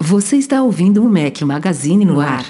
Você 0.00 0.36
está 0.36 0.62
ouvindo 0.62 1.02
o 1.04 1.08
Mac 1.08 1.40
Magazine 1.42 2.04
no 2.04 2.20
ar. 2.20 2.44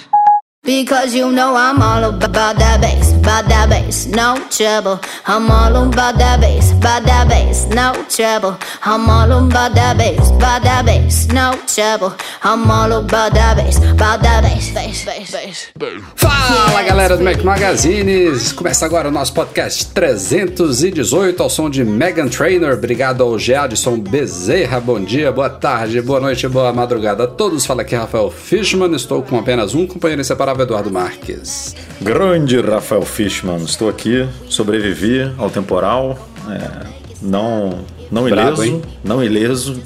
Because 0.64 1.14
you 1.14 1.30
know 1.30 1.54
I'm 1.56 1.82
all 1.82 2.04
about 2.04 2.59
that 2.59 2.80
bass, 2.80 3.11
about 3.23 3.48
that 3.48 3.70
bass, 3.70 4.07
no 4.07 4.36
trouble. 4.50 5.00
I'm 5.27 5.48
all 5.50 5.77
about 5.86 6.18
that 6.18 6.41
bass, 6.41 6.73
about 6.73 7.05
that 7.05 7.29
bass, 7.29 7.66
no 7.66 7.93
trouble. 8.09 8.59
I'm 8.84 9.09
all 9.09 9.30
about 9.46 9.74
that 9.74 9.96
bass, 9.96 10.30
about 10.30 10.62
that 10.65 10.84
bass, 10.84 11.27
no 11.29 11.52
trouble. 11.66 12.16
I'm 12.43 12.69
all 12.69 12.93
about 12.93 13.32
that 13.34 13.56
bass, 13.56 13.79
about 13.79 14.23
that 14.23 14.43
bass, 14.43 14.73
bass, 14.74 15.05
bass, 15.05 15.30
bass. 15.30 15.73
Fala 16.16 16.82
galera 16.82 17.16
do 17.16 17.23
Mac 17.23 17.43
Magazines! 17.45 18.52
Começa 18.52 18.84
agora 18.87 19.09
o 19.09 19.12
nosso 19.12 19.32
podcast 19.32 19.87
318 19.93 21.41
ao 21.41 21.48
som 21.48 21.70
de 21.70 21.84
Megan 21.84 22.29
Trainor. 22.29 22.74
Obrigado 22.74 23.23
ao 23.23 23.38
Geadson 23.38 24.01
Bezerra. 24.01 24.80
Bom 24.80 25.01
dia, 25.01 25.30
boa 25.30 25.48
tarde, 25.48 26.02
boa 26.02 26.20
noite, 26.20 26.48
boa 26.48 26.73
madrugada 26.73 27.24
a 27.24 27.29
todos. 27.29 27.65
Fala 27.65 27.82
aqui 27.82 27.95
Rafael 27.95 28.30
Fishman. 28.30 28.93
Estou 28.96 29.23
com 29.23 29.38
apenas 29.38 29.74
um 29.74 29.87
companheiro 29.87 30.20
inseparável, 30.20 30.65
Eduardo 30.65 30.91
Marques. 30.91 31.77
Grande 32.01 32.60
Rafael 32.60 33.02
Fishman, 33.12 33.62
estou 33.65 33.91
aqui, 33.91 34.27
sobrevivi 34.48 35.30
ao 35.37 35.51
temporal, 35.51 36.19
é, 36.48 36.87
não, 37.21 37.85
não 38.11 38.27
ileso, 38.27 38.65
hein? 38.65 38.83
não 39.05 39.23
ileso. 39.23 39.79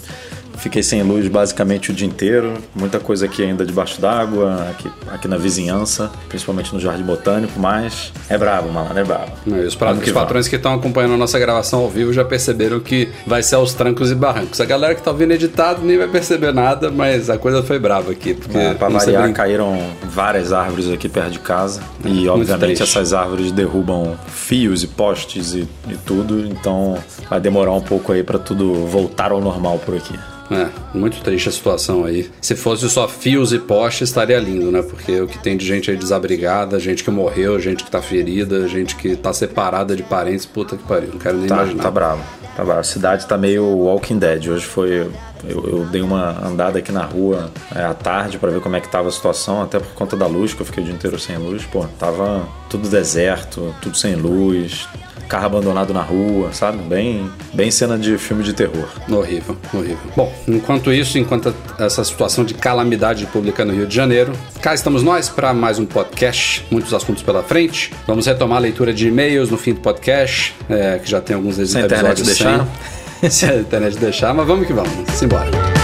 Fiquei 0.58 0.82
sem 0.82 1.02
luz 1.02 1.28
basicamente 1.28 1.90
o 1.90 1.94
dia 1.94 2.06
inteiro, 2.06 2.54
muita 2.74 2.98
coisa 2.98 3.26
aqui 3.26 3.42
ainda 3.42 3.64
debaixo 3.64 4.00
d'água, 4.00 4.66
aqui, 4.70 4.90
aqui 5.12 5.28
na 5.28 5.36
vizinhança, 5.36 6.10
principalmente 6.28 6.72
no 6.74 6.80
Jardim 6.80 7.02
Botânico, 7.02 7.58
mas 7.60 8.12
é 8.28 8.36
brabo, 8.38 8.68
malandro, 8.70 8.98
é 8.98 9.04
brabo. 9.04 9.32
E 9.46 9.50
os, 9.52 9.74
pra- 9.74 9.92
os 9.92 9.98
patrões 10.12 10.48
que 10.48 10.56
estão 10.56 10.74
acompanhando 10.74 11.14
a 11.14 11.16
nossa 11.16 11.38
gravação 11.38 11.80
ao 11.80 11.88
vivo 11.90 12.12
já 12.12 12.24
perceberam 12.24 12.80
que 12.80 13.08
vai 13.26 13.42
ser 13.42 13.54
aos 13.56 13.74
trancos 13.74 14.10
e 14.10 14.14
barrancos. 14.14 14.60
A 14.60 14.64
galera 14.64 14.94
que 14.94 15.02
tá 15.02 15.10
ouvindo 15.10 15.32
editado 15.32 15.82
nem 15.84 15.98
vai 15.98 16.08
perceber 16.08 16.52
nada, 16.52 16.90
mas 16.90 17.28
a 17.30 17.38
coisa 17.38 17.62
foi 17.62 17.78
brava 17.78 18.10
aqui. 18.12 18.34
Porque 18.34 18.56
É, 18.56 18.74
pra 18.74 18.88
variar, 18.88 19.22
bem- 19.24 19.32
caíram 19.32 19.78
várias 20.04 20.52
árvores 20.52 20.90
aqui 20.90 21.08
perto 21.08 21.30
de 21.30 21.38
casa. 21.38 21.80
E, 22.04 22.08
muito 22.08 22.30
obviamente, 22.30 22.82
essas 22.82 23.12
árvores 23.12 23.52
derrubam 23.52 24.16
fios 24.28 24.82
e 24.82 24.86
postes 24.86 25.54
e, 25.54 25.68
e 25.88 25.96
tudo. 26.04 26.40
Então, 26.46 26.96
vai 27.28 27.40
demorar 27.40 27.72
um 27.72 27.80
pouco 27.80 28.12
aí 28.12 28.22
pra 28.22 28.38
tudo 28.38 28.86
voltar 28.86 29.32
ao 29.32 29.40
normal 29.40 29.78
por 29.84 29.94
aqui. 29.96 30.14
É, 30.50 30.68
muito 30.96 31.20
triste 31.22 31.48
a 31.48 31.52
situação 31.52 32.04
aí. 32.04 32.30
Se 32.40 32.54
fosse 32.54 32.88
só 32.88 33.08
fios 33.08 33.52
e 33.52 33.58
postes, 33.58 34.08
estaria 34.08 34.38
lindo, 34.38 34.70
né? 34.70 34.80
Porque 34.82 35.20
o 35.20 35.26
que 35.26 35.38
tem 35.38 35.56
de 35.56 35.66
gente 35.66 35.90
aí 35.90 35.96
desabrigada, 35.96 36.78
gente 36.78 37.02
que 37.02 37.10
morreu, 37.10 37.58
gente 37.60 37.82
que 37.82 37.90
tá 37.90 38.00
ferida, 38.00 38.68
gente 38.68 38.94
que 38.96 39.16
tá 39.16 39.32
separada 39.32 39.96
de 39.96 40.02
parentes, 40.04 40.46
puta 40.46 40.76
que 40.76 40.84
pariu, 40.84 41.10
não 41.12 41.18
quero 41.18 41.36
nem 41.38 41.48
Tá, 41.48 41.56
imaginar. 41.56 41.82
tá 41.82 41.90
bravo. 41.90 42.22
Tá 42.56 42.64
bravo. 42.64 42.80
A 42.80 42.84
cidade 42.84 43.26
tá 43.26 43.36
meio 43.36 43.64
Walking 43.64 44.18
Dead. 44.18 44.48
Hoje 44.48 44.64
foi. 44.64 45.10
Eu, 45.46 45.64
eu 45.68 45.86
dei 45.90 46.00
uma 46.00 46.46
andada 46.46 46.78
aqui 46.78 46.90
na 46.90 47.04
rua 47.04 47.50
é, 47.74 47.82
à 47.84 47.92
tarde 47.92 48.38
pra 48.38 48.50
ver 48.50 48.60
como 48.60 48.74
é 48.76 48.80
que 48.80 48.88
tava 48.88 49.08
a 49.08 49.12
situação, 49.12 49.62
até 49.62 49.78
por 49.78 49.92
conta 49.94 50.16
da 50.16 50.26
luz, 50.26 50.54
que 50.54 50.62
eu 50.62 50.66
fiquei 50.66 50.82
o 50.82 50.86
dia 50.86 50.94
inteiro 50.94 51.18
sem 51.18 51.36
luz. 51.36 51.64
Pô, 51.64 51.84
tava 51.98 52.48
tudo 52.70 52.88
deserto, 52.88 53.74
tudo 53.82 53.96
sem 53.96 54.14
luz, 54.16 54.88
carro 55.28 55.46
abandonado 55.46 55.92
na 55.92 56.02
rua, 56.02 56.52
sabe? 56.52 56.78
Bem, 56.78 57.30
bem 57.52 57.70
cena 57.70 57.98
de 57.98 58.16
filme 58.18 58.42
de 58.42 58.52
terror. 58.52 58.88
Horrível, 59.10 59.56
horrível. 59.72 59.98
Bom, 60.16 60.32
enquanto 60.48 60.92
isso, 60.92 61.18
enquanto 61.18 61.54
essa 61.78 62.04
situação 62.04 62.44
de 62.44 62.54
calamidade 62.54 63.26
pública 63.26 63.64
no 63.64 63.72
Rio 63.72 63.86
de 63.86 63.94
Janeiro, 63.94 64.32
cá 64.60 64.74
estamos 64.74 65.02
nós 65.02 65.28
para 65.28 65.52
mais 65.52 65.78
um 65.78 65.86
podcast, 65.86 66.64
muitos 66.70 66.92
assuntos 66.94 67.22
pela 67.22 67.42
frente. 67.42 67.92
Vamos 68.06 68.26
retomar 68.26 68.58
a 68.58 68.60
leitura 68.60 68.92
de 68.92 69.08
e-mails 69.08 69.50
no 69.50 69.58
fim 69.58 69.74
do 69.74 69.80
podcast, 69.80 70.54
é, 70.68 70.98
que 70.98 71.10
já 71.10 71.20
tem 71.20 71.36
alguns 71.36 71.56
Se 71.56 71.60
a 71.60 71.64
internet 71.82 71.92
episódios 71.92 72.26
deixar. 72.26 72.66
sem. 73.20 73.30
Se 73.30 73.46
a 73.46 73.56
internet 73.56 73.98
deixar, 73.98 74.34
mas 74.34 74.46
vamos 74.46 74.66
que 74.66 74.72
vamos, 74.72 75.10
simbora. 75.14 75.75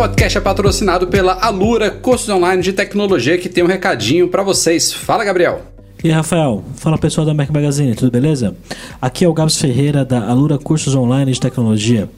Podcast 0.00 0.38
é 0.38 0.40
patrocinado 0.40 1.08
pela 1.08 1.34
Alura, 1.44 1.90
cursos 1.90 2.26
online 2.30 2.62
de 2.62 2.72
tecnologia, 2.72 3.36
que 3.36 3.50
tem 3.50 3.62
um 3.62 3.66
recadinho 3.66 4.28
para 4.28 4.42
vocês. 4.42 4.90
Fala, 4.90 5.22
Gabriel. 5.22 5.60
E 6.02 6.08
aí, 6.08 6.14
Rafael, 6.14 6.64
fala 6.76 6.96
pessoal 6.96 7.26
da 7.26 7.34
Mac 7.34 7.50
Magazine, 7.50 7.94
tudo 7.94 8.10
beleza? 8.10 8.56
Aqui 8.98 9.26
é 9.26 9.28
o 9.28 9.34
Gabs 9.34 9.58
Ferreira 9.58 10.02
da 10.02 10.26
Alura 10.26 10.56
Cursos 10.56 10.94
Online 10.94 11.30
de 11.30 11.38
Tecnologia. 11.38 12.08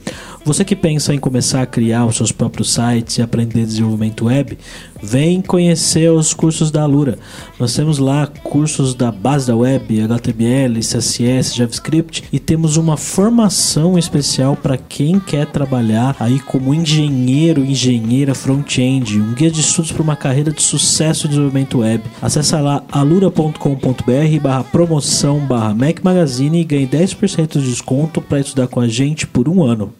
Você 0.44 0.64
que 0.64 0.76
pensa 0.76 1.12
em 1.12 1.18
começar 1.18 1.62
a 1.62 1.66
criar 1.66 2.06
os 2.06 2.16
seus 2.16 2.30
próprios 2.30 2.72
sites 2.72 3.18
e 3.18 3.22
aprender 3.22 3.66
desenvolvimento 3.66 4.26
web, 4.26 4.56
vem 5.02 5.42
conhecer 5.42 6.10
os 6.10 6.32
cursos 6.32 6.70
da 6.70 6.82
Alura. 6.82 7.18
Nós 7.58 7.74
temos 7.74 7.98
lá 7.98 8.26
cursos 8.26 8.94
da 8.94 9.10
base 9.10 9.46
da 9.46 9.56
web, 9.56 10.00
HTML, 10.00 10.78
CSS, 10.78 11.56
JavaScript 11.56 12.24
e 12.32 12.38
temos 12.38 12.76
uma 12.76 12.96
formação 12.96 13.98
especial 13.98 14.56
para 14.56 14.76
quem 14.76 15.18
quer 15.18 15.46
trabalhar 15.46 16.14
aí 16.20 16.38
como 16.38 16.72
engenheiro, 16.72 17.64
engenheira 17.64 18.34
front-end, 18.34 19.20
um 19.20 19.34
guia 19.34 19.50
de 19.50 19.60
estudos 19.60 19.90
para 19.90 20.02
uma 20.02 20.16
carreira 20.16 20.52
de 20.52 20.62
sucesso 20.62 21.26
em 21.26 21.30
desenvolvimento 21.30 21.78
web. 21.78 22.04
Acesse 22.20 22.54
lá 22.56 22.84
alura.com.br 22.90 24.40
barra 24.40 24.64
promoção 24.64 25.40
barra 25.40 25.74
Mac 25.74 26.02
Magazine 26.02 26.60
e 26.60 26.64
ganhe 26.64 26.86
10% 26.86 27.60
de 27.60 27.70
desconto 27.70 28.20
para 28.20 28.40
estudar 28.40 28.68
com 28.68 28.80
a 28.80 28.88
gente 28.88 29.26
por 29.26 29.48
um 29.48 29.64
ano. 29.64 29.92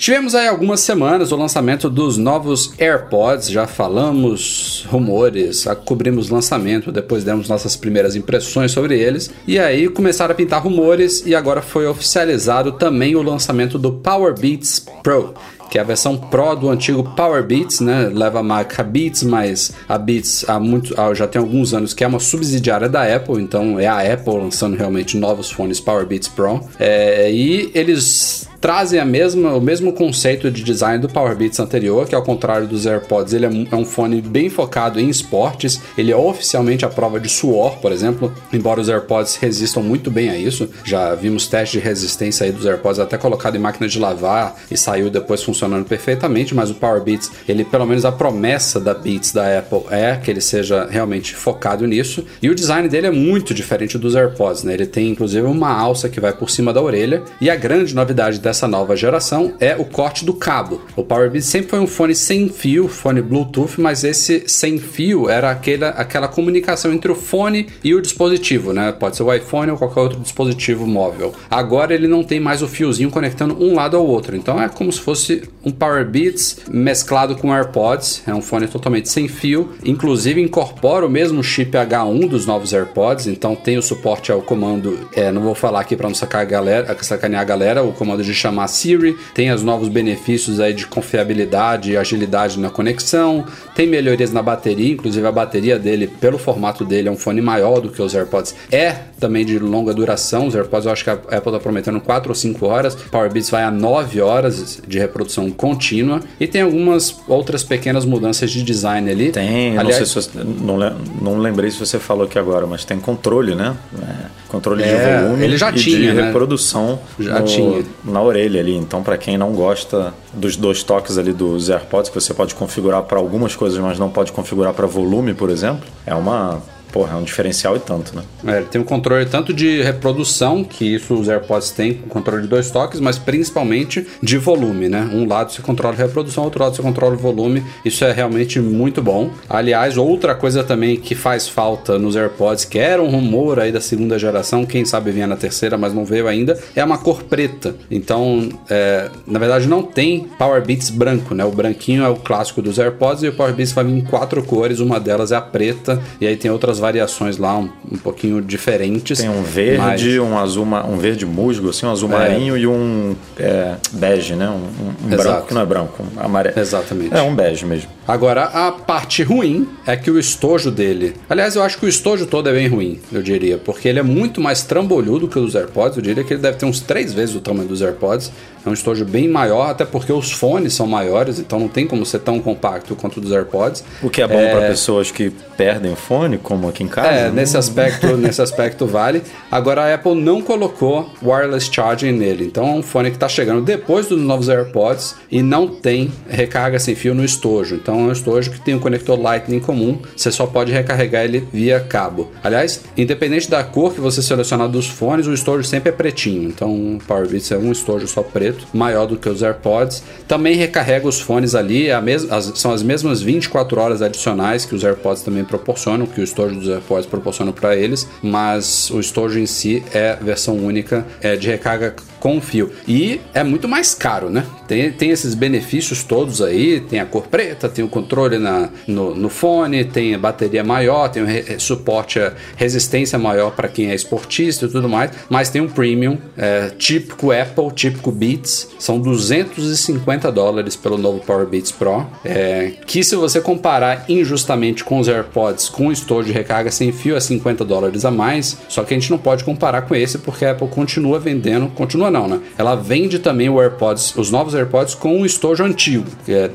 Tivemos 0.00 0.34
aí 0.34 0.48
algumas 0.48 0.80
semanas 0.80 1.30
o 1.30 1.36
lançamento 1.36 1.90
dos 1.90 2.16
novos 2.16 2.72
AirPods, 2.78 3.50
já 3.50 3.66
falamos 3.66 4.86
rumores, 4.88 5.66
cobrimos 5.84 6.30
lançamento, 6.30 6.90
depois 6.90 7.22
demos 7.22 7.50
nossas 7.50 7.76
primeiras 7.76 8.16
impressões 8.16 8.72
sobre 8.72 8.98
eles, 8.98 9.30
e 9.46 9.58
aí 9.58 9.90
começaram 9.90 10.32
a 10.32 10.34
pintar 10.34 10.62
rumores 10.62 11.26
e 11.26 11.34
agora 11.34 11.60
foi 11.60 11.86
oficializado 11.86 12.72
também 12.72 13.14
o 13.14 13.22
lançamento 13.22 13.78
do 13.78 13.92
Power 13.92 14.32
Beats 14.32 14.86
Pro. 15.02 15.34
Que 15.70 15.78
é 15.78 15.82
a 15.82 15.84
versão 15.84 16.16
Pro 16.16 16.56
do 16.56 16.70
antigo 16.70 17.04
Power 17.14 17.44
Beats, 17.44 17.80
né? 17.80 18.10
Leva 18.12 18.40
a 18.40 18.42
marca 18.42 18.82
Beats, 18.82 19.22
mas 19.22 19.72
a 19.88 19.96
Beats 19.98 20.44
há 20.48 20.58
muito, 20.58 20.94
já 21.14 21.28
tem 21.28 21.40
alguns 21.40 21.74
anos 21.74 21.94
que 21.94 22.02
é 22.02 22.06
uma 22.06 22.18
subsidiária 22.18 22.88
da 22.88 23.04
Apple, 23.14 23.40
então 23.40 23.78
é 23.78 23.86
a 23.86 24.00
Apple 24.14 24.34
lançando 24.34 24.76
realmente 24.76 25.16
novos 25.16 25.50
fones 25.50 25.78
Power 25.78 26.06
Beats 26.06 26.26
Pro. 26.26 26.60
É, 26.78 27.30
e 27.30 27.70
eles 27.72 28.49
trazem 28.60 29.00
a 29.00 29.04
mesma, 29.04 29.54
o 29.54 29.60
mesmo 29.60 29.92
conceito 29.92 30.50
de 30.50 30.62
design 30.62 31.00
do 31.00 31.08
Power 31.08 31.34
Beats 31.34 31.58
anterior, 31.58 32.06
que 32.06 32.14
ao 32.14 32.22
contrário 32.22 32.66
dos 32.66 32.86
AirPods, 32.86 33.32
ele 33.32 33.46
é 33.46 33.48
um, 33.48 33.66
é 33.70 33.76
um 33.76 33.84
fone 33.84 34.20
bem 34.20 34.50
focado 34.50 35.00
em 35.00 35.08
esportes. 35.08 35.80
Ele 35.96 36.12
é 36.12 36.16
oficialmente 36.16 36.84
à 36.84 36.88
prova 36.88 37.18
de 37.18 37.28
suor, 37.28 37.78
por 37.78 37.90
exemplo, 37.90 38.32
embora 38.52 38.80
os 38.80 38.88
AirPods 38.88 39.36
resistam 39.36 39.82
muito 39.82 40.10
bem 40.10 40.28
a 40.28 40.36
isso. 40.36 40.68
Já 40.84 41.14
vimos 41.14 41.46
testes 41.46 41.80
de 41.80 41.86
resistência 41.86 42.44
aí 42.44 42.52
dos 42.52 42.66
AirPods 42.66 42.98
até 42.98 43.16
colocado 43.16 43.56
em 43.56 43.58
máquina 43.58 43.88
de 43.88 43.98
lavar 43.98 44.56
e 44.70 44.76
saiu 44.76 45.08
depois 45.08 45.42
funcionando 45.42 45.86
perfeitamente, 45.86 46.54
mas 46.54 46.70
o 46.70 46.74
Power 46.74 47.02
Beats, 47.02 47.30
ele 47.48 47.64
pelo 47.64 47.86
menos 47.86 48.04
a 48.04 48.12
promessa 48.12 48.78
da 48.78 48.92
Beats 48.92 49.32
da 49.32 49.58
Apple 49.58 49.84
é 49.90 50.16
que 50.16 50.30
ele 50.30 50.40
seja 50.40 50.86
realmente 50.90 51.34
focado 51.34 51.86
nisso. 51.86 52.24
E 52.42 52.50
o 52.50 52.54
design 52.54 52.88
dele 52.88 53.06
é 53.06 53.10
muito 53.10 53.54
diferente 53.54 53.96
dos 53.96 54.14
AirPods, 54.14 54.64
né? 54.64 54.74
Ele 54.74 54.86
tem 54.86 55.08
inclusive 55.08 55.46
uma 55.46 55.70
alça 55.70 56.08
que 56.08 56.20
vai 56.20 56.32
por 56.32 56.50
cima 56.50 56.72
da 56.72 56.82
orelha 56.82 57.22
e 57.40 57.48
a 57.48 57.56
grande 57.56 57.94
novidade 57.94 58.38
dessa 58.50 58.66
nova 58.66 58.96
geração 58.96 59.54
é 59.60 59.76
o 59.76 59.84
corte 59.84 60.24
do 60.24 60.34
cabo. 60.34 60.82
O 60.96 61.04
Power 61.04 61.30
Beats 61.30 61.46
sempre 61.46 61.70
foi 61.70 61.78
um 61.78 61.86
fone 61.86 62.16
sem 62.16 62.48
fio, 62.48 62.88
fone 62.88 63.22
Bluetooth, 63.22 63.80
mas 63.80 64.02
esse 64.02 64.42
sem 64.48 64.76
fio 64.76 65.30
era 65.30 65.52
aquela, 65.52 65.90
aquela 65.90 66.26
comunicação 66.26 66.92
entre 66.92 67.12
o 67.12 67.14
fone 67.14 67.68
e 67.84 67.94
o 67.94 68.02
dispositivo, 68.02 68.72
né? 68.72 68.90
Pode 68.90 69.16
ser 69.16 69.22
o 69.22 69.32
iPhone 69.32 69.70
ou 69.70 69.78
qualquer 69.78 70.00
outro 70.00 70.18
dispositivo 70.18 70.84
móvel. 70.84 71.32
Agora 71.48 71.94
ele 71.94 72.08
não 72.08 72.24
tem 72.24 72.40
mais 72.40 72.60
o 72.60 72.66
fiozinho 72.66 73.08
conectando 73.08 73.56
um 73.62 73.74
lado 73.74 73.96
ao 73.96 74.04
outro, 74.04 74.36
então 74.36 74.60
é 74.60 74.68
como 74.68 74.92
se 74.92 75.00
fosse 75.00 75.42
um 75.64 75.70
Power 75.70 76.04
Beats 76.04 76.62
mesclado 76.68 77.36
com 77.36 77.54
AirPods. 77.54 78.22
É 78.26 78.34
um 78.34 78.42
fone 78.42 78.66
totalmente 78.66 79.08
sem 79.08 79.28
fio, 79.28 79.70
inclusive 79.84 80.40
incorpora 80.40 81.06
o 81.06 81.10
mesmo 81.10 81.42
chip 81.44 81.70
H1 81.70 82.28
dos 82.28 82.46
novos 82.46 82.72
AirPods, 82.72 83.28
então 83.28 83.54
tem 83.54 83.78
o 83.78 83.82
suporte 83.82 84.32
ao 84.32 84.42
comando. 84.42 85.08
É, 85.14 85.30
não 85.30 85.42
vou 85.42 85.54
falar 85.54 85.80
aqui 85.80 85.94
para 85.94 86.08
não 86.08 86.14
sacar 86.16 86.42
a 86.42 86.44
galera, 86.44 86.96
sacanear 87.00 87.42
a 87.42 87.44
galera, 87.44 87.82
o 87.84 87.92
comando 87.92 88.24
de 88.24 88.39
chamar 88.40 88.68
Siri, 88.68 89.16
tem 89.34 89.52
os 89.52 89.62
novos 89.62 89.88
benefícios 89.88 90.60
aí 90.60 90.72
de 90.72 90.86
confiabilidade 90.86 91.92
e 91.92 91.96
agilidade 91.96 92.58
na 92.58 92.70
conexão, 92.70 93.44
tem 93.74 93.86
melhorias 93.86 94.32
na 94.32 94.42
bateria, 94.42 94.92
inclusive 94.92 95.26
a 95.26 95.32
bateria 95.32 95.78
dele, 95.78 96.06
pelo 96.06 96.38
formato 96.38 96.84
dele, 96.84 97.08
é 97.08 97.12
um 97.12 97.16
fone 97.16 97.40
maior 97.40 97.80
do 97.80 97.90
que 97.90 98.00
os 98.00 98.14
AirPods. 98.14 98.54
É 98.70 98.96
também 99.20 99.44
de 99.44 99.58
longa 99.58 99.92
duração, 99.92 100.46
os 100.46 100.54
AirPods 100.54 100.86
eu 100.86 100.92
acho 100.92 101.04
que 101.04 101.10
a 101.10 101.14
Apple 101.14 101.36
está 101.36 101.60
prometendo 101.60 102.00
4 102.00 102.30
ou 102.30 102.34
5 102.34 102.66
horas, 102.66 102.94
Powerbeats 102.94 103.50
vai 103.50 103.62
a 103.62 103.70
9 103.70 104.20
horas 104.20 104.80
de 104.86 104.98
reprodução 104.98 105.50
contínua 105.50 106.20
e 106.38 106.46
tem 106.46 106.62
algumas 106.62 107.20
outras 107.28 107.62
pequenas 107.62 108.04
mudanças 108.04 108.50
de 108.50 108.62
design 108.62 109.10
ali. 109.10 109.30
Tem, 109.30 109.76
Aliás, 109.76 109.98
não, 109.98 110.06
sei 110.06 110.06
se 110.06 110.14
você, 110.14 110.30
não, 110.42 110.78
não 111.20 111.38
lembrei 111.38 111.70
se 111.70 111.78
você 111.78 111.98
falou 111.98 112.24
aqui 112.24 112.38
agora, 112.38 112.66
mas 112.66 112.84
tem 112.84 112.98
controle, 112.98 113.54
né? 113.54 113.76
É, 114.02 114.26
controle 114.48 114.82
é, 114.82 114.86
de 114.86 115.22
volume 115.22 115.44
ele 115.44 115.56
já 115.56 115.72
tinha, 115.72 115.98
de 115.98 116.12
né? 116.12 116.22
reprodução 116.26 116.98
já 117.18 117.40
no, 117.40 117.46
tinha. 117.46 117.84
na 118.04 118.20
orelha 118.30 118.60
ali. 118.60 118.74
Então, 118.74 119.02
para 119.02 119.18
quem 119.18 119.36
não 119.36 119.52
gosta 119.52 120.14
dos 120.32 120.56
dois 120.56 120.82
toques 120.82 121.18
ali 121.18 121.32
dos 121.32 121.68
AirPods, 121.68 122.10
que 122.10 122.20
você 122.20 122.32
pode 122.32 122.54
configurar 122.54 123.02
para 123.02 123.18
algumas 123.18 123.54
coisas, 123.54 123.78
mas 123.78 123.98
não 123.98 124.10
pode 124.10 124.32
configurar 124.32 124.72
para 124.72 124.86
volume, 124.86 125.34
por 125.34 125.50
exemplo, 125.50 125.86
é 126.06 126.14
uma 126.14 126.62
Porra, 126.92 127.14
é 127.14 127.16
um 127.16 127.22
diferencial 127.22 127.76
e 127.76 127.80
tanto, 127.80 128.14
né? 128.16 128.22
É, 128.46 128.56
ele 128.58 128.66
tem 128.66 128.80
um 128.80 128.84
controle 128.84 129.24
tanto 129.26 129.52
de 129.52 129.82
reprodução, 129.82 130.64
que 130.64 130.94
isso 130.94 131.14
os 131.14 131.28
AirPods 131.28 131.70
têm, 131.70 131.94
com 131.94 132.08
controle 132.08 132.42
de 132.42 132.48
dois 132.48 132.70
toques, 132.70 133.00
mas 133.00 133.18
principalmente 133.18 134.06
de 134.22 134.38
volume, 134.38 134.88
né? 134.88 135.08
Um 135.12 135.26
lado 135.26 135.52
você 135.52 135.62
controla 135.62 135.94
a 135.94 135.98
reprodução, 135.98 136.44
outro 136.44 136.62
lado 136.62 136.74
você 136.74 136.82
controla 136.82 137.14
o 137.14 137.18
volume. 137.18 137.62
Isso 137.84 138.04
é 138.04 138.12
realmente 138.12 138.58
muito 138.60 139.02
bom. 139.02 139.30
Aliás, 139.48 139.96
outra 139.96 140.34
coisa 140.34 140.64
também 140.64 140.96
que 140.96 141.14
faz 141.14 141.48
falta 141.48 141.98
nos 141.98 142.16
AirPods, 142.16 142.64
que 142.64 142.78
era 142.78 143.00
um 143.02 143.08
rumor 143.08 143.60
aí 143.60 143.70
da 143.70 143.80
segunda 143.80 144.18
geração, 144.18 144.66
quem 144.66 144.84
sabe 144.84 145.12
vinha 145.12 145.26
na 145.26 145.36
terceira, 145.36 145.78
mas 145.78 145.94
não 145.94 146.04
veio 146.04 146.26
ainda, 146.26 146.58
é 146.74 146.84
uma 146.84 146.98
cor 146.98 147.22
preta. 147.22 147.74
Então, 147.90 148.48
é, 148.68 149.08
na 149.26 149.38
verdade, 149.38 149.68
não 149.68 149.82
tem 149.82 150.26
Power 150.38 150.64
Beats 150.64 150.90
branco, 150.90 151.34
né? 151.34 151.44
O 151.44 151.52
branquinho 151.52 152.02
é 152.02 152.08
o 152.08 152.16
clássico 152.16 152.60
dos 152.60 152.78
AirPods 152.78 153.22
e 153.22 153.28
o 153.28 153.32
Power 153.32 153.54
Beats 153.54 153.72
vai 153.72 153.84
vir 153.84 153.92
em 153.92 154.00
quatro 154.00 154.42
cores, 154.42 154.80
uma 154.80 154.98
delas 154.98 155.30
é 155.30 155.36
a 155.36 155.40
preta, 155.40 156.00
e 156.20 156.26
aí 156.26 156.36
tem 156.36 156.50
outras 156.50 156.79
variações 156.80 157.38
lá 157.38 157.56
um, 157.56 157.70
um 157.90 157.96
pouquinho 157.96 158.42
diferentes. 158.42 159.18
Tem 159.18 159.28
um 159.28 159.42
verde, 159.42 160.18
mas... 160.18 160.28
um 160.28 160.36
azul, 160.36 160.64
um 160.64 160.98
verde 160.98 161.24
musgo, 161.24 161.70
assim, 161.70 161.86
um 161.86 161.90
azul 161.90 162.08
é. 162.12 162.12
marinho 162.12 162.56
e 162.56 162.66
um 162.66 163.14
é, 163.38 163.76
bege, 163.92 164.34
né? 164.34 164.48
Um, 164.48 165.06
um 165.06 165.16
branco 165.16 165.46
que 165.46 165.54
não 165.54 165.60
é 165.60 165.66
branco, 165.66 166.02
um 166.02 166.20
amarelo. 166.20 166.58
Exatamente. 166.58 167.14
É 167.14 167.22
um 167.22 167.34
bege 167.34 167.64
mesmo. 167.64 167.88
Agora, 168.08 168.44
a 168.44 168.72
parte 168.72 169.22
ruim 169.22 169.68
é 169.86 169.96
que 169.96 170.10
o 170.10 170.18
estojo 170.18 170.70
dele. 170.70 171.14
Aliás, 171.28 171.54
eu 171.54 171.62
acho 171.62 171.78
que 171.78 171.86
o 171.86 171.88
estojo 171.88 172.26
todo 172.26 172.48
é 172.48 172.52
bem 172.52 172.66
ruim, 172.66 172.98
eu 173.12 173.22
diria, 173.22 173.56
porque 173.56 173.88
ele 173.88 174.00
é 174.00 174.02
muito 174.02 174.40
mais 174.40 174.62
trambolhudo 174.62 175.28
que 175.28 175.38
os 175.38 175.54
AirPods. 175.54 175.96
Eu 175.96 176.02
diria 176.02 176.24
que 176.24 176.32
ele 176.32 176.42
deve 176.42 176.56
ter 176.56 176.66
uns 176.66 176.80
três 176.80 177.12
vezes 177.12 177.36
o 177.36 177.40
tamanho 177.40 177.68
dos 177.68 177.82
AirPods. 177.82 178.32
É 178.64 178.68
um 178.68 178.72
estojo 178.72 179.04
bem 179.04 179.28
maior, 179.28 179.70
até 179.70 179.84
porque 179.84 180.12
os 180.12 180.30
fones 180.32 180.74
são 180.74 180.86
maiores, 180.86 181.38
então 181.38 181.58
não 181.58 181.68
tem 181.68 181.86
como 181.86 182.04
ser 182.04 182.20
tão 182.20 182.40
compacto 182.40 182.94
quanto 182.94 183.16
o 183.16 183.20
dos 183.20 183.32
AirPods. 183.32 183.82
O 184.02 184.10
que 184.10 184.20
é 184.20 184.28
bom 184.28 184.38
é... 184.38 184.50
para 184.50 184.68
pessoas 184.68 185.10
que 185.10 185.30
perdem 185.56 185.92
o 185.92 185.96
fone, 185.96 186.38
como 186.38 186.68
aqui 186.68 186.84
em 186.84 186.88
casa. 186.88 187.08
É, 187.08 187.30
nesse 187.30 187.56
aspecto, 187.56 188.06
nesse 188.16 188.40
aspecto 188.42 188.86
vale. 188.86 189.22
Agora 189.50 189.82
a 189.82 189.94
Apple 189.94 190.14
não 190.14 190.42
colocou 190.42 191.10
wireless 191.22 191.70
charging 191.72 192.12
nele, 192.12 192.44
então 192.44 192.66
é 192.66 192.72
um 192.72 192.82
fone 192.82 193.10
que 193.10 193.16
está 193.16 193.28
chegando 193.28 193.62
depois 193.62 194.06
dos 194.06 194.20
novos 194.20 194.48
AirPods 194.48 195.16
e 195.30 195.42
não 195.42 195.66
tem 195.68 196.12
recarga 196.28 196.78
sem 196.78 196.94
fio 196.94 197.14
no 197.14 197.24
estojo. 197.24 197.76
Então 197.76 198.00
é 198.00 198.02
um 198.04 198.12
estojo 198.12 198.50
que 198.50 198.60
tem 198.60 198.74
um 198.74 198.78
conector 198.78 199.20
Lightning 199.20 199.60
comum, 199.60 199.98
você 200.16 200.30
só 200.30 200.46
pode 200.46 200.72
recarregar 200.72 201.24
ele 201.24 201.46
via 201.52 201.80
cabo. 201.80 202.30
Aliás, 202.42 202.82
independente 202.96 203.50
da 203.50 203.64
cor 203.64 203.94
que 203.94 204.00
você 204.00 204.22
selecionar 204.22 204.68
dos 204.68 204.86
fones, 204.86 205.26
o 205.26 205.32
estojo 205.32 205.64
sempre 205.64 205.90
é 205.90 205.92
pretinho. 205.92 206.48
Então 206.48 206.70
o 206.70 206.98
Powerbeats 207.06 207.50
é 207.50 207.56
um 207.56 207.72
estojo 207.72 208.06
só 208.06 208.22
preto 208.22 208.49
preto, 208.50 208.66
maior 208.72 209.06
do 209.06 209.16
que 209.16 209.28
os 209.28 209.42
AirPods. 209.42 210.02
Também 210.26 210.56
recarrega 210.56 211.06
os 211.06 211.20
fones 211.20 211.54
ali, 211.54 211.88
é 211.88 211.94
as, 211.94 212.52
são 212.56 212.72
as 212.72 212.82
mesmas 212.82 213.22
24 213.22 213.80
horas 213.80 214.02
adicionais 214.02 214.64
que 214.64 214.74
os 214.74 214.84
AirPods 214.84 215.22
também 215.22 215.44
proporcionam, 215.44 216.06
que 216.06 216.20
o 216.20 216.24
estojo 216.24 216.54
dos 216.56 216.68
AirPods 216.68 217.06
proporciona 217.06 217.52
para 217.52 217.76
eles, 217.76 218.06
mas 218.22 218.90
o 218.90 219.00
estojo 219.00 219.38
em 219.38 219.46
si 219.46 219.82
é 219.92 220.16
versão 220.20 220.56
única 220.56 221.06
é 221.20 221.36
de 221.36 221.48
recarga 221.48 221.94
com 222.20 222.40
fio. 222.40 222.70
E 222.86 223.20
é 223.34 223.42
muito 223.42 223.66
mais 223.66 223.94
caro, 223.94 224.30
né? 224.30 224.44
Tem, 224.68 224.92
tem 224.92 225.10
esses 225.10 225.34
benefícios 225.34 226.04
todos 226.04 226.40
aí, 226.40 226.80
tem 226.80 227.00
a 227.00 227.06
cor 227.06 227.26
preta, 227.26 227.68
tem 227.68 227.84
o 227.84 227.88
controle 227.88 228.38
na, 228.38 228.68
no, 228.86 229.16
no 229.16 229.28
fone, 229.28 229.84
tem 229.84 230.14
a 230.14 230.18
bateria 230.18 230.62
maior, 230.62 231.08
tem 231.08 231.22
o 231.22 231.26
re, 231.26 231.58
suporte 231.58 232.20
a 232.20 232.32
resistência 232.56 233.18
maior 233.18 233.50
para 233.52 233.68
quem 233.68 233.90
é 233.90 233.94
esportista 233.94 234.66
e 234.66 234.68
tudo 234.68 234.88
mais, 234.88 235.10
mas 235.28 235.48
tem 235.48 235.60
um 235.60 235.68
premium 235.68 236.18
é, 236.36 236.70
típico 236.78 237.32
Apple, 237.32 237.70
típico 237.74 238.12
Beats, 238.12 238.68
são 238.78 239.00
250 239.00 240.30
dólares 240.30 240.76
pelo 240.76 240.98
novo 240.98 241.20
Power 241.20 241.46
Beats 241.46 241.72
Pro, 241.72 242.06
é, 242.24 242.72
que 242.86 243.02
se 243.02 243.16
você 243.16 243.40
comparar 243.40 244.04
injustamente 244.08 244.84
com 244.84 244.98
os 244.98 245.08
AirPods 245.08 245.68
com 245.68 245.88
o 245.88 245.92
estojo 245.92 246.28
de 246.28 246.32
recarga 246.32 246.70
sem 246.70 246.92
fio 246.92 247.16
é 247.16 247.20
50 247.20 247.64
dólares 247.64 248.04
a 248.04 248.10
mais, 248.10 248.58
só 248.68 248.84
que 248.84 248.94
a 248.94 248.98
gente 248.98 249.10
não 249.10 249.18
pode 249.18 249.42
comparar 249.42 249.82
com 249.82 249.94
esse 249.94 250.18
porque 250.18 250.44
a 250.44 250.52
Apple 250.52 250.68
continua 250.68 251.18
vendendo, 251.18 251.68
continua 251.68 252.09
não, 252.10 252.28
né? 252.28 252.40
Ela 252.56 252.74
vende 252.74 253.18
também 253.18 253.48
o 253.48 253.60
AirPods, 253.60 254.14
os 254.16 254.30
novos 254.30 254.54
AirPods 254.54 254.94
com 254.94 255.20
o 255.20 255.26
estojo 255.26 255.64
antigo, 255.64 256.06
que 256.24 256.32
é, 256.32 256.50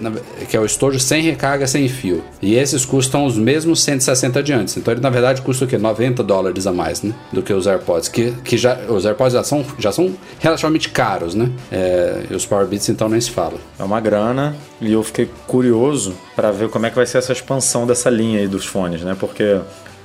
que 0.50 0.58
é 0.58 0.60
o 0.60 0.66
estojo 0.66 1.00
sem 1.00 1.22
recarga, 1.22 1.68
sem 1.68 1.88
fio. 1.88 2.24
E 2.42 2.56
esses 2.56 2.86
custam 2.86 3.26
os 3.26 3.38
mesmos 3.38 3.84
160 3.84 4.44
de 4.44 4.54
antes. 4.54 4.78
Então 4.78 4.94
ele 4.94 5.02
na 5.02 5.10
verdade 5.10 5.42
custa 5.42 5.66
o 5.66 5.68
quê? 5.68 5.78
90 5.78 6.24
dólares 6.24 6.68
a 6.68 6.72
mais, 6.72 7.02
né? 7.02 7.14
Do 7.32 7.42
que 7.42 7.54
os 7.54 7.68
AirPods, 7.68 8.10
que, 8.10 8.32
que 8.44 8.58
já 8.58 8.78
os 8.90 9.06
AirPods 9.06 9.34
já 9.34 9.44
são, 9.44 9.66
já 9.80 9.92
são 9.92 10.14
relativamente 10.40 10.90
caros, 10.90 11.36
né? 11.36 11.52
É, 11.72 12.24
e 12.30 12.34
os 12.34 12.46
Powerbeats 12.46 12.90
então 12.90 13.10
nem 13.10 13.20
se 13.22 13.32
fala. 13.32 13.56
É 13.80 13.84
uma 13.84 14.00
grana 14.00 14.56
e 14.82 14.92
eu 14.92 15.04
fiquei 15.04 15.30
curioso 15.48 16.16
para 16.36 16.52
ver 16.52 16.70
como 16.70 16.86
é 16.86 16.90
que 16.90 16.96
vai 16.96 17.06
ser 17.06 17.18
essa 17.18 17.32
expansão 17.32 17.86
dessa 17.86 18.10
linha 18.10 18.40
aí 18.40 18.48
dos 18.48 18.66
fones, 18.66 19.02
né? 19.02 19.16
Porque 19.20 19.44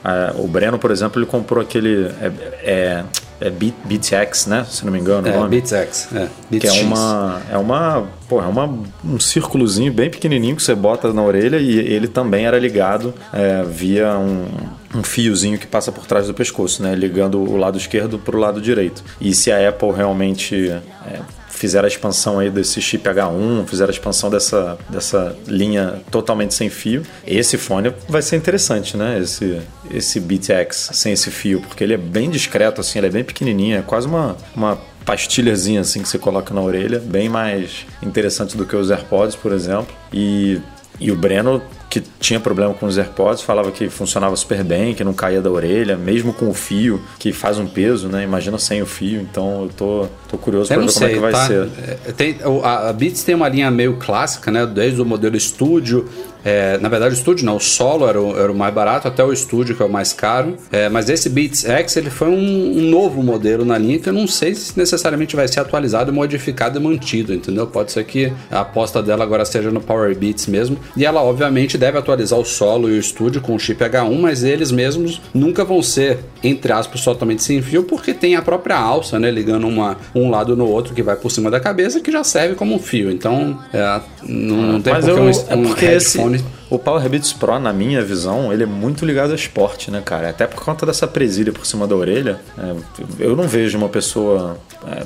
é, 0.05 0.33
o 0.37 0.47
Breno, 0.47 0.79
por 0.79 0.91
exemplo, 0.91 1.21
ele 1.21 1.27
comprou 1.27 1.63
aquele 1.63 2.07
é, 2.21 2.33
é 2.63 3.05
é 3.41 3.51
Beat, 3.51 3.75
BeatX, 3.85 4.47
né? 4.47 4.67
Se 4.69 4.85
não 4.85 4.93
me 4.93 4.99
engano 4.99 5.27
é, 5.27 5.31
o 5.31 5.41
nome. 5.41 5.61
BeatX, 5.61 6.09
é. 6.15 6.29
Beats 6.51 6.71
que 6.71 6.79
é 6.79 6.83
uma, 6.83 7.43
é 7.51 7.59
uma, 7.59 8.07
pô, 8.29 8.41
é 8.41 8.47
uma, 8.47 8.67
um 9.05 9.19
círculozinho 9.19 9.93
bem 9.93 10.11
pequenininho 10.11 10.57
que 10.57 10.63
você 10.63 10.75
bota 10.75 11.13
na 11.13 11.23
orelha 11.23 11.57
e 11.57 11.79
ele 11.79 12.09
também 12.09 12.47
era 12.47 12.59
ligado 12.59 13.15
é, 13.33 13.63
via 13.63 14.19
um, 14.19 14.47
um 14.95 15.03
fiozinho 15.03 15.59
que 15.59 15.67
passa 15.67 15.91
por 15.91 16.07
trás 16.07 16.27
do 16.27 16.35
pescoço, 16.35 16.83
né? 16.83 16.95
Ligando 16.95 17.41
o 17.41 17.57
lado 17.57 17.79
esquerdo 17.79 18.19
para 18.19 18.37
o 18.37 18.39
lado 18.39 18.61
direito. 18.61 19.03
E 19.21 19.35
se 19.35 19.51
a 19.51 19.69
Apple 19.69 19.93
realmente 19.93 20.69
é, 21.07 21.21
fizeram 21.61 21.85
a 21.85 21.89
expansão 21.89 22.39
aí 22.39 22.49
desse 22.49 22.81
chip 22.81 23.07
H1, 23.07 23.67
fizeram 23.67 23.91
a 23.91 23.93
expansão 23.93 24.31
dessa, 24.31 24.79
dessa 24.89 25.37
linha 25.47 26.01
totalmente 26.11 26.55
sem 26.55 26.71
fio. 26.71 27.03
Esse 27.27 27.59
fone 27.59 27.93
vai 28.09 28.23
ser 28.23 28.37
interessante, 28.37 28.97
né? 28.97 29.19
Esse, 29.19 29.61
esse 29.91 30.19
Beat 30.21 30.49
X 30.49 30.89
sem 30.95 31.13
esse 31.13 31.31
fio, 31.31 31.61
porque 31.61 31.85
ele 31.85 31.93
é 31.93 31.99
bem 31.99 32.31
discreto, 32.31 32.81
assim, 32.81 32.99
ele 32.99 33.09
é 33.09 33.11
bem 33.11 33.23
pequenininho, 33.23 33.77
é 33.77 33.83
quase 33.83 34.07
uma, 34.07 34.39
uma 34.57 34.79
pastilhazinha 35.05 35.83
assim 35.83 36.01
que 36.01 36.09
você 36.09 36.19
coloca 36.19 36.55
na 36.55 36.63
orelha, 36.63 36.99
bem 36.99 37.29
mais 37.29 37.85
interessante 38.03 38.57
do 38.57 38.65
que 38.65 38.75
os 38.75 38.91
AirPods, 38.91 39.37
por 39.37 39.53
exemplo. 39.53 39.95
E, 40.11 40.59
e 40.99 41.13
o 41.13 41.17
Breno 41.17 41.63
que 41.91 42.01
tinha 42.21 42.39
problema 42.39 42.73
com 42.73 42.87
os 42.87 42.97
AirPods, 42.97 43.43
falava 43.43 43.73
que 43.73 43.89
funcionava 43.89 44.37
super 44.37 44.63
bem, 44.63 44.95
que 44.95 45.03
não 45.03 45.13
caía 45.13 45.43
da 45.43 45.51
orelha, 45.51 45.97
mesmo 45.97 46.33
com 46.33 46.49
o 46.49 46.55
fio, 46.55 47.03
que 47.19 47.33
faz 47.33 47.59
um 47.59 47.67
peso, 47.67 48.09
né? 48.09 48.23
Imagina 48.23 48.59
sem 48.59 48.81
o 48.81 48.87
fio. 48.87 49.21
Então 49.21 49.65
eu 49.65 49.71
tô, 49.77 50.07
tô 50.31 50.39
curioso 50.39 50.69
para 50.69 50.81
ver 50.81 50.89
sei, 50.91 51.01
como 51.01 51.11
é 51.11 51.15
que 51.15 51.19
vai 51.19 51.33
tá? 51.33 51.47
ser. 51.49 51.69
É, 52.07 52.13
tem, 52.13 52.37
a 52.63 52.93
Beats 52.93 53.25
tem 53.25 53.35
uma 53.35 53.49
linha 53.49 53.69
meio 53.73 53.97
clássica, 53.97 54.53
né? 54.53 54.65
Desde 54.65 55.03
o 55.03 55.05
modelo 55.05 55.39
Studio 55.39 56.09
é, 56.45 56.79
na 56.79 56.89
verdade, 56.89 57.15
o 57.15 57.17
estúdio 57.17 57.45
não, 57.45 57.57
o 57.57 57.61
solo 57.61 58.09
era 58.09 58.21
o, 58.21 58.39
era 58.39 58.51
o, 58.51 58.55
mais 58.55 58.73
barato, 58.73 59.07
até 59.07 59.23
o 59.23 59.33
estúdio 59.33 59.77
que 59.77 59.83
é 59.83 59.85
o 59.85 59.91
mais 59.91 60.13
caro. 60.13 60.57
É, 60.73 60.89
mas 60.89 61.09
esse 61.09 61.29
Beats 61.29 61.65
X 61.65 61.97
ele 61.97 62.11
foi 62.11 62.29
um, 62.29 62.79
um, 62.79 62.83
novo 62.83 63.23
modelo 63.23 63.65
na 63.65 63.77
linha 63.77 63.99
que 63.99 64.09
eu 64.09 64.13
não 64.13 64.27
sei 64.27 64.55
se 64.55 64.77
necessariamente 64.79 65.37
vai 65.37 65.47
ser 65.49 65.61
atualizado, 65.61 66.13
modificado 66.13 66.79
e 66.79 66.83
mantido, 66.83 67.35
entendeu? 67.35 67.67
Pode 67.67 67.93
ser 67.93 68.05
que 68.05 68.33
a 68.51 68.61
aposta 68.61 69.03
dela 69.03 69.23
agora 69.23 69.45
seja 69.45 69.71
no 69.71 69.81
Power 69.81 70.17
Beats 70.17 70.47
mesmo. 70.47 70.79
E 70.97 71.05
ela, 71.05 71.23
obviamente, 71.23 71.77
deve 71.81 71.99
atualizar 71.99 72.39
o 72.39 72.45
solo 72.45 72.89
e 72.91 72.93
o 72.93 72.99
estúdio 72.99 73.41
com 73.41 73.55
o 73.55 73.59
chip 73.59 73.83
H1, 73.83 74.21
mas 74.21 74.45
eles 74.45 74.71
mesmos 74.71 75.21
nunca 75.33 75.65
vão 75.65 75.83
ser, 75.83 76.19
entre 76.45 76.71
aspas, 76.73 77.03
totalmente 77.03 77.43
sem 77.43 77.63
fio, 77.63 77.83
porque 77.85 78.13
tem 78.13 78.37
a 78.37 78.43
própria 78.43 78.77
alça, 78.77 79.19
né? 79.19 79.31
Ligando 79.31 79.67
uma, 79.67 79.97
um 80.15 80.29
lado 80.31 80.55
no 80.55 80.69
outro 80.69 80.95
que 80.95 81.03
vai 81.03 81.17
por 81.17 81.31
cima 81.31 81.51
da 81.51 81.59
cabeça, 81.59 82.01
que 82.01 82.13
já 82.13 82.23
serve 82.23 82.55
como 82.55 82.75
um 82.75 82.79
fio. 82.79 83.11
Então, 83.11 83.59
é, 83.73 84.01
não, 84.23 84.57
não 84.57 84.81
tem 84.83 84.93
mas 84.93 85.05
porque 85.07 85.19
eu, 85.19 85.25
um, 85.25 85.31
é 85.31 85.67
porque 85.67 85.87
headphone 85.87 86.37
esse 86.37 86.45
o 86.71 86.79
Power 86.79 87.09
Beats 87.09 87.33
Pro, 87.33 87.59
na 87.59 87.73
minha 87.73 88.03
visão, 88.03 88.53
ele 88.53 88.63
é 88.63 88.67
muito 88.67 89.05
ligado 89.05 89.31
ao 89.31 89.35
esporte, 89.35 89.91
né, 89.91 90.01
cara? 90.05 90.31
Até 90.31 90.47
por 90.47 90.65
conta 90.65 90.87
dessa 90.87 91.07
presilha 91.07 91.53
por 91.53 91.67
cima 91.67 91.87
da 91.87 91.97
orelha. 91.97 92.41
É, 92.57 92.75
eu 93.19 93.35
não 93.35 93.49
vejo 93.49 93.77
uma 93.77 93.89
pessoa 93.89 94.57
é, 94.87 95.03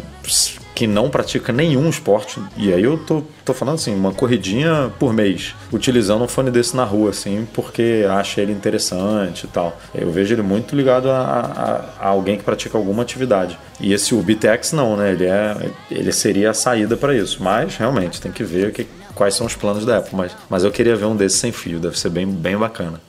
que 0.74 0.86
não 0.86 1.08
pratica 1.08 1.52
nenhum 1.52 1.88
esporte, 1.88 2.40
e 2.56 2.72
aí 2.72 2.82
eu 2.82 2.98
tô, 2.98 3.22
tô 3.44 3.54
falando 3.54 3.76
assim, 3.76 3.94
uma 3.94 4.12
corridinha 4.12 4.90
por 4.98 5.12
mês, 5.12 5.54
utilizando 5.72 6.24
um 6.24 6.28
fone 6.28 6.50
desse 6.50 6.74
na 6.74 6.84
rua, 6.84 7.10
assim, 7.10 7.46
porque 7.52 8.04
acha 8.10 8.40
ele 8.40 8.52
interessante 8.52 9.44
e 9.44 9.48
tal. 9.48 9.78
Eu 9.94 10.10
vejo 10.10 10.34
ele 10.34 10.42
muito 10.42 10.74
ligado 10.74 11.10
a, 11.10 11.18
a, 12.00 12.06
a 12.06 12.08
alguém 12.08 12.36
que 12.36 12.42
pratica 12.42 12.76
alguma 12.76 13.02
atividade. 13.02 13.58
E 13.80 13.92
esse 13.92 14.14
UBTX 14.14 14.72
não, 14.72 14.96
né? 14.96 15.12
Ele, 15.12 15.26
é, 15.26 15.70
ele 15.90 16.12
seria 16.12 16.50
a 16.50 16.54
saída 16.54 16.96
para 16.96 17.14
isso. 17.14 17.42
Mas 17.42 17.76
realmente 17.76 18.20
tem 18.20 18.32
que 18.32 18.42
ver 18.42 18.72
que, 18.72 18.86
quais 19.14 19.34
são 19.34 19.46
os 19.46 19.54
planos 19.54 19.84
da 19.84 19.98
Apple. 19.98 20.16
Mas, 20.16 20.36
mas 20.48 20.64
eu 20.64 20.70
queria 20.70 20.96
ver 20.96 21.06
um 21.06 21.16
desses 21.16 21.38
sem 21.38 21.52
fio, 21.52 21.78
deve 21.78 21.98
ser 21.98 22.10
bem, 22.10 22.26
bem 22.26 22.56
bacana. 22.56 23.00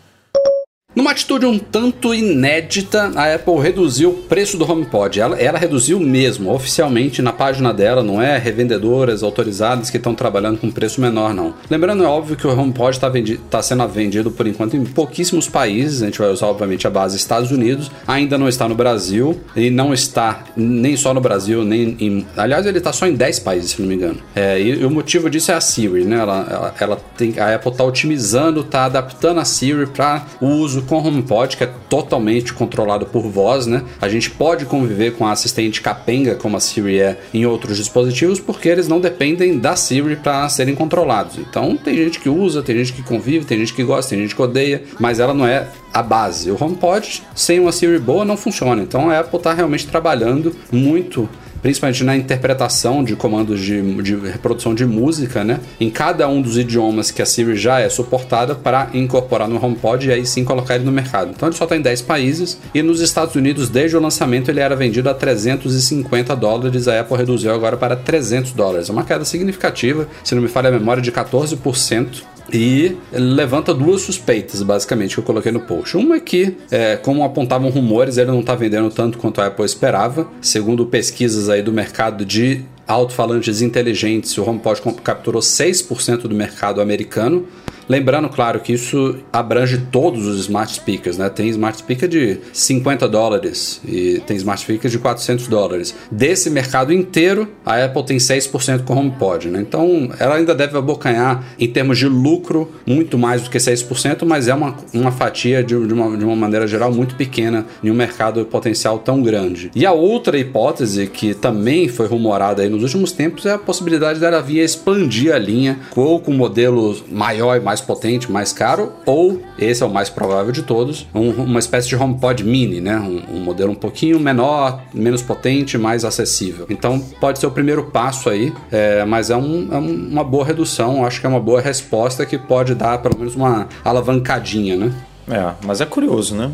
Numa 0.96 1.12
atitude 1.12 1.46
um 1.46 1.60
tanto 1.60 2.16
inédita, 2.16 3.12
a 3.18 3.36
Apple 3.36 3.60
reduziu 3.60 4.12
o 4.12 4.14
preço 4.14 4.58
do 4.58 4.70
HomePod. 4.72 5.20
Ela, 5.20 5.38
ela 5.38 5.60
reduziu 5.60 6.00
mesmo, 6.00 6.54
oficialmente 6.54 7.22
na 7.22 7.34
página 7.34 7.74
dela, 7.74 8.02
não 8.02 8.22
é 8.22 8.38
revendedoras 8.38 9.22
autorizadas 9.22 9.90
que 9.90 9.98
estão 9.98 10.16
trabalhando 10.16 10.58
com 10.58 10.72
preço 10.72 11.02
menor, 11.02 11.34
não. 11.34 11.54
Lembrando, 11.70 12.02
é 12.06 12.08
óbvio 12.08 12.38
que 12.38 12.48
o 12.48 12.58
HomePod 12.58 12.96
está 12.96 13.12
tá 13.50 13.62
sendo 13.62 13.86
vendido 13.90 14.32
por 14.32 14.48
enquanto 14.48 14.78
em 14.78 14.86
pouquíssimos 14.86 15.50
países. 15.50 16.02
A 16.02 16.06
gente 16.06 16.18
vai 16.20 16.30
usar, 16.30 16.48
obviamente, 16.48 16.88
a 16.88 16.90
base 16.90 17.18
Estados 17.18 17.52
Unidos. 17.52 17.92
Ainda 18.08 18.38
não 18.38 18.48
está 18.48 18.70
no 18.70 18.76
Brasil 18.76 19.38
e 19.54 19.70
não 19.70 19.94
está 19.94 20.46
nem 20.56 20.96
só 20.96 21.14
no 21.14 21.20
Brasil, 21.20 21.66
nem 21.66 21.98
em. 22.00 22.26
Aliás, 22.38 22.66
ele 22.66 22.78
está 22.78 22.94
só 22.94 23.06
em 23.06 23.16
10 23.16 23.40
países, 23.40 23.72
se 23.72 23.82
não 23.82 23.90
me 23.90 23.96
engano. 23.96 24.20
É, 24.34 24.62
e, 24.62 24.80
e, 24.80 24.86
o 24.86 24.90
motivo 24.90 25.30
disso 25.30 25.52
é 25.52 25.56
a 25.56 25.62
Siri, 25.62 26.06
né? 26.06 26.20
Ela, 26.20 26.48
ela, 26.50 26.76
ela 26.80 26.98
tem, 27.18 27.38
a 27.38 27.54
Apple 27.54 27.72
está 27.72 27.84
otimizando, 27.84 28.62
está 28.62 28.86
adaptando 28.86 29.42
a 29.42 29.46
Siri 29.46 29.88
para 29.88 30.26
o 30.40 30.48
uso 30.48 30.85
com 30.86 30.96
o 30.96 31.06
HomePod, 31.06 31.58
que 31.58 31.64
é 31.64 31.70
totalmente 31.90 32.54
controlado 32.54 33.06
por 33.06 33.24
voz, 33.24 33.66
né? 33.66 33.84
A 34.02 34.08
gente 34.08 34.30
pode 34.30 34.66
conviver 34.66 35.16
com 35.16 35.26
a 35.26 35.32
assistente 35.32 35.82
capenga, 35.82 36.36
como 36.36 36.58
a 36.58 36.60
Siri 36.60 37.00
é 37.00 37.18
em 37.34 37.46
outros 37.46 37.78
dispositivos, 37.78 38.40
porque 38.40 38.70
eles 38.70 38.88
não 38.88 39.00
dependem 39.00 39.60
da 39.60 39.76
Siri 39.76 40.16
para 40.16 40.48
serem 40.50 40.76
controlados. 40.76 41.38
Então, 41.38 41.76
tem 41.76 41.96
gente 41.96 42.20
que 42.20 42.30
usa, 42.30 42.62
tem 42.62 42.78
gente 42.78 42.94
que 42.94 43.04
convive, 43.04 43.46
tem 43.46 43.60
gente 43.60 43.74
que 43.74 43.84
gosta, 43.84 44.12
tem 44.12 44.20
gente 44.20 44.36
que 44.36 44.42
odeia, 44.42 44.84
mas 45.00 45.20
ela 45.20 45.34
não 45.34 45.48
é 45.48 45.68
a 45.94 46.02
base. 46.02 46.52
O 46.52 46.58
HomePod 46.62 47.24
sem 47.34 47.60
uma 47.60 47.72
Siri 47.72 48.00
boa 48.00 48.26
não 48.26 48.36
funciona. 48.36 48.82
Então, 48.82 49.10
a 49.10 49.20
Apple 49.20 49.38
está 49.38 49.54
realmente 49.54 49.88
trabalhando 49.88 50.56
muito 50.72 51.30
principalmente 51.66 52.04
na 52.04 52.16
interpretação 52.16 53.04
de 53.04 53.16
comandos 53.16 53.60
de, 53.60 53.82
de 54.04 54.16
reprodução 54.16 54.76
de 54.76 54.86
música, 54.86 55.44
né? 55.44 55.60
Em 55.80 55.90
cada 55.90 56.28
um 56.30 56.40
dos 56.40 56.60
idiomas 56.60 57.10
que 57.10 57.24
a 57.24 57.26
Siri 57.26 57.56
já 57.56 57.80
é 57.80 57.90
suportada 57.90 58.54
para 58.54 58.92
incorporar 58.94 59.48
no 59.48 59.60
HomePod 59.60 60.08
e 60.08 60.12
aí 60.12 60.28
sim 60.28 60.44
colocar 60.44 60.76
ele 60.76 60.84
no 60.84 60.92
mercado. 60.92 61.32
Então 61.36 61.50
ele 61.50 61.56
só 61.56 61.64
está 61.64 61.76
em 61.76 61.82
10 61.82 62.04
países 62.04 62.60
e 62.72 62.84
nos 62.84 63.02
Estados 63.02 63.34
Unidos, 63.34 63.68
desde 63.68 63.98
o 63.98 64.00
lançamento, 64.00 64.52
ele 64.52 64.60
era 64.60 64.76
vendido 64.76 65.10
a 65.10 65.14
350 65.16 66.36
dólares, 66.36 66.88
a 66.88 67.00
Apple 67.00 67.18
reduziu 67.18 67.52
agora 67.52 67.76
para 67.76 67.96
300 67.96 68.52
dólares. 68.52 68.88
É 68.88 68.92
uma 68.92 69.04
queda 69.04 69.26
significativa, 69.26 70.08
se 70.24 70.36
não 70.36 70.44
me 70.44 70.48
falha 70.48 70.70
a 70.70 70.72
memória, 70.72 71.02
de 71.02 71.12
14% 71.12 72.35
e 72.54 72.96
levanta 73.12 73.74
duas 73.74 74.02
suspeitas, 74.02 74.62
basicamente, 74.62 75.16
que 75.16 75.20
eu 75.20 75.24
coloquei 75.24 75.52
no 75.52 75.62
post. 75.62 75.98
Uma 75.98 76.16
é 76.16 76.20
que, 76.20 76.56
é, 76.72 76.96
como 76.96 77.24
apontavam 77.24 77.70
rumores, 77.70 78.18
ele 78.18 78.32
não 78.32 78.42
está 78.42 78.56
vendendo 78.56 78.90
tanto 78.90 79.18
quanto 79.18 79.42
a 79.42 79.48
Apple 79.48 79.66
esperava. 79.66 80.28
Segundo 80.42 80.86
pesquisas 80.86 81.50
aí 81.50 81.62
do 81.62 81.72
mercado 81.72 82.26
de 82.26 82.64
alto-falantes 82.88 83.62
inteligentes, 83.62 84.38
o 84.38 84.48
HomePod 84.48 84.82
capturou 85.04 85.42
6% 85.42 86.28
do 86.28 86.36
mercado 86.36 86.82
americano, 86.82 87.48
Lembrando, 87.88 88.30
claro, 88.30 88.60
que 88.60 88.74
isso 88.74 89.18
abrange 89.32 89.78
todos 89.92 90.26
os 90.26 90.40
smart 90.42 90.74
speakers, 90.74 91.18
né? 91.18 91.30
Tem 91.30 91.48
smart 91.50 91.78
speaker 91.78 92.08
de 92.10 92.40
50 92.52 93.08
dólares 93.08 93.82
e 93.88 94.22
tem 94.26 94.36
smart 94.38 94.62
speaker 94.62 94.90
de 94.90 94.98
400 94.98 95.48
dólares. 95.48 95.96
Desse 96.12 96.50
mercado 96.50 96.92
inteiro, 96.92 97.48
a 97.66 97.84
Apple 97.84 98.04
tem 98.04 98.18
6% 98.18 98.84
com 98.84 98.96
HomePod, 98.96 99.50
né? 99.50 99.62
Então, 99.62 100.10
ela 100.20 100.36
ainda 100.36 100.56
deve 100.56 100.78
abocanhar 100.78 101.44
em 101.60 101.68
termos 101.68 101.98
de 101.98 102.08
lucro 102.08 102.72
muito 102.86 103.18
mais 103.18 103.44
do 103.44 103.50
que 103.50 103.58
6%, 103.58 104.26
mas 104.26 104.48
é 104.48 104.54
uma, 104.54 104.76
uma 104.94 105.12
fatia 105.12 105.64
de, 105.64 105.76
de, 105.86 105.94
uma, 105.94 106.18
de 106.18 106.26
uma 106.26 106.36
maneira 106.36 106.68
geral 106.68 106.92
muito 106.92 107.16
pequena 107.16 107.66
em 107.84 107.92
um 107.92 107.94
mercado 107.94 108.46
potencial 108.46 109.00
tão 109.00 109.22
grande. 109.22 109.72
E 109.76 109.86
a 109.86 109.92
outra 109.92 110.38
hipótese 110.38 111.08
que 111.08 111.34
também 111.34 111.88
foi 111.88 112.08
rumorada 112.08 112.62
aí 112.62 112.70
nos 112.70 112.84
últimos 112.84 113.12
tempos 113.12 113.46
é 113.46 113.54
a 113.54 113.58
possibilidade 113.58 114.20
dela 114.20 114.42
vir 114.42 114.60
expandir 114.60 115.34
a 115.34 115.38
linha 115.38 115.80
ou 115.96 116.20
com 116.20 116.32
modelos 116.32 117.04
maior 117.12 117.58
e 117.58 117.60
mais 117.60 117.75
mais 117.76 117.82
potente, 117.82 118.32
mais 118.32 118.54
caro, 118.54 118.94
ou, 119.06 119.42
esse 119.60 119.84
é 119.84 119.86
o 119.86 119.90
mais 119.90 120.10
provável 120.10 120.52
de 120.52 120.64
todos, 120.64 121.08
um, 121.14 121.30
uma 121.32 121.60
espécie 121.60 121.90
de 121.90 121.96
HomePod 121.96 122.44
mini, 122.44 122.80
né? 122.80 122.98
Um, 122.98 123.36
um, 123.36 123.40
modelo 123.42 123.72
um 123.72 123.76
pouquinho 123.76 124.18
menor, 124.18 124.82
menos 124.94 125.22
potente, 125.22 125.78
mais 125.78 126.06
acessível. 126.06 126.66
Então 126.70 127.00
pode 127.20 127.40
ser 127.40 127.48
o 127.48 127.52
primeiro 127.52 127.84
passo 127.86 128.30
aí, 128.30 128.54
é, 128.72 129.04
mas 129.04 129.30
é, 129.30 129.36
um, 129.36 129.68
é, 129.72 129.78
uma 129.78 130.24
boa 130.24 130.46
redução, 130.46 131.06
acho 131.06 131.20
que 131.20 131.26
é 131.26 131.30
uma 131.30 131.40
boa 131.40 131.60
resposta 131.60 132.26
que 132.26 132.38
pode 132.38 132.74
dar 132.76 133.00
pelo 133.00 133.18
menos 133.18 133.36
uma 133.36 133.68
alavancadinha, 133.84 134.78
né? 134.78 134.94
É, 135.28 135.54
mas 135.66 135.82
é 135.82 135.86
curioso, 135.86 136.36
né? 136.36 136.50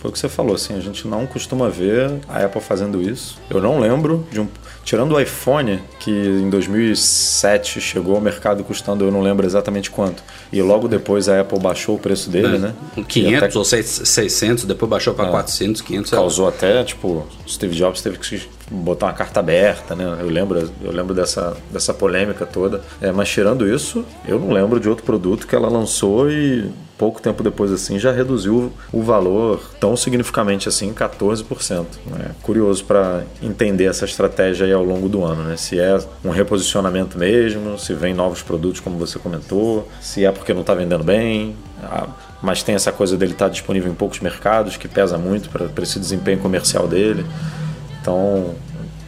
Foi 0.00 0.10
o 0.10 0.12
que 0.12 0.18
você 0.18 0.28
falou, 0.28 0.54
assim, 0.54 0.76
a 0.76 0.80
gente 0.80 1.08
não 1.08 1.26
costuma 1.26 1.68
ver 1.68 2.20
a 2.28 2.44
Apple 2.44 2.60
fazendo 2.60 3.02
isso. 3.02 3.38
Eu 3.50 3.60
não 3.60 3.80
lembro 3.80 4.26
de 4.30 4.40
um 4.40 4.46
Tirando 4.90 5.12
o 5.12 5.20
iPhone, 5.20 5.80
que 6.00 6.10
em 6.10 6.50
2007 6.50 7.80
chegou 7.80 8.16
ao 8.16 8.20
mercado 8.20 8.64
custando, 8.64 9.04
eu 9.04 9.12
não 9.12 9.20
lembro 9.20 9.46
exatamente 9.46 9.88
quanto, 9.88 10.20
e 10.52 10.60
logo 10.60 10.88
depois 10.88 11.28
a 11.28 11.42
Apple 11.42 11.60
baixou 11.60 11.94
o 11.94 11.98
preço 12.00 12.28
dele, 12.28 12.56
é, 12.56 12.58
né? 12.58 12.74
500 13.06 13.42
até... 13.44 13.56
ou 13.56 13.64
600, 13.64 14.64
depois 14.64 14.90
baixou 14.90 15.14
para 15.14 15.28
é, 15.28 15.30
400, 15.30 15.80
500. 15.80 16.10
Causou 16.10 16.48
até, 16.48 16.82
tipo, 16.82 17.24
Steve 17.46 17.76
Jobs 17.76 18.02
teve 18.02 18.18
que 18.18 18.26
botar 18.70 19.06
uma 19.06 19.12
carta 19.12 19.40
aberta, 19.40 19.94
né? 19.96 20.18
Eu 20.20 20.28
lembro, 20.28 20.70
eu 20.82 20.92
lembro 20.92 21.14
dessa, 21.14 21.56
dessa 21.72 21.92
polêmica 21.92 22.46
toda. 22.46 22.80
É, 23.00 23.10
mas 23.10 23.28
tirando 23.28 23.66
isso, 23.66 24.04
eu 24.26 24.38
não 24.38 24.50
lembro 24.50 24.78
de 24.78 24.88
outro 24.88 25.04
produto 25.04 25.46
que 25.46 25.54
ela 25.54 25.68
lançou 25.68 26.30
e 26.30 26.70
pouco 26.96 27.20
tempo 27.22 27.42
depois 27.42 27.72
assim 27.72 27.98
já 27.98 28.12
reduziu 28.12 28.70
o 28.92 29.02
valor 29.02 29.70
tão 29.80 29.96
significativamente 29.96 30.68
assim 30.68 30.92
14%. 30.92 31.86
Né? 32.06 32.32
Curioso 32.42 32.84
para 32.84 33.24
entender 33.42 33.86
essa 33.86 34.04
estratégia 34.04 34.66
aí 34.66 34.72
ao 34.72 34.84
longo 34.84 35.08
do 35.08 35.24
ano, 35.24 35.42
né? 35.44 35.56
Se 35.56 35.80
é 35.80 35.98
um 36.22 36.30
reposicionamento 36.30 37.18
mesmo, 37.18 37.78
se 37.78 37.94
vem 37.94 38.12
novos 38.12 38.42
produtos 38.42 38.80
como 38.80 38.98
você 38.98 39.18
comentou, 39.18 39.88
se 40.00 40.26
é 40.26 40.30
porque 40.30 40.52
não 40.52 40.60
está 40.60 40.74
vendendo 40.74 41.02
bem, 41.02 41.56
mas 42.42 42.62
tem 42.62 42.74
essa 42.74 42.92
coisa 42.92 43.16
dele 43.16 43.32
estar 43.32 43.46
tá 43.46 43.50
disponível 43.50 43.90
em 43.90 43.94
poucos 43.94 44.20
mercados 44.20 44.76
que 44.76 44.86
pesa 44.86 45.16
muito 45.16 45.48
para 45.48 45.82
esse 45.82 45.98
desempenho 45.98 46.38
comercial 46.38 46.86
dele. 46.86 47.24
Então, 48.10 48.54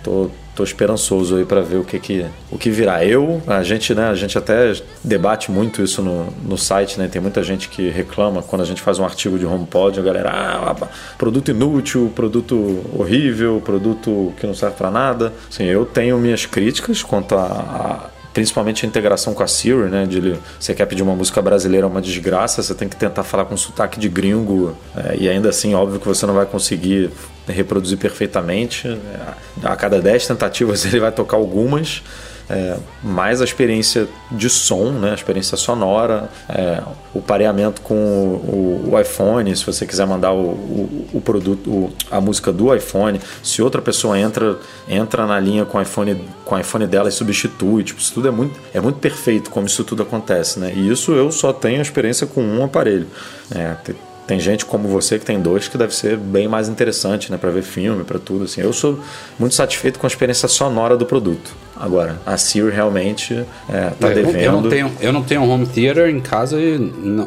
tô 0.02 0.30
tô 0.54 0.62
esperançoso 0.62 1.37
aí 1.37 1.44
para 1.44 1.62
ver 1.62 1.76
o 1.76 1.85
que 1.85 1.99
que 1.99 2.26
o 2.50 2.59
que 2.59 2.71
virá. 2.71 3.04
Eu, 3.04 3.42
a 3.47 3.62
gente, 3.62 3.94
né, 3.94 4.09
a 4.09 4.14
gente 4.14 4.37
até 4.37 4.73
debate 5.02 5.50
muito 5.50 5.82
isso 5.82 6.02
no, 6.02 6.26
no 6.44 6.59
site, 6.59 6.99
né? 6.99 7.09
Tem 7.09 7.23
muita 7.23 7.42
gente 7.42 7.68
que 7.68 7.88
reclama 7.88 8.42
quando 8.42 8.62
a 8.62 8.64
gente 8.64 8.82
faz 8.82 8.99
um 8.99 9.04
artigo 9.04 9.38
de 9.38 9.47
HomePod, 9.47 9.99
a 9.99 10.02
galera, 10.02 10.30
ah, 10.30 10.88
produto 11.16 11.50
inútil, 11.50 12.12
produto 12.14 12.85
horrível, 12.97 13.62
produto 13.64 14.32
que 14.38 14.47
não 14.47 14.54
serve 14.54 14.76
para 14.76 14.90
nada. 14.90 15.32
Assim, 15.50 15.64
eu 15.64 15.87
tenho 15.87 16.18
minhas 16.18 16.44
críticas 16.44 17.02
quanto 17.02 17.35
a, 17.35 17.44
a 17.44 18.11
principalmente 18.33 18.85
a 18.85 18.89
integração 18.89 19.35
com 19.35 19.43
a 19.43 19.47
Siri, 19.47 19.91
né? 19.91 20.07
De 20.07 20.37
você 20.59 20.75
quer 20.75 20.87
pedir 20.87 21.03
uma 21.03 21.15
música 21.15 21.41
brasileira 21.43 21.87
é 21.87 21.91
uma 21.91 22.01
desgraça, 22.01 22.62
você 22.62 22.75
tem 22.75 22.89
que 22.89 22.97
tentar 22.97 23.23
falar 23.25 23.45
com 23.45 23.57
sotaque 23.57 23.99
de 23.99 24.09
gringo 24.09 24.77
é, 24.97 25.17
e 25.19 25.29
ainda 25.29 25.49
assim, 25.49 25.75
óbvio 25.75 26.01
que 26.01 26.07
você 26.07 26.27
não 26.27 26.35
vai 26.35 26.47
conseguir 26.47 27.11
reproduzir 27.47 27.99
perfeitamente. 27.99 28.99
A 29.62 29.77
cada 29.77 30.01
10 30.01 30.27
tentativas 30.27 30.85
ele 30.87 31.01
vai 31.01 31.12
tocar 31.12 31.37
algumas. 31.37 32.03
É, 32.52 32.76
mais 33.02 33.40
a 33.40 33.44
experiência 33.44 34.06
de 34.30 34.50
som, 34.50 34.90
né, 34.90 35.12
a 35.12 35.14
experiência 35.14 35.56
sonora, 35.56 36.28
é, 36.50 36.82
o 37.14 37.23
pareamento 37.23 37.80
com 37.80 37.94
o, 37.94 38.90
o, 38.92 39.00
iPhone, 39.00 39.56
se 39.56 39.64
você 39.64 39.87
quiser 39.87 40.06
mandar 40.06 40.32
o, 40.32 40.50
o, 40.50 41.09
o 41.14 41.21
produto, 41.23 41.90
a 42.11 42.21
música 42.21 42.52
do 42.52 42.75
iPhone, 42.75 43.18
se 43.42 43.62
outra 43.62 43.80
pessoa 43.80 44.18
entra 44.18 44.59
entra 44.87 45.26
na 45.26 45.40
linha 45.40 45.64
com 45.64 45.78
o 45.78 45.80
iPhone 45.80 46.23
com 46.44 46.54
o 46.54 46.59
iPhone 46.59 46.87
dela 46.87 47.09
e 47.09 47.12
substitui, 47.12 47.85
tipo, 47.85 47.99
isso 47.99 48.12
tudo 48.12 48.28
é 48.28 48.30
muito 48.30 48.61
é 48.75 48.80
muito 48.80 48.99
perfeito 48.99 49.50
como 49.50 49.66
isso 49.66 49.82
tudo 49.82 50.02
acontece, 50.02 50.59
né? 50.59 50.73
E 50.76 50.90
isso 50.90 51.12
eu 51.12 51.32
só 51.32 51.54
tenho 51.54 51.80
experiência 51.80 52.26
com 52.26 52.42
um 52.42 52.62
aparelho. 52.62 53.06
É, 53.54 53.76
tem 54.26 54.38
gente 54.38 54.64
como 54.64 54.88
você 54.88 55.19
que 55.19 55.25
tem 55.25 55.41
dois 55.41 55.69
que 55.69 55.76
deve 55.76 55.95
ser 55.95 56.17
bem 56.17 56.47
mais 56.49 56.69
interessante, 56.69 57.31
né, 57.31 57.37
para 57.38 57.50
ver 57.50 57.62
filme, 57.62 58.05
para 58.05 58.19
tudo 58.19 58.45
assim. 58.45 58.61
Eu 58.61 58.73
sou 58.73 58.99
muito 59.38 59.55
satisfeito 59.55 59.99
com 59.99 60.07
a 60.07 60.09
experiência 60.09 60.49
sonora 60.49 60.97
do 60.97 61.05
produto. 61.07 61.55
Agora, 61.75 62.21
a 62.25 62.37
Siri 62.37 62.71
realmente 62.71 63.35
é, 63.69 63.91
tá 63.99 64.09
É, 64.09 64.11
eu, 64.12 64.14
devendo. 64.14 64.37
eu 64.38 64.52
não 64.52 64.69
tenho, 64.69 64.93
eu 65.00 65.12
não 65.12 65.23
tenho 65.23 65.41
um 65.41 65.50
home 65.50 65.67
theater 65.67 66.09
em 66.09 66.21
casa 66.21 66.61
e 66.61 66.79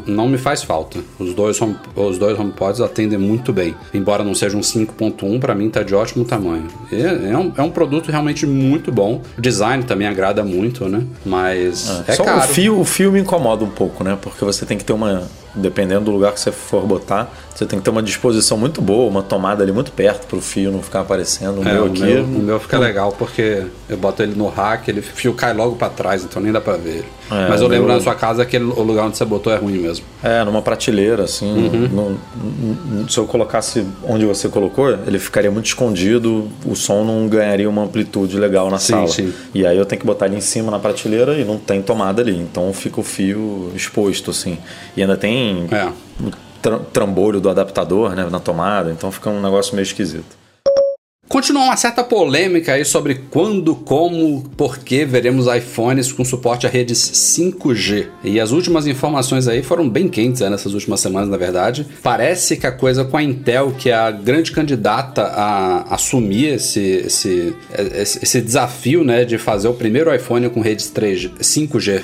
não 0.07 0.29
me 0.29 0.37
faz 0.37 0.63
falta. 0.63 0.99
Os 1.19 1.33
dois, 1.33 1.59
home, 1.61 1.75
os 1.93 2.17
dois 2.17 2.39
HomePods 2.39 2.79
atendem 2.79 3.17
muito 3.19 3.51
bem. 3.51 3.75
Embora 3.93 4.23
não 4.23 4.33
seja 4.33 4.55
um 4.55 4.61
5.1, 4.61 5.39
pra 5.41 5.53
mim 5.53 5.69
tá 5.69 5.83
de 5.83 5.93
ótimo 5.93 6.23
tamanho. 6.23 6.67
É, 6.89 7.31
é 7.31 7.37
um, 7.37 7.51
é 7.57 7.61
um 7.61 7.69
produto 7.69 8.09
realmente 8.09 8.45
muito 8.45 8.91
bom. 8.93 9.21
O 9.37 9.41
design 9.41 9.83
também 9.83 10.07
agrada 10.07 10.41
muito, 10.43 10.87
né? 10.87 11.03
Mas 11.25 12.03
é, 12.07 12.13
Só 12.13 12.23
caro. 12.23 12.39
o 12.39 12.43
fio, 12.43 12.79
o 12.79 12.85
fio 12.85 13.11
me 13.11 13.19
incomoda 13.19 13.65
um 13.65 13.69
pouco, 13.69 14.05
né? 14.05 14.17
Porque 14.21 14.45
você 14.45 14.65
tem 14.65 14.77
que 14.77 14.85
ter 14.85 14.93
uma. 14.93 15.23
Dependendo 15.55 16.05
do 16.05 16.11
lugar 16.11 16.33
que 16.33 16.39
você 16.39 16.51
for 16.51 16.85
botar, 16.85 17.31
você 17.53 17.65
tem 17.65 17.79
que 17.79 17.85
ter 17.85 17.89
uma 17.91 18.03
disposição 18.03 18.57
muito 18.57 18.81
boa, 18.81 19.09
uma 19.09 19.23
tomada 19.23 19.63
ali 19.63 19.71
muito 19.71 19.91
perto 19.91 20.27
pro 20.27 20.41
fio 20.41 20.71
não 20.71 20.81
ficar 20.83 21.01
aparecendo. 21.01 21.61
O 21.61 21.67
É, 21.67 21.73
meu 21.73 21.83
o, 21.83 21.87
aqui. 21.87 22.01
meu, 22.03 22.23
o 22.23 22.27
meu 22.27 22.59
fica 22.59 22.77
legal 22.77 23.11
porque 23.13 23.65
eu 23.87 23.97
boto 23.97 24.21
ele 24.21 24.35
no 24.35 24.47
rack, 24.49 24.89
ele 24.89 24.99
o 24.99 25.03
fio 25.03 25.33
cai 25.33 25.53
logo 25.53 25.75
pra 25.75 25.89
trás, 25.89 26.23
então 26.23 26.41
nem 26.41 26.51
dá 26.51 26.59
pra 26.59 26.75
ver 26.77 26.97
ele. 26.97 27.05
É, 27.31 27.49
Mas 27.49 27.59
eu 27.61 27.67
lembro 27.67 27.87
meu- 27.87 27.95
na 27.95 28.01
sua 28.01 28.13
casa 28.13 28.45
que 28.45 28.55
o 28.57 28.83
lugar 28.83 29.05
onde 29.05 29.17
você 29.17 29.25
botou 29.25 29.51
é 29.51 29.55
ruim 29.57 29.79
mesmo. 29.79 30.05
É, 30.23 30.43
numa 30.43 30.61
prateleira, 30.61 31.23
assim. 31.23 31.45
Uhum. 31.51 31.87
não- 31.91 32.17
não- 32.91 33.09
se 33.09 33.17
eu 33.17 33.25
colocasse 33.25 33.85
onde 34.03 34.25
você 34.25 34.47
colocou, 34.47 34.89
ele 35.07 35.17
ficaria 35.17 35.49
muito 35.49 35.65
escondido, 35.65 36.47
o 36.65 36.75
som 36.75 37.03
não 37.03 37.27
ganharia 37.27 37.69
uma 37.69 37.83
amplitude 37.83 38.37
legal 38.37 38.69
na 38.69 38.77
Sim, 38.77 38.93
sala. 38.93 39.07
sim. 39.07 39.33
E 39.53 39.65
aí 39.65 39.77
eu 39.77 39.85
tenho 39.85 39.99
que 39.99 40.05
botar 40.05 40.27
ele 40.27 40.35
em 40.35 40.41
cima 40.41 40.69
na 40.71 40.77
prateleira 40.79 41.33
e 41.39 41.43
não 41.43 41.57
tem 41.57 41.81
tomada 41.81 42.21
ali. 42.21 42.37
Então 42.37 42.71
fica 42.73 42.99
o 42.99 43.03
fio 43.03 43.71
exposto, 43.75 44.29
assim. 44.31 44.57
E 44.95 45.01
ainda 45.01 45.17
tem 45.17 45.67
É. 45.71 45.85
o 46.23 46.31
tra- 46.61 46.79
trambolho 46.93 47.39
do 47.41 47.49
adaptador, 47.49 48.15
né, 48.15 48.27
na 48.29 48.39
tomada. 48.39 48.91
Então 48.91 49.11
fica 49.11 49.29
um 49.29 49.41
negócio 49.41 49.73
meio 49.75 49.83
esquisito. 49.83 50.35
Continua 51.27 51.63
uma 51.63 51.75
certa 51.75 52.03
polêmica 52.03 52.73
aí 52.73 52.85
sobre 52.85 53.15
quando, 53.31 53.75
como, 53.75 54.43
por 54.55 54.77
que 54.77 55.03
veremos 55.03 55.47
iPhones 55.47 56.11
com 56.11 56.23
suporte 56.23 56.67
a 56.67 56.69
redes 56.69 56.99
5G. 56.99 58.07
E 58.23 58.39
as 58.39 58.51
últimas 58.51 58.85
informações 58.85 59.47
aí 59.47 59.63
foram 59.63 59.89
bem 59.89 60.07
quentes 60.07 60.41
né, 60.41 60.51
nessas 60.51 60.75
últimas 60.75 60.99
semanas, 60.99 61.27
na 61.27 61.35
verdade. 61.35 61.87
Parece 62.03 62.57
que 62.57 62.67
a 62.67 62.71
coisa 62.71 63.03
com 63.03 63.17
a 63.17 63.23
Intel, 63.23 63.71
que 63.71 63.89
é 63.89 63.95
a 63.95 64.11
grande 64.11 64.51
candidata 64.51 65.23
a 65.23 65.95
assumir 65.95 66.53
esse, 66.53 66.79
esse, 66.79 67.55
esse, 67.95 68.39
desafio 68.39 69.03
né, 69.03 69.25
de 69.25 69.39
fazer 69.39 69.67
o 69.67 69.73
primeiro 69.73 70.13
iPhone 70.13 70.47
com 70.49 70.61
redes 70.61 70.91
3G, 70.93 71.31
5G. 71.39 72.03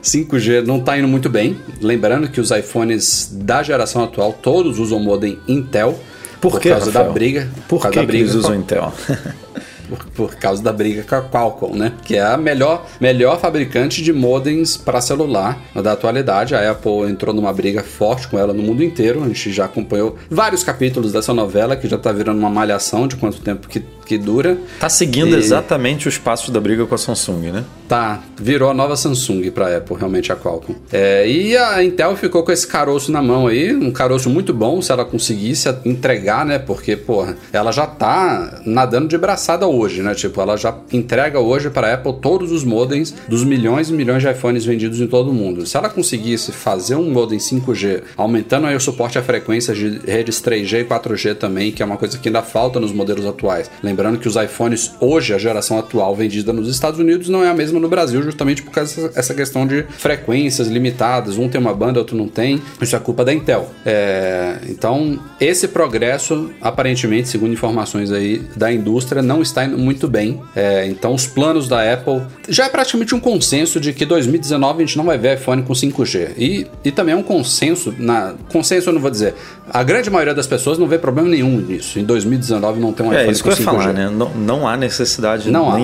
5G 0.00 0.64
não 0.64 0.78
está 0.78 0.96
indo 0.96 1.08
muito 1.08 1.28
bem. 1.28 1.56
Lembrando 1.80 2.28
que 2.28 2.40
os 2.40 2.52
iPhones 2.52 3.28
da 3.32 3.64
geração 3.64 4.04
atual 4.04 4.32
todos 4.32 4.78
usam 4.78 5.00
modem 5.00 5.36
Intel. 5.48 5.98
Por, 6.40 6.60
que, 6.60 6.68
causa 6.70 6.90
da 6.90 6.98
Rafael? 7.00 7.12
briga. 7.14 7.48
Por, 7.68 7.80
causa 7.82 7.90
que, 7.90 7.96
da 7.96 8.00
que 8.02 8.06
briga 8.06 8.24
eles 8.24 8.32
com- 8.32 8.38
usam 8.38 8.54
Intel? 8.54 8.92
por, 9.88 9.98
por 10.14 10.34
causa 10.36 10.62
da 10.62 10.72
briga 10.72 11.02
com 11.04 11.14
a 11.14 11.22
Qualcomm, 11.22 11.76
né? 11.76 11.92
Que 12.04 12.16
é 12.16 12.22
a 12.22 12.36
melhor, 12.36 12.84
melhor 13.00 13.38
fabricante 13.40 14.02
de 14.02 14.12
modems 14.12 14.76
para 14.76 15.00
celular 15.00 15.58
da 15.74 15.92
atualidade. 15.92 16.54
A 16.54 16.70
Apple 16.72 17.08
entrou 17.08 17.34
numa 17.34 17.52
briga 17.52 17.82
forte 17.82 18.26
com 18.28 18.38
ela 18.38 18.52
no 18.52 18.62
mundo 18.62 18.82
inteiro. 18.82 19.22
A 19.22 19.28
gente 19.28 19.52
já 19.52 19.64
acompanhou 19.66 20.16
vários 20.30 20.62
capítulos 20.64 21.12
dessa 21.12 21.32
novela 21.32 21.76
que 21.76 21.88
já 21.88 21.96
tá 21.98 22.10
virando 22.12 22.38
uma 22.38 22.50
malhação 22.50 23.06
de 23.06 23.16
quanto 23.16 23.40
tempo 23.40 23.68
que, 23.68 23.80
que 24.04 24.18
dura. 24.18 24.58
Tá 24.80 24.88
seguindo 24.88 25.36
E- 25.36 25.38
exatamente 25.38 26.08
os 26.08 26.18
passos 26.18 26.50
da 26.50 26.60
briga 26.60 26.84
com 26.86 26.94
a 26.94 26.98
Samsung, 26.98 27.50
né? 27.52 27.64
Tá, 27.88 28.20
virou 28.36 28.68
a 28.68 28.74
nova 28.74 28.96
Samsung 28.96 29.50
para 29.50 29.76
Apple, 29.76 29.96
realmente 29.96 30.32
a 30.32 30.36
Qualcomm. 30.36 30.74
É, 30.92 31.28
e 31.28 31.56
a 31.56 31.84
Intel 31.84 32.16
ficou 32.16 32.42
com 32.42 32.50
esse 32.50 32.66
caroço 32.66 33.12
na 33.12 33.22
mão 33.22 33.46
aí, 33.46 33.74
um 33.74 33.92
caroço 33.92 34.28
muito 34.28 34.52
bom 34.52 34.82
se 34.82 34.90
ela 34.90 35.04
conseguisse 35.04 35.68
entregar, 35.84 36.44
né? 36.44 36.58
Porque, 36.58 36.96
porra, 36.96 37.36
ela 37.52 37.70
já 37.70 37.86
tá 37.86 38.60
nadando 38.66 39.08
de 39.08 39.16
braçada 39.16 39.68
hoje, 39.68 40.02
né? 40.02 40.14
Tipo, 40.14 40.40
ela 40.40 40.56
já 40.56 40.76
entrega 40.92 41.38
hoje 41.38 41.70
para 41.70 41.94
Apple 41.94 42.14
todos 42.20 42.50
os 42.50 42.64
modems 42.64 43.14
dos 43.28 43.44
milhões 43.44 43.88
e 43.88 43.92
milhões 43.92 44.22
de 44.22 44.30
iPhones 44.30 44.64
vendidos 44.64 45.00
em 45.00 45.06
todo 45.06 45.30
o 45.30 45.34
mundo. 45.34 45.64
Se 45.64 45.76
ela 45.76 45.88
conseguisse 45.88 46.50
fazer 46.50 46.96
um 46.96 47.10
modem 47.10 47.38
5G, 47.38 48.02
aumentando 48.16 48.66
aí 48.66 48.74
o 48.74 48.80
suporte 48.80 49.16
a 49.18 49.22
frequências 49.22 49.76
de 49.76 50.00
redes 50.04 50.40
3G 50.42 50.80
e 50.80 50.84
4G 50.84 51.36
também, 51.36 51.70
que 51.70 51.82
é 51.82 51.86
uma 51.86 51.96
coisa 51.96 52.18
que 52.18 52.28
ainda 52.28 52.42
falta 52.42 52.80
nos 52.80 52.92
modelos 52.92 53.26
atuais. 53.26 53.70
Lembrando 53.80 54.18
que 54.18 54.26
os 54.26 54.34
iPhones 54.34 54.92
hoje, 55.00 55.32
a 55.32 55.38
geração 55.38 55.78
atual 55.78 56.16
vendida 56.16 56.52
nos 56.52 56.68
Estados 56.68 56.98
Unidos, 56.98 57.28
não 57.28 57.44
é 57.44 57.48
a 57.48 57.54
mesma 57.54 57.75
no 57.80 57.88
Brasil, 57.88 58.22
justamente 58.22 58.62
por 58.62 58.70
causa 58.70 59.08
dessa 59.08 59.26
essa 59.26 59.34
questão 59.34 59.66
de 59.66 59.82
frequências 59.98 60.68
limitadas. 60.68 61.36
Um 61.36 61.48
tem 61.48 61.60
uma 61.60 61.74
banda, 61.74 61.98
outro 61.98 62.16
não 62.16 62.28
tem. 62.28 62.62
Isso 62.80 62.94
é 62.94 62.98
culpa 62.98 63.24
da 63.24 63.32
Intel. 63.34 63.68
É, 63.84 64.58
então, 64.68 65.18
esse 65.40 65.66
progresso, 65.68 66.50
aparentemente, 66.60 67.28
segundo 67.28 67.52
informações 67.52 68.12
aí 68.12 68.38
da 68.56 68.72
indústria, 68.72 69.20
não 69.22 69.42
está 69.42 69.64
indo 69.64 69.76
muito 69.76 70.06
bem. 70.08 70.40
É, 70.54 70.86
então, 70.86 71.14
os 71.14 71.26
planos 71.26 71.68
da 71.68 71.92
Apple 71.92 72.22
já 72.48 72.66
é 72.66 72.68
praticamente 72.68 73.14
um 73.14 73.20
consenso 73.20 73.80
de 73.80 73.92
que 73.92 74.04
2019 74.04 74.82
a 74.82 74.86
gente 74.86 74.96
não 74.96 75.04
vai 75.04 75.18
ver 75.18 75.36
iPhone 75.36 75.62
com 75.62 75.72
5G. 75.72 76.30
E, 76.36 76.66
e 76.84 76.90
também 76.92 77.14
é 77.14 77.16
um 77.16 77.22
consenso, 77.22 77.92
na 77.98 78.34
consenso 78.48 78.88
eu 78.90 78.92
não 78.94 79.00
vou 79.00 79.10
dizer, 79.10 79.34
a 79.68 79.82
grande 79.82 80.08
maioria 80.10 80.34
das 80.34 80.46
pessoas 80.46 80.78
não 80.78 80.86
vê 80.86 80.98
problema 80.98 81.28
nenhum 81.28 81.60
nisso. 81.60 81.98
Em 81.98 82.04
2019 82.04 82.80
não 82.80 82.92
tem 82.92 83.06
um 83.06 83.12
É 83.12 83.16
iPhone 83.22 83.32
isso 83.32 83.42
que 83.42 83.48
com 83.50 83.54
eu 83.56 83.58
ia 83.58 83.72
5G. 83.72 83.82
falar, 83.82 83.92
né? 83.92 84.10
Não, 84.10 84.30
não 84.30 84.68
há 84.68 84.76
necessidade 84.76 85.50
Não 85.50 85.70
há. 85.70 85.78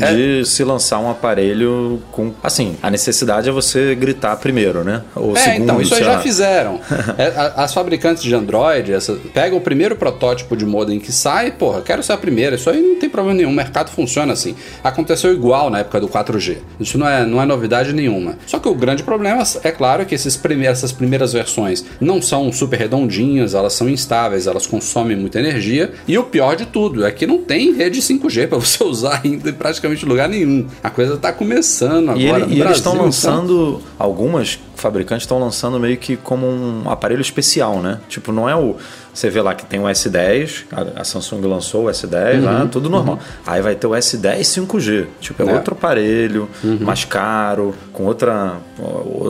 É. 0.00 0.12
de 0.14 0.44
se 0.44 0.62
lançar 0.64 0.98
um 0.98 1.10
aparelho 1.10 2.02
com. 2.12 2.32
Assim, 2.42 2.76
a 2.82 2.90
necessidade 2.90 3.48
é 3.48 3.52
você 3.52 3.94
gritar 3.94 4.36
primeiro, 4.36 4.84
né? 4.84 5.02
Ou 5.14 5.36
É, 5.36 5.40
segundo, 5.40 5.62
então, 5.64 5.80
isso 5.80 5.94
aí 5.94 6.04
já 6.04 6.20
fizeram. 6.20 6.80
É, 7.18 7.32
as 7.56 7.72
fabricantes 7.72 8.22
de 8.22 8.34
Android 8.34 8.92
essa, 8.92 9.14
pegam 9.32 9.56
o 9.58 9.60
primeiro 9.60 9.96
protótipo 9.96 10.56
de 10.56 10.66
modem 10.66 10.98
que 11.00 11.10
sai, 11.12 11.50
porra, 11.52 11.80
quero 11.80 12.02
ser 12.02 12.12
a 12.12 12.16
primeira. 12.16 12.56
Isso 12.56 12.68
aí 12.68 12.80
não 12.80 12.96
tem 12.98 13.08
problema 13.08 13.36
nenhum, 13.38 13.50
o 13.50 13.54
mercado 13.54 13.90
funciona 13.90 14.32
assim. 14.32 14.54
Aconteceu 14.84 15.32
igual 15.32 15.70
na 15.70 15.78
época 15.80 16.00
do 16.00 16.08
4G. 16.08 16.58
Isso 16.78 16.98
não 16.98 17.08
é, 17.08 17.24
não 17.24 17.40
é 17.40 17.46
novidade 17.46 17.92
nenhuma. 17.92 18.36
Só 18.46 18.58
que 18.58 18.68
o 18.68 18.74
grande 18.74 19.02
problema 19.02 19.42
é 19.62 19.70
claro 19.70 20.04
que 20.04 20.14
esses 20.14 20.36
prime- 20.36 20.66
essas 20.66 20.92
primeiras 20.92 21.32
versões 21.32 21.84
não 22.00 22.20
são 22.20 22.52
super 22.52 22.78
redondinhas, 22.78 23.54
elas 23.54 23.72
são 23.72 23.88
instáveis, 23.88 24.46
elas 24.46 24.66
consomem 24.66 25.16
muita 25.16 25.38
energia. 25.38 25.92
E 26.06 26.18
o 26.18 26.24
pior 26.24 26.54
de 26.56 26.66
tudo 26.66 27.06
é 27.06 27.10
que 27.12 27.26
não 27.26 27.38
tem 27.38 27.72
rede 27.74 28.00
5G 28.02 28.48
para 28.48 28.58
você 28.58 28.82
usar 28.84 29.20
ainda 29.24 29.48
em 29.48 29.54
praticamente 29.88 30.04
lugar 30.06 30.28
nenhum. 30.28 30.66
A 30.82 30.90
coisa 30.90 31.16
tá 31.16 31.32
começando 31.32 32.10
agora. 32.10 32.18
E, 32.18 32.26
ele- 32.26 32.54
e 32.56 32.60
eles 32.60 32.76
estão 32.76 32.92
então- 32.94 33.04
lançando. 33.06 33.80
Algumas 33.98 34.58
fabricantes 34.74 35.22
estão 35.24 35.38
lançando 35.38 35.78
meio 35.80 35.96
que 35.96 36.16
como 36.16 36.46
um 36.46 36.90
aparelho 36.90 37.20
especial, 37.22 37.78
né? 37.80 37.98
Tipo, 38.08 38.32
não 38.32 38.48
é 38.48 38.54
o. 38.56 38.76
Você 39.14 39.30
vê 39.30 39.40
lá 39.40 39.54
que 39.54 39.64
tem 39.64 39.80
o 39.80 39.84
S10, 39.88 40.64
a, 40.94 41.02
Samsung 41.02 41.40
lançou 41.46 41.86
o 41.86 41.88
S10, 41.90 42.42
lá, 42.44 42.68
tudo 42.70 42.90
normal. 42.90 43.18
Aí 43.46 43.62
vai 43.62 43.74
ter 43.74 43.86
o 43.86 43.92
S10 43.94 44.40
5G. 44.44 45.06
Tipo, 45.20 45.42
é, 45.42 45.46
Uhum. 45.46 45.50
É. 45.52 45.54
outro 45.54 45.72
aparelho, 45.74 46.48
mais 46.82 47.06
caro, 47.06 47.74
com 47.94 48.04
outra, 48.04 48.56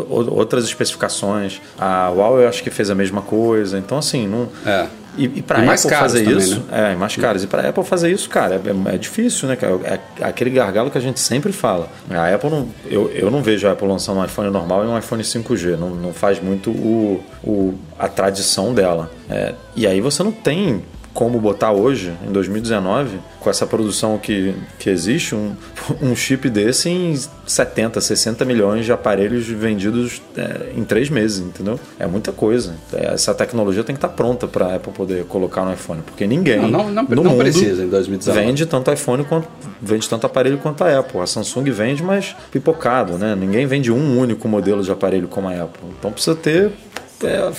outras 0.08 0.64
especificações. 0.64 1.60
A 1.78 2.08
Huawei 2.08 2.44
eu 2.44 2.48
acho 2.48 2.62
que 2.64 2.70
fez 2.70 2.90
a 2.90 2.94
mesma 2.96 3.22
coisa. 3.22 3.78
Então, 3.78 3.96
assim, 3.98 4.26
não. 4.26 4.48
É. 4.66 4.86
E, 5.16 5.24
e 5.24 5.42
para 5.42 5.58
Apple 5.58 5.90
fazer 5.90 6.24
também, 6.24 6.38
isso, 6.38 6.60
né? 6.60 6.90
é, 6.90 6.92
e 6.92 6.96
mais 6.96 7.16
caros. 7.16 7.42
E 7.44 7.46
para 7.46 7.68
Apple 7.68 7.84
fazer 7.84 8.10
isso, 8.10 8.28
cara, 8.28 8.54
é, 8.54 8.94
é 8.94 8.98
difícil, 8.98 9.48
né, 9.48 9.56
cara? 9.56 9.78
É 10.20 10.24
aquele 10.24 10.50
gargalo 10.50 10.90
que 10.90 10.98
a 10.98 11.00
gente 11.00 11.20
sempre 11.20 11.52
fala. 11.52 11.88
A 12.10 12.34
Apple 12.34 12.50
não, 12.50 12.68
eu, 12.86 13.10
eu 13.10 13.30
não 13.30 13.42
vejo 13.42 13.66
a 13.68 13.72
Apple 13.72 13.86
lançando 13.86 14.20
um 14.20 14.24
iPhone 14.24 14.50
normal 14.50 14.84
e 14.84 14.88
um 14.88 14.98
iPhone 14.98 15.22
5G. 15.22 15.76
Não, 15.76 15.90
não 15.90 16.12
faz 16.12 16.40
muito 16.40 16.70
o, 16.70 17.22
o, 17.42 17.74
a 17.98 18.08
tradição 18.08 18.74
dela. 18.74 19.10
É, 19.28 19.54
e 19.74 19.86
aí 19.86 20.00
você 20.00 20.22
não 20.22 20.32
tem 20.32 20.82
como 21.16 21.40
botar 21.40 21.72
hoje, 21.72 22.12
em 22.28 22.30
2019, 22.30 23.18
com 23.40 23.48
essa 23.48 23.66
produção 23.66 24.18
que, 24.18 24.54
que 24.78 24.90
existe, 24.90 25.34
um, 25.34 25.56
um 26.02 26.14
chip 26.14 26.50
desse 26.50 26.90
em 26.90 27.18
70, 27.46 28.02
60 28.02 28.44
milhões 28.44 28.84
de 28.84 28.92
aparelhos 28.92 29.46
vendidos 29.46 30.20
é, 30.36 30.72
em 30.76 30.84
três 30.84 31.08
meses, 31.08 31.38
entendeu? 31.38 31.80
É 31.98 32.06
muita 32.06 32.32
coisa. 32.32 32.74
É, 32.92 33.14
Essa 33.14 33.32
tecnologia 33.32 33.82
tem 33.82 33.94
que 33.96 33.98
estar 33.98 34.10
pronta 34.14 34.46
para 34.46 34.66
a 34.66 34.74
Apple 34.76 34.92
poder 34.92 35.24
colocar 35.24 35.64
no 35.64 35.72
iPhone, 35.72 36.02
porque 36.02 36.26
ninguém 36.26 36.58
Não, 36.60 36.68
não- 36.68 36.90
não- 36.92 37.02
no 37.04 37.16
não 37.16 37.24
mundo 37.24 37.38
precisa 37.38 37.82
em 37.82 37.88
2019. 37.88 38.38
vende 38.46 38.66
tanto 38.66 38.92
iPhone 38.92 39.24
quanto 39.24 39.48
vende 39.80 40.06
tanto 40.06 40.26
aparelho 40.26 40.58
quanto 40.58 40.84
a 40.84 40.98
Apple. 40.98 41.18
A 41.20 41.26
Samsung 41.26 41.70
vende, 41.70 42.02
mas 42.02 42.36
pipocado, 42.52 43.16
né? 43.16 43.34
Ninguém 43.34 43.64
vende 43.66 43.90
um 43.90 44.18
único 44.20 44.46
modelo 44.46 44.82
de 44.82 44.92
aparelho 44.92 45.28
como 45.28 45.48
a 45.48 45.52
Apple. 45.62 45.82
Então 45.98 46.12
precisa 46.12 46.36
ter 46.36 46.72
é, 47.24 47.50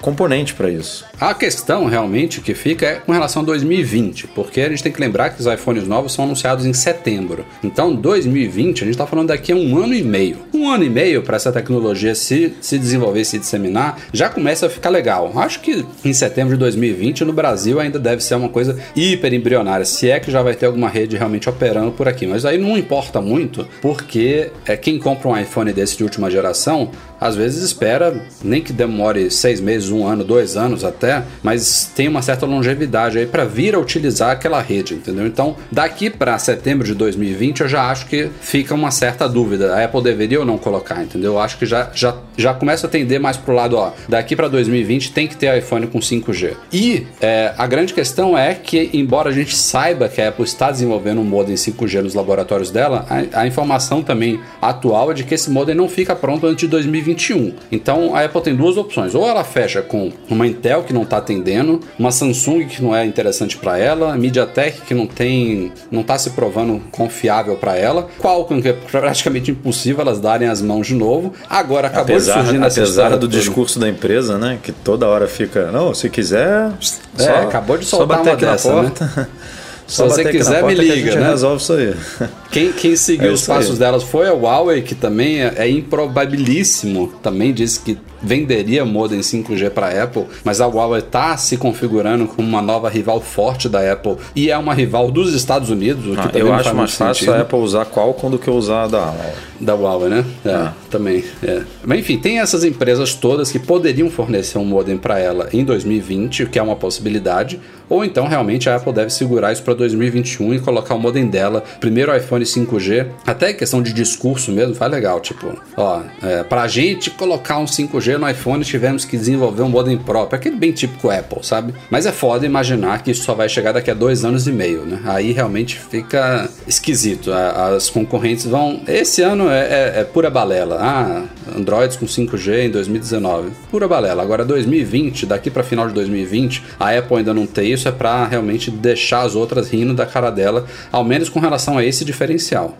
componente 0.00 0.54
para 0.54 0.70
isso. 0.70 1.04
A 1.20 1.34
questão 1.34 1.84
realmente 1.86 2.40
que 2.40 2.54
fica 2.54 2.86
é 2.86 2.94
com 2.94 3.12
relação 3.12 3.42
a 3.42 3.44
2020, 3.44 4.28
porque 4.28 4.60
a 4.60 4.68
gente 4.68 4.82
tem 4.82 4.92
que 4.92 5.00
lembrar 5.00 5.30
que 5.30 5.40
os 5.40 5.46
iPhones 5.46 5.86
novos 5.86 6.12
são 6.12 6.24
anunciados 6.24 6.64
em 6.64 6.72
setembro. 6.72 7.44
Então, 7.62 7.94
2020, 7.94 8.82
a 8.82 8.84
gente 8.84 8.94
está 8.94 9.06
falando 9.06 9.28
daqui 9.28 9.52
a 9.52 9.56
um 9.56 9.76
ano 9.76 9.94
e 9.94 10.02
meio. 10.02 10.38
Um 10.52 10.70
ano 10.70 10.84
e 10.84 10.90
meio 10.90 11.22
para 11.22 11.36
essa 11.36 11.52
tecnologia 11.52 12.14
se, 12.14 12.54
se 12.60 12.78
desenvolver, 12.78 13.24
se 13.24 13.38
disseminar, 13.38 13.98
já 14.12 14.28
começa 14.28 14.66
a 14.66 14.70
ficar 14.70 14.90
legal. 14.90 15.32
Acho 15.36 15.60
que 15.60 15.84
em 16.04 16.12
setembro 16.12 16.54
de 16.54 16.60
2020, 16.60 17.24
no 17.24 17.32
Brasil, 17.32 17.78
ainda 17.80 17.98
deve 17.98 18.22
ser 18.22 18.34
uma 18.34 18.48
coisa 18.48 18.78
hiper 18.96 19.34
embrionária, 19.34 19.84
se 19.84 20.10
é 20.10 20.18
que 20.18 20.30
já 20.30 20.42
vai 20.42 20.54
ter 20.54 20.66
alguma 20.66 20.88
rede 20.88 21.16
realmente 21.16 21.48
operando 21.48 21.92
por 21.92 22.08
aqui. 22.08 22.26
Mas 22.26 22.44
aí 22.44 22.58
não 22.58 22.76
importa 22.76 23.20
muito, 23.20 23.66
porque 23.80 24.50
é, 24.64 24.76
quem 24.76 24.98
compra 24.98 25.28
um 25.28 25.38
iPhone 25.38 25.72
desse 25.72 25.96
de 25.96 26.04
última 26.04 26.30
geração 26.30 26.90
às 27.20 27.36
vezes 27.36 27.62
espera, 27.62 28.24
nem 28.42 28.62
que 28.62 28.72
demore 28.72 29.30
seis 29.30 29.60
meses, 29.60 29.90
um 29.90 30.06
ano, 30.06 30.24
dois 30.24 30.56
anos 30.56 30.84
até, 30.84 31.22
mas 31.42 31.90
tem 31.94 32.08
uma 32.08 32.22
certa 32.22 32.46
longevidade 32.46 33.18
aí 33.18 33.26
para 33.26 33.44
vir 33.44 33.74
a 33.74 33.78
utilizar 33.78 34.30
aquela 34.30 34.60
rede, 34.60 34.94
entendeu? 34.94 35.26
Então, 35.26 35.56
daqui 35.70 36.08
para 36.08 36.38
setembro 36.38 36.86
de 36.86 36.94
2020, 36.94 37.60
eu 37.60 37.68
já 37.68 37.90
acho 37.90 38.06
que 38.06 38.30
fica 38.40 38.74
uma 38.74 38.90
certa 38.90 39.28
dúvida. 39.28 39.74
A 39.74 39.84
Apple 39.84 40.02
deveria 40.02 40.40
ou 40.40 40.46
não 40.46 40.56
colocar, 40.56 41.02
entendeu? 41.02 41.34
Eu 41.34 41.40
acho 41.40 41.58
que 41.58 41.66
já, 41.66 41.90
já, 41.94 42.16
já 42.36 42.54
começa 42.54 42.86
a 42.86 42.90
tender 42.90 43.20
mais 43.20 43.36
pro 43.36 43.54
lado, 43.54 43.76
ó, 43.76 43.92
daqui 44.08 44.34
para 44.34 44.48
2020 44.48 45.12
tem 45.12 45.26
que 45.26 45.36
ter 45.36 45.56
iPhone 45.58 45.86
com 45.86 45.98
5G. 45.98 46.54
E 46.72 47.06
é, 47.20 47.52
a 47.56 47.66
grande 47.66 47.92
questão 47.92 48.36
é 48.36 48.54
que, 48.54 48.90
embora 48.92 49.30
a 49.30 49.32
gente 49.32 49.56
saiba 49.56 50.08
que 50.08 50.20
a 50.20 50.28
Apple 50.28 50.44
está 50.44 50.70
desenvolvendo 50.70 51.20
um 51.20 51.24
modem 51.24 51.54
5G 51.54 52.02
nos 52.02 52.14
laboratórios 52.14 52.70
dela, 52.70 53.06
a, 53.08 53.40
a 53.42 53.46
informação 53.46 54.02
também 54.02 54.40
atual 54.60 55.10
é 55.10 55.14
de 55.14 55.24
que 55.24 55.34
esse 55.34 55.50
modem 55.50 55.74
não 55.74 55.88
fica 55.88 56.14
pronto 56.14 56.46
antes 56.46 56.68
de 56.68 56.68
2021. 57.14 57.54
Então 57.70 58.14
a 58.14 58.24
Apple 58.24 58.40
tem 58.42 58.54
duas 58.54 58.76
opções: 58.76 59.14
ou 59.14 59.28
ela 59.28 59.44
fecha 59.44 59.82
com 59.82 60.12
uma 60.28 60.46
Intel 60.46 60.82
que 60.82 60.92
não 60.92 61.02
está 61.02 61.18
atendendo, 61.18 61.80
uma 61.98 62.10
Samsung 62.10 62.66
que 62.66 62.82
não 62.82 62.94
é 62.94 63.04
interessante 63.04 63.56
para 63.56 63.78
ela, 63.78 64.12
a 64.12 64.16
MediaTek 64.16 64.82
que 64.82 64.94
não 64.94 65.06
tem, 65.06 65.72
não 65.90 66.00
está 66.02 66.18
se 66.18 66.30
provando 66.30 66.80
confiável 66.90 67.56
para 67.56 67.76
ela, 67.76 68.08
Qualcomm 68.18 68.60
que 68.60 68.68
é 68.68 68.72
praticamente 68.72 69.50
impossível 69.50 70.00
elas 70.02 70.20
darem 70.20 70.48
as 70.48 70.60
mãos 70.62 70.86
de 70.86 70.94
novo. 70.94 71.32
Agora 71.48 71.88
acabou 71.88 72.16
apesar, 72.16 72.38
de 72.40 72.44
surgir 72.44 72.58
nessa 72.58 72.80
apesar 72.80 73.10
do 73.10 73.20
toda. 73.20 73.28
discurso 73.36 73.78
da 73.78 73.88
empresa, 73.88 74.38
né, 74.38 74.58
que 74.62 74.72
toda 74.72 75.06
hora 75.06 75.26
fica, 75.26 75.70
não, 75.70 75.94
se 75.94 76.08
quiser, 76.08 76.70
É, 77.18 77.22
só, 77.22 77.34
acabou 77.42 77.76
de 77.78 77.84
só 77.84 77.98
soltar 77.98 78.18
bater 78.18 78.30
uma 78.30 78.34
aqui 78.36 78.44
dessa, 78.46 78.74
né? 78.74 78.82
porta. 78.82 79.28
Se 79.86 79.96
Só 79.96 80.04
você 80.04 80.20
aqui 80.20 80.38
na 80.38 80.44
quiser, 80.44 80.62
me 80.62 80.74
liga, 80.74 81.16
né? 81.16 81.30
resolve 81.30 81.60
isso 81.60 81.72
aí. 81.72 81.94
Quem, 82.50 82.72
quem 82.72 82.96
seguiu 82.96 83.30
É 83.30 83.32
os 83.32 83.40
isso 83.42 83.52
aí. 83.52 83.58
passos 83.58 83.78
delas 83.78 84.02
foi 84.02 84.26
a 84.28 84.32
Huawei, 84.32 84.82
que 84.82 84.94
também 84.94 85.40
é, 85.42 85.54
é 85.56 85.68
improbabilíssimo. 85.70 87.12
Também 87.22 87.52
disse 87.52 87.80
que 87.80 87.98
venderia 88.22 88.84
modem 88.84 89.20
5G 89.20 89.70
para 89.70 90.02
Apple, 90.02 90.24
mas 90.44 90.60
a 90.60 90.66
Huawei 90.66 90.98
está 91.00 91.36
se 91.38 91.56
configurando 91.56 92.26
como 92.26 92.46
uma 92.46 92.60
nova 92.60 92.88
rival 92.90 93.18
forte 93.18 93.66
da 93.66 93.90
Apple 93.92 94.16
e 94.36 94.50
é 94.50 94.58
uma 94.58 94.74
rival 94.74 95.10
dos 95.10 95.32
Estados 95.32 95.70
Unidos, 95.70 96.04
o 96.06 96.10
que 96.12 96.18
Ah, 96.20 96.28
também 96.28 96.40
eu 96.42 96.52
acho 96.52 96.74
mais 96.74 96.90
fácil 96.94 97.24
sentido. 97.24 97.34
a 97.38 97.40
Apple 97.40 97.58
usar 97.58 97.86
Qualcomm 97.86 98.30
do 98.32 98.38
que 98.38 98.50
usar 98.50 98.82
a 98.82 98.86
da 98.88 98.98
Huawei. 98.98 99.32
Da 99.58 99.74
Huawei, 99.74 100.10
né? 100.10 100.24
É, 100.44 100.50
Ah. 100.50 100.72
também. 100.90 101.24
É. 101.42 101.62
Mas 101.82 102.00
enfim, 102.00 102.18
tem 102.18 102.40
essas 102.40 102.62
empresas 102.62 103.14
todas 103.14 103.50
que 103.50 103.58
poderiam 103.58 104.10
fornecer 104.10 104.58
um 104.58 104.66
modem 104.66 104.98
para 104.98 105.18
ela 105.18 105.48
em 105.50 105.64
2020, 105.64 106.42
o 106.42 106.48
que 106.50 106.58
é 106.58 106.62
uma 106.62 106.76
possibilidade, 106.76 107.58
ou 107.88 108.04
então 108.04 108.26
realmente 108.28 108.68
a 108.68 108.76
Apple 108.76 108.92
deve 108.92 109.08
segurar 109.10 109.50
isso 109.50 109.62
para 109.62 109.72
2021 109.72 110.52
e 110.54 110.58
colocar 110.60 110.94
o 110.94 110.98
modem 110.98 111.26
dela, 111.26 111.64
primeiro 111.80 112.12
o 112.12 112.14
iPhone 112.40 112.44
5G, 112.44 113.06
até 113.26 113.52
questão 113.52 113.82
de 113.82 113.92
discurso 113.92 114.50
mesmo, 114.52 114.74
faz 114.74 114.90
legal, 114.90 115.20
tipo, 115.20 115.54
ó, 115.76 116.02
é, 116.22 116.42
pra 116.42 116.66
gente 116.66 117.10
colocar 117.10 117.58
um 117.58 117.64
5G 117.66 118.16
no 118.18 118.28
iPhone 118.28 118.64
tivemos 118.64 119.04
que 119.04 119.16
desenvolver 119.16 119.62
um 119.62 119.68
modem 119.68 119.96
próprio, 119.98 120.36
aquele 120.38 120.56
bem 120.56 120.72
típico 120.72 121.10
Apple, 121.10 121.44
sabe? 121.44 121.74
Mas 121.90 122.06
é 122.06 122.12
foda 122.12 122.46
imaginar 122.46 123.02
que 123.02 123.10
isso 123.10 123.24
só 123.24 123.34
vai 123.34 123.48
chegar 123.48 123.72
daqui 123.72 123.90
a 123.90 123.94
dois 123.94 124.24
anos 124.24 124.46
e 124.46 124.52
meio, 124.52 124.84
né? 124.84 125.00
Aí 125.04 125.32
realmente 125.32 125.78
fica 125.78 126.48
esquisito. 126.66 127.30
As 127.32 127.90
concorrentes 127.90 128.46
vão. 128.46 128.80
Esse 128.86 129.22
ano 129.22 129.48
é, 129.50 129.60
é- 129.60 130.00
é 130.00 130.04
pura 130.04 130.30
balela. 130.30 130.78
Ah, 130.80 131.22
Androids 131.56 131.96
com 131.96 132.06
5G 132.06 132.66
em 132.66 132.70
2019. 132.70 133.50
Pura 133.70 133.88
balela. 133.88 134.22
Agora 134.22 134.44
2020, 134.44 135.26
daqui 135.26 135.50
para 135.50 135.62
final 135.62 135.88
de 135.88 135.94
2020, 135.94 136.62
a 136.78 136.96
Apple 136.96 137.16
ainda 137.18 137.34
não 137.34 137.46
ter 137.46 137.64
isso, 137.64 137.88
é 137.88 137.92
pra 137.92 138.26
realmente 138.26 138.70
deixar 138.70 139.22
as 139.22 139.34
outras 139.34 139.70
rindo 139.70 139.94
da 139.94 140.06
cara 140.06 140.30
dela, 140.30 140.66
ao 140.90 141.04
menos 141.04 141.28
com 141.28 141.40
relação 141.40 141.78
a 141.78 141.84
esse 141.84 142.04
diferencial. 142.04 142.76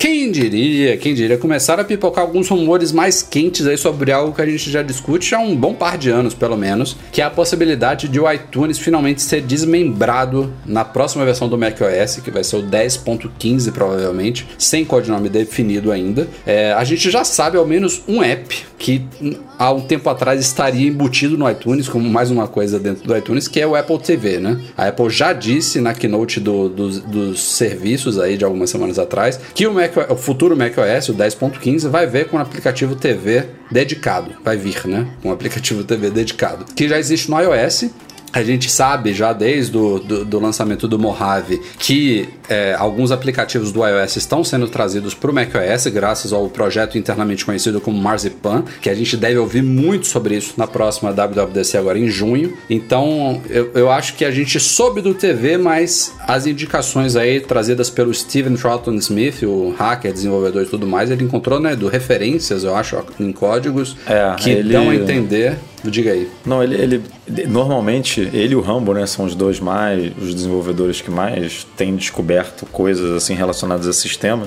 Quem 0.00 0.32
diria, 0.32 0.96
quem 0.96 1.12
diria, 1.12 1.36
começaram 1.36 1.82
a 1.82 1.84
pipocar 1.84 2.24
alguns 2.24 2.48
rumores 2.48 2.90
mais 2.90 3.20
quentes 3.22 3.66
aí 3.66 3.76
sobre 3.76 4.10
algo 4.10 4.32
que 4.34 4.40
a 4.40 4.46
gente 4.46 4.70
já 4.70 4.80
discute 4.80 5.34
há 5.34 5.38
um 5.38 5.54
bom 5.54 5.74
par 5.74 5.98
de 5.98 6.08
anos, 6.08 6.32
pelo 6.32 6.56
menos, 6.56 6.96
que 7.12 7.20
é 7.20 7.24
a 7.26 7.28
possibilidade 7.28 8.08
de 8.08 8.18
o 8.18 8.32
iTunes 8.32 8.78
finalmente 8.78 9.20
ser 9.20 9.42
desmembrado 9.42 10.54
na 10.64 10.86
próxima 10.86 11.22
versão 11.26 11.50
do 11.50 11.58
macOS, 11.58 12.16
que 12.24 12.30
vai 12.30 12.42
ser 12.42 12.56
o 12.56 12.62
10.15 12.62 13.70
provavelmente, 13.72 14.46
sem 14.56 14.86
codinome 14.86 15.28
definido 15.28 15.92
ainda. 15.92 16.26
É, 16.46 16.72
a 16.72 16.82
gente 16.82 17.10
já 17.10 17.22
sabe 17.22 17.58
ao 17.58 17.66
menos 17.66 18.00
um 18.08 18.22
app 18.22 18.56
que 18.78 19.04
hum, 19.20 19.34
há 19.58 19.70
um 19.70 19.82
tempo 19.82 20.08
atrás 20.08 20.40
estaria 20.40 20.88
embutido 20.88 21.36
no 21.36 21.50
iTunes 21.50 21.86
como 21.90 22.08
mais 22.08 22.30
uma 22.30 22.48
coisa 22.48 22.78
dentro 22.78 23.06
do 23.06 23.14
iTunes, 23.14 23.46
que 23.46 23.60
é 23.60 23.66
o 23.66 23.76
Apple 23.76 23.98
TV, 23.98 24.38
né? 24.38 24.58
A 24.74 24.88
Apple 24.88 25.10
já 25.10 25.34
disse 25.34 25.78
na 25.78 25.92
keynote 25.92 26.40
do- 26.40 26.70
dos- 26.70 27.00
dos 27.00 27.42
serviços 27.42 28.18
aí 28.18 28.38
de 28.38 28.46
algumas 28.46 28.70
semanas 28.70 28.98
atrás 28.98 29.38
que 29.54 29.66
o, 29.66 29.74
Mac, 29.74 29.89
o 30.08 30.16
futuro 30.16 30.56
macOS, 30.56 31.08
o 31.08 31.14
10.15, 31.14 31.88
vai 31.88 32.06
ver 32.06 32.28
com 32.28 32.36
um 32.36 32.40
aplicativo 32.40 32.94
TV 32.94 33.46
dedicado. 33.70 34.32
Vai 34.44 34.56
vir, 34.56 34.86
né? 34.86 35.06
Um 35.24 35.30
aplicativo 35.30 35.84
TV 35.84 36.10
dedicado. 36.10 36.64
Que 36.74 36.88
já 36.88 36.98
existe 36.98 37.30
no 37.30 37.40
iOS. 37.40 37.90
A 38.32 38.42
gente 38.42 38.70
sabe 38.70 39.12
já 39.12 39.32
desde 39.32 39.76
o 39.76 39.98
do, 39.98 40.24
do 40.24 40.38
lançamento 40.40 40.86
do 40.86 40.98
Mojave 40.98 41.60
que 41.78 42.28
é, 42.48 42.74
alguns 42.78 43.10
aplicativos 43.10 43.72
do 43.72 43.84
iOS 43.86 44.16
estão 44.16 44.42
sendo 44.44 44.68
trazidos 44.68 45.14
para 45.14 45.30
o 45.30 45.34
macOS 45.34 45.86
graças 45.86 46.32
ao 46.32 46.48
projeto 46.48 46.96
internamente 46.98 47.44
conhecido 47.44 47.80
como 47.80 47.96
Marzipan, 48.00 48.64
que 48.80 48.88
a 48.90 48.94
gente 48.94 49.16
deve 49.16 49.38
ouvir 49.38 49.62
muito 49.62 50.06
sobre 50.06 50.36
isso 50.36 50.54
na 50.56 50.66
próxima 50.66 51.12
WWDC 51.12 51.76
agora 51.76 51.98
em 51.98 52.08
junho. 52.08 52.56
Então 52.68 53.40
eu, 53.48 53.70
eu 53.74 53.90
acho 53.90 54.14
que 54.14 54.24
a 54.24 54.30
gente 54.30 54.58
soube 54.60 55.00
do 55.00 55.14
TV, 55.14 55.56
mas 55.58 56.12
as 56.26 56.46
indicações 56.46 57.16
aí 57.16 57.40
trazidas 57.40 57.90
pelo 57.90 58.12
Steven 58.14 58.54
Troughton 58.56 58.94
Smith, 58.94 59.42
o 59.42 59.74
hacker, 59.78 60.12
desenvolvedor 60.12 60.62
e 60.62 60.66
tudo 60.66 60.86
mais, 60.86 61.10
ele 61.10 61.24
encontrou 61.24 61.58
né, 61.60 61.74
do 61.76 61.88
referências, 61.88 62.64
eu 62.64 62.74
acho, 62.74 62.96
em 63.18 63.32
códigos 63.32 63.96
É, 64.06 64.34
que 64.38 64.50
ele- 64.50 64.72
dão 64.72 64.90
a 64.90 64.94
entender. 64.94 65.56
Diga 65.84 66.12
aí. 66.12 66.30
Não, 66.44 66.62
ele, 66.62 66.74
ele 66.74 67.46
normalmente 67.46 68.20
ele 68.32 68.52
e 68.52 68.56
o 68.56 68.60
Rambo, 68.60 68.92
né, 68.92 69.06
são 69.06 69.24
os 69.24 69.34
dois 69.34 69.58
mais 69.58 70.12
os 70.18 70.34
desenvolvedores 70.34 71.00
que 71.00 71.10
mais 71.10 71.66
têm 71.76 71.96
descoberto 71.96 72.66
coisas 72.66 73.10
assim 73.12 73.34
relacionadas 73.34 73.86
a 73.86 73.92
sistema. 73.92 74.46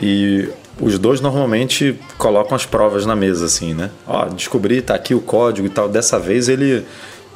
E 0.00 0.48
os 0.80 0.98
dois 0.98 1.20
normalmente 1.20 1.98
colocam 2.16 2.54
as 2.54 2.64
provas 2.64 3.04
na 3.04 3.16
mesa 3.16 3.46
assim, 3.46 3.74
né? 3.74 3.90
Ó, 4.06 4.26
descobri, 4.26 4.80
tá 4.80 4.94
aqui 4.94 5.14
o 5.14 5.20
código 5.20 5.66
e 5.66 5.70
tal. 5.70 5.88
Dessa 5.88 6.18
vez 6.18 6.48
ele 6.48 6.84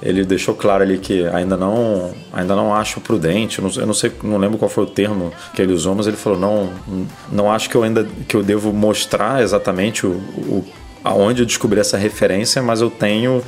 ele 0.03 0.25
deixou 0.25 0.55
claro 0.55 0.83
ali 0.83 0.99
que 0.99 1.25
ainda 1.29 1.57
não 1.57 2.13
ainda 2.33 2.57
não 2.57 2.75
acho 2.75 3.01
prudente, 3.01 3.61
eu 3.61 3.65
não, 3.65 3.75
eu 3.77 3.87
não 3.87 3.95
sei, 3.95 4.11
não 4.25 4.37
lembro 4.37 4.59
qual 4.59 4.69
foi 4.69 4.83
o 4.83 4.87
termo 4.87 5.33
que 5.55 5.63
ele 5.63 5.73
usou, 5.73 5.95
mas 5.95 6.09
ele 6.09 6.17
falou 6.17 6.39
não 6.39 6.71
não 7.31 7.53
acho 7.53 7.71
que 7.71 7.77
eu 7.77 7.85
ainda 7.85 8.07
que 8.27 8.37
eu 8.37 8.43
devo 8.43 8.73
mostrar 8.73 9.43
exatamente 9.43 10.05
o, 10.05 10.11
o 10.11 10.65
aonde 11.05 11.43
eu 11.43 11.47
descobri 11.47 11.81
essa 11.81 11.97
referência, 11.97 12.63
mas 12.63 12.81
eu 12.81 12.91
tenho 12.91 13.43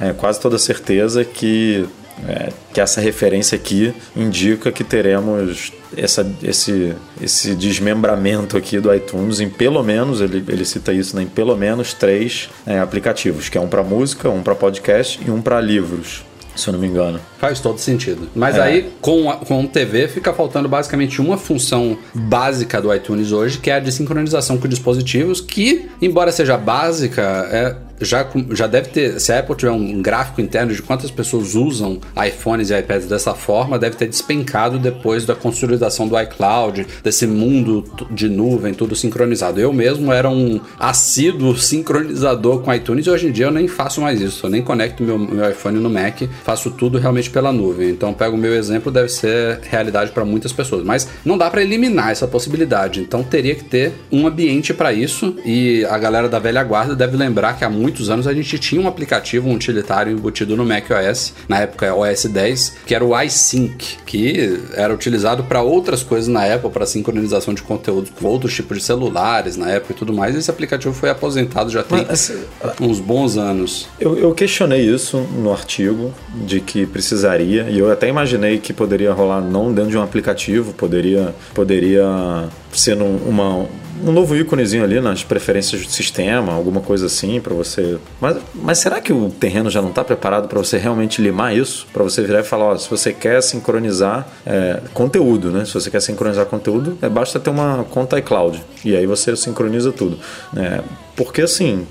é, 0.00 0.12
quase 0.12 0.40
toda 0.40 0.58
certeza 0.58 1.24
que, 1.24 1.86
é, 2.26 2.50
que 2.72 2.80
essa 2.80 3.00
referência 3.00 3.56
aqui 3.56 3.92
indica 4.16 4.72
que 4.72 4.82
teremos 4.82 5.72
essa, 5.96 6.26
esse, 6.42 6.94
esse 7.20 7.54
desmembramento 7.54 8.56
aqui 8.56 8.78
do 8.78 8.92
iTunes 8.94 9.40
em 9.40 9.48
pelo 9.48 9.82
menos, 9.82 10.20
ele, 10.20 10.42
ele 10.48 10.64
cita 10.64 10.92
isso, 10.92 11.16
né, 11.16 11.22
em 11.22 11.26
pelo 11.26 11.56
menos 11.56 11.92
três 11.92 12.48
é, 12.66 12.78
aplicativos, 12.78 13.48
que 13.48 13.58
é 13.58 13.60
um 13.60 13.68
para 13.68 13.82
música, 13.82 14.28
um 14.30 14.42
para 14.42 14.54
podcast 14.54 15.20
e 15.26 15.30
um 15.30 15.42
para 15.42 15.60
livros, 15.60 16.24
se 16.54 16.68
eu 16.68 16.72
não 16.72 16.80
me 16.80 16.86
engano. 16.86 17.20
Faz 17.38 17.60
todo 17.60 17.78
sentido. 17.78 18.28
Mas 18.34 18.56
É. 18.56 18.62
aí, 18.62 18.92
com, 19.00 19.30
a, 19.30 19.36
com 19.36 19.64
o 19.64 19.68
TV, 19.68 20.08
fica 20.08 20.32
faltando 20.32 20.68
basicamente 20.68 21.20
uma 21.20 21.36
função 21.36 21.96
básica 22.14 22.80
do 22.80 22.94
iTunes 22.94 23.32
hoje, 23.32 23.58
que 23.58 23.70
é 23.70 23.74
a 23.74 23.80
de 23.80 23.92
sincronização 23.92 24.58
com 24.58 24.68
dispositivos, 24.68 25.40
que, 25.40 25.88
embora 26.00 26.32
seja 26.32 26.56
básica, 26.56 27.22
é, 27.50 27.76
já, 28.00 28.26
já 28.52 28.66
deve 28.66 28.88
ter. 28.88 29.20
Se 29.20 29.32
a 29.32 29.40
Apple 29.40 29.56
tiver 29.56 29.72
um 29.72 30.00
gráfico 30.00 30.40
interno 30.40 30.74
de 30.74 30.82
quantas 30.82 31.10
pessoas 31.10 31.54
usam 31.54 31.98
iPhones 32.26 32.70
e 32.70 32.78
iPads 32.78 33.06
dessa 33.06 33.34
forma, 33.34 33.78
deve 33.78 33.96
ter 33.96 34.08
despencado 34.08 34.78
depois 34.78 35.24
da 35.24 35.34
consolidação 35.34 36.08
do 36.08 36.18
iCloud, 36.20 36.86
desse 37.02 37.26
mundo 37.26 37.84
de 38.10 38.28
nuvem, 38.28 38.74
tudo 38.74 38.96
sincronizado. 38.96 39.60
Eu 39.60 39.72
mesmo 39.72 40.12
era 40.12 40.28
um 40.28 40.60
assíduo 40.78 41.56
sincronizador 41.56 42.62
com 42.62 42.72
iTunes 42.72 43.06
e 43.06 43.10
hoje 43.10 43.28
em 43.28 43.32
dia 43.32 43.46
eu 43.46 43.50
nem 43.50 43.68
faço 43.68 44.00
mais 44.00 44.20
isso. 44.20 44.46
Eu 44.46 44.50
nem 44.50 44.62
conecto 44.62 45.02
meu, 45.02 45.18
meu 45.18 45.50
iPhone 45.50 45.78
no 45.78 45.90
Mac, 45.90 46.22
faço 46.44 46.70
tudo 46.70 46.98
realmente 46.98 47.30
pela 47.30 47.52
nuvem. 47.52 47.90
Então, 47.90 48.12
pego 48.12 48.36
o 48.36 48.38
meu 48.38 48.54
exemplo, 48.54 48.90
deve 48.90 49.08
ser 49.08 49.60
realidade 49.62 50.12
para 50.12 50.24
muitas 50.24 50.52
pessoas. 50.52 50.84
Mas 50.84 51.08
não 51.24 51.36
dá 51.36 51.50
para 51.50 51.62
eliminar 51.62 52.10
essa 52.10 52.26
possibilidade. 52.26 53.00
Então, 53.00 53.22
teria 53.22 53.54
que 53.54 53.64
ter 53.64 53.92
um 54.10 54.26
ambiente 54.26 54.72
para 54.72 54.92
isso. 54.92 55.36
E 55.44 55.84
a 55.86 55.98
galera 55.98 56.28
da 56.28 56.38
velha 56.38 56.62
guarda 56.62 56.94
deve 56.94 57.16
lembrar 57.16 57.56
que 57.56 57.64
há 57.64 57.70
muitos 57.90 58.08
anos 58.08 58.26
a 58.26 58.32
gente 58.32 58.56
tinha 58.58 58.80
um 58.80 58.86
aplicativo, 58.86 59.48
um 59.48 59.54
utilitário 59.54 60.12
embutido 60.12 60.56
no 60.56 60.64
macOS, 60.64 61.34
na 61.48 61.58
época 61.58 61.92
OS 61.92 62.24
10, 62.24 62.76
que 62.86 62.94
era 62.94 63.04
o 63.04 63.20
iSync, 63.20 63.98
que 64.06 64.60
era 64.74 64.94
utilizado 64.94 65.42
para 65.44 65.60
outras 65.60 66.04
coisas 66.04 66.28
na 66.28 66.54
Apple, 66.54 66.70
para 66.70 66.86
sincronização 66.86 67.52
de 67.52 67.62
conteúdo 67.62 68.10
com 68.12 68.28
outros 68.28 68.54
tipos 68.54 68.78
de 68.78 68.84
celulares 68.84 69.56
na 69.56 69.68
época 69.70 69.92
e 69.92 69.96
tudo 69.96 70.12
mais. 70.12 70.36
Esse 70.36 70.50
aplicativo 70.50 70.94
foi 70.94 71.10
aposentado 71.10 71.68
já 71.68 71.82
tem 71.82 72.06
Mas, 72.06 72.30
assim, 72.30 72.44
uns 72.80 73.00
bons 73.00 73.36
anos. 73.36 73.88
Eu, 73.98 74.16
eu 74.16 74.32
questionei 74.32 74.82
isso 74.82 75.18
no 75.18 75.52
artigo, 75.52 76.14
de 76.46 76.60
que 76.60 76.86
precisaria, 76.86 77.68
e 77.68 77.78
eu 77.78 77.90
até 77.90 78.08
imaginei 78.08 78.58
que 78.58 78.72
poderia 78.72 79.12
rolar 79.12 79.40
não 79.40 79.72
dentro 79.72 79.90
de 79.90 79.98
um 79.98 80.02
aplicativo, 80.02 80.72
poderia, 80.74 81.34
poderia 81.52 82.48
ser 82.72 82.96
uma, 83.02 83.66
um 84.04 84.12
novo 84.12 84.36
íconezinho 84.36 84.84
ali 84.84 85.00
nas 85.00 85.22
preferências 85.24 85.84
do 85.84 85.90
sistema, 85.90 86.52
alguma 86.52 86.80
coisa 86.80 87.06
assim 87.06 87.40
para 87.40 87.54
você. 87.54 87.98
Mas, 88.20 88.36
mas 88.54 88.78
será 88.78 89.00
que 89.00 89.12
o 89.12 89.30
terreno 89.30 89.70
já 89.70 89.80
não 89.82 89.90
está 89.90 90.02
preparado 90.04 90.48
para 90.48 90.58
você 90.58 90.78
realmente 90.78 91.20
limar 91.20 91.56
isso? 91.56 91.86
Para 91.92 92.02
você 92.02 92.22
virar 92.22 92.40
e 92.40 92.44
falar, 92.44 92.66
ó, 92.66 92.76
se 92.76 92.88
você 92.88 93.12
quer 93.12 93.42
sincronizar 93.42 94.26
é, 94.46 94.80
conteúdo, 94.92 95.50
né? 95.50 95.64
Se 95.64 95.74
você 95.74 95.90
quer 95.90 96.00
sincronizar 96.00 96.46
conteúdo, 96.46 96.98
é, 97.02 97.08
basta 97.08 97.38
ter 97.38 97.50
uma 97.50 97.84
conta 97.90 98.18
iCloud 98.18 98.62
e 98.84 98.96
aí 98.96 99.06
você 99.06 99.34
sincroniza 99.36 99.92
tudo. 99.92 100.18
É, 100.56 100.80
porque 101.16 101.42
assim, 101.42 101.86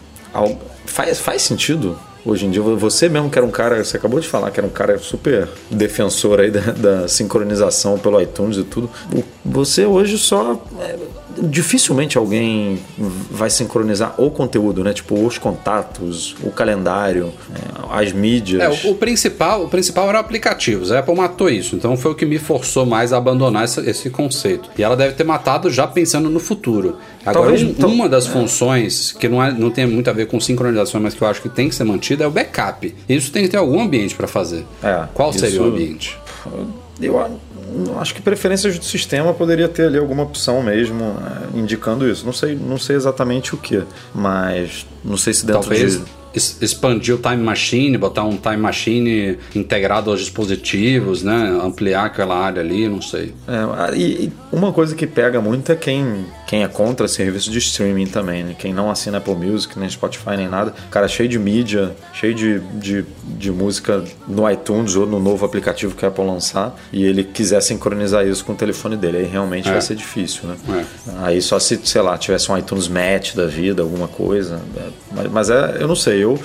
faz, 0.86 1.20
faz 1.20 1.42
sentido 1.42 1.98
hoje 2.26 2.46
em 2.46 2.52
dia. 2.52 2.62
Você 2.62 3.10
mesmo 3.10 3.30
que 3.30 3.38
era 3.38 3.46
um 3.46 3.52
cara, 3.52 3.84
você 3.84 3.98
acabou 3.98 4.20
de 4.20 4.28
falar 4.28 4.52
que 4.52 4.60
era 4.60 4.68
um 4.68 4.72
cara 4.72 4.98
super 5.00 5.48
defensor 5.70 6.40
aí 6.40 6.52
da, 6.52 6.72
da 6.72 7.08
sincronização 7.08 7.98
pelo 7.98 8.22
iTunes 8.22 8.58
e 8.58 8.64
tudo. 8.64 8.90
Você 9.44 9.86
hoje 9.86 10.18
só 10.18 10.62
é, 10.80 10.98
dificilmente 11.38 12.18
alguém 12.18 12.80
vai 12.98 13.50
sincronizar 13.50 14.16
o 14.18 14.32
conteúdo, 14.32 14.84
né? 14.84 14.94
Tipo, 14.94 15.26
os 15.26 15.38
contatos, 15.38 16.36
o 16.44 16.52
calendário, 16.52 17.32
é, 17.54 18.00
as 18.00 18.12
mídias. 18.12 18.62
É, 18.62 18.88
o, 18.88 18.92
o, 18.92 18.96
principal, 18.96 19.64
o 19.66 19.70
principal 19.70 20.10
era 20.10 20.20
aplicativos. 20.20 20.92
A 20.92 21.00
Apple 21.00 21.16
matou 21.16 21.50
isso. 21.50 21.76
Então 21.76 21.96
foi 21.96 22.12
o 22.12 22.16
que 22.16 22.26
me 22.26 22.38
forçou 22.38 22.86
mais 22.86 23.14
a 23.14 23.18
abandonar 23.18 23.66
esse, 23.66 23.80
esse 23.90 24.10
conceito. 24.10 24.70
E 24.78 24.84
ela 24.84 24.96
deve 24.96 25.14
ter 25.14 25.24
matado 25.24 25.70
já 25.70 25.88
pensando 25.88 26.30
no 26.30 26.40
futuro. 26.40 26.98
Agora, 27.26 27.52
Talvez, 27.52 27.64
um, 27.64 27.88
uma 27.88 28.10
das 28.10 28.28
é. 28.28 28.32
funções 28.32 29.12
que 29.12 29.28
não, 29.28 29.44
é, 29.44 29.52
não 29.52 29.70
tem 29.70 29.86
muito 29.86 30.10
a 30.10 30.14
ver 30.14 30.28
com 30.28 30.40
sincronização, 30.40 31.02
mas 31.02 31.14
que 31.14 31.22
eu 31.22 31.28
acho 31.28 31.42
que 31.42 31.50
tem 31.50 31.70
que 31.70 31.76
ser 31.76 31.84
mantida 31.84 32.24
é 32.24 32.28
o 32.28 32.32
backup. 32.32 32.96
Isso 33.08 33.32
tem 33.32 33.44
que 33.44 33.50
ter 33.50 33.58
algum 33.58 33.82
ambiente 33.82 34.16
para 34.16 34.28
fazer. 34.28 34.66
É, 34.84 35.06
Qual 35.14 35.32
seria 35.34 35.50
isso... 35.50 35.64
o 35.64 35.68
ambiente? 35.68 36.18
Eu 37.02 37.40
acho 38.00 38.14
que 38.14 38.22
preferências 38.22 38.78
do 38.78 38.86
sistema 38.86 39.34
poderia 39.34 39.68
ter 39.68 39.88
ali 39.88 39.98
alguma 39.98 40.24
opção 40.24 40.62
mesmo 40.62 41.16
é, 41.54 41.58
indicando 41.58 42.10
isso. 42.10 42.26
Não 42.26 42.34
sei, 42.34 42.56
não 42.56 42.78
sei 42.78 42.96
exatamente 42.96 43.54
o 43.54 43.58
que, 43.58 43.84
mas 44.14 44.86
não 45.04 45.18
sei 45.18 45.34
se 45.34 45.46
dentro 45.46 45.62
Talvez 45.62 45.94
de 45.94 46.19
expandir 46.34 47.16
o 47.16 47.18
Time 47.18 47.38
Machine, 47.38 47.98
botar 47.98 48.24
um 48.24 48.38
Time 48.38 48.58
Machine 48.58 49.38
integrado 49.56 50.10
aos 50.12 50.20
dispositivos, 50.20 51.24
né? 51.24 51.60
Ampliar 51.64 52.06
aquela 52.06 52.38
área 52.38 52.62
ali, 52.62 52.88
não 52.88 53.02
sei. 53.02 53.34
É, 53.48 53.98
e 53.98 54.32
uma 54.52 54.72
coisa 54.72 54.96
que 54.96 55.08
pega 55.08 55.42
muito 55.42 55.72
é 55.72 55.76
quem, 55.76 56.26
quem 56.48 56.64
é 56.64 56.68
contra 56.68 57.08
serviço 57.08 57.52
de 57.52 57.58
streaming 57.60 58.08
também, 58.08 58.44
né? 58.44 58.56
Quem 58.58 58.74
não 58.74 58.90
assina 58.90 59.18
Apple 59.18 59.36
Music, 59.36 59.78
nem 59.78 59.90
Spotify, 59.90 60.38
nem 60.38 60.48
nada. 60.48 60.74
Cara, 60.92 61.08
cheio 61.08 61.30
de 61.30 61.40
mídia, 61.40 61.96
cheio 62.14 62.34
de, 62.34 62.60
de, 62.60 63.06
de 63.24 63.52
música 63.52 64.04
no 64.28 64.50
iTunes 64.50 64.96
ou 64.96 65.06
no 65.06 65.20
novo 65.20 65.46
aplicativo 65.46 65.96
que 65.96 66.06
a 66.06 66.10
Apple 66.10 66.26
lançar 66.26 66.76
e 66.92 67.04
ele 67.04 67.24
quiser 67.24 67.62
sincronizar 67.62 68.26
isso 68.26 68.44
com 68.46 68.54
o 68.54 68.56
telefone 68.56 68.96
dele, 68.96 69.18
aí 69.20 69.26
realmente 69.26 69.68
é. 69.68 69.72
vai 69.72 69.82
ser 69.82 69.96
difícil, 69.96 70.48
né? 70.48 70.56
É. 70.70 71.12
Aí 71.26 71.42
só 71.42 71.60
se, 71.60 71.80
sei 71.84 72.02
lá, 72.02 72.18
tivesse 72.18 72.52
um 72.52 72.58
iTunes 72.58 72.88
Match 72.88 73.36
da 73.36 73.46
vida, 73.46 73.82
alguma 73.82 74.08
coisa. 74.08 74.62
É, 74.76 74.90
mas, 75.12 75.32
mas 75.32 75.50
é, 75.50 75.78
eu 75.80 75.88
não 75.88 75.96
sei, 75.96 76.19
eu, 76.20 76.40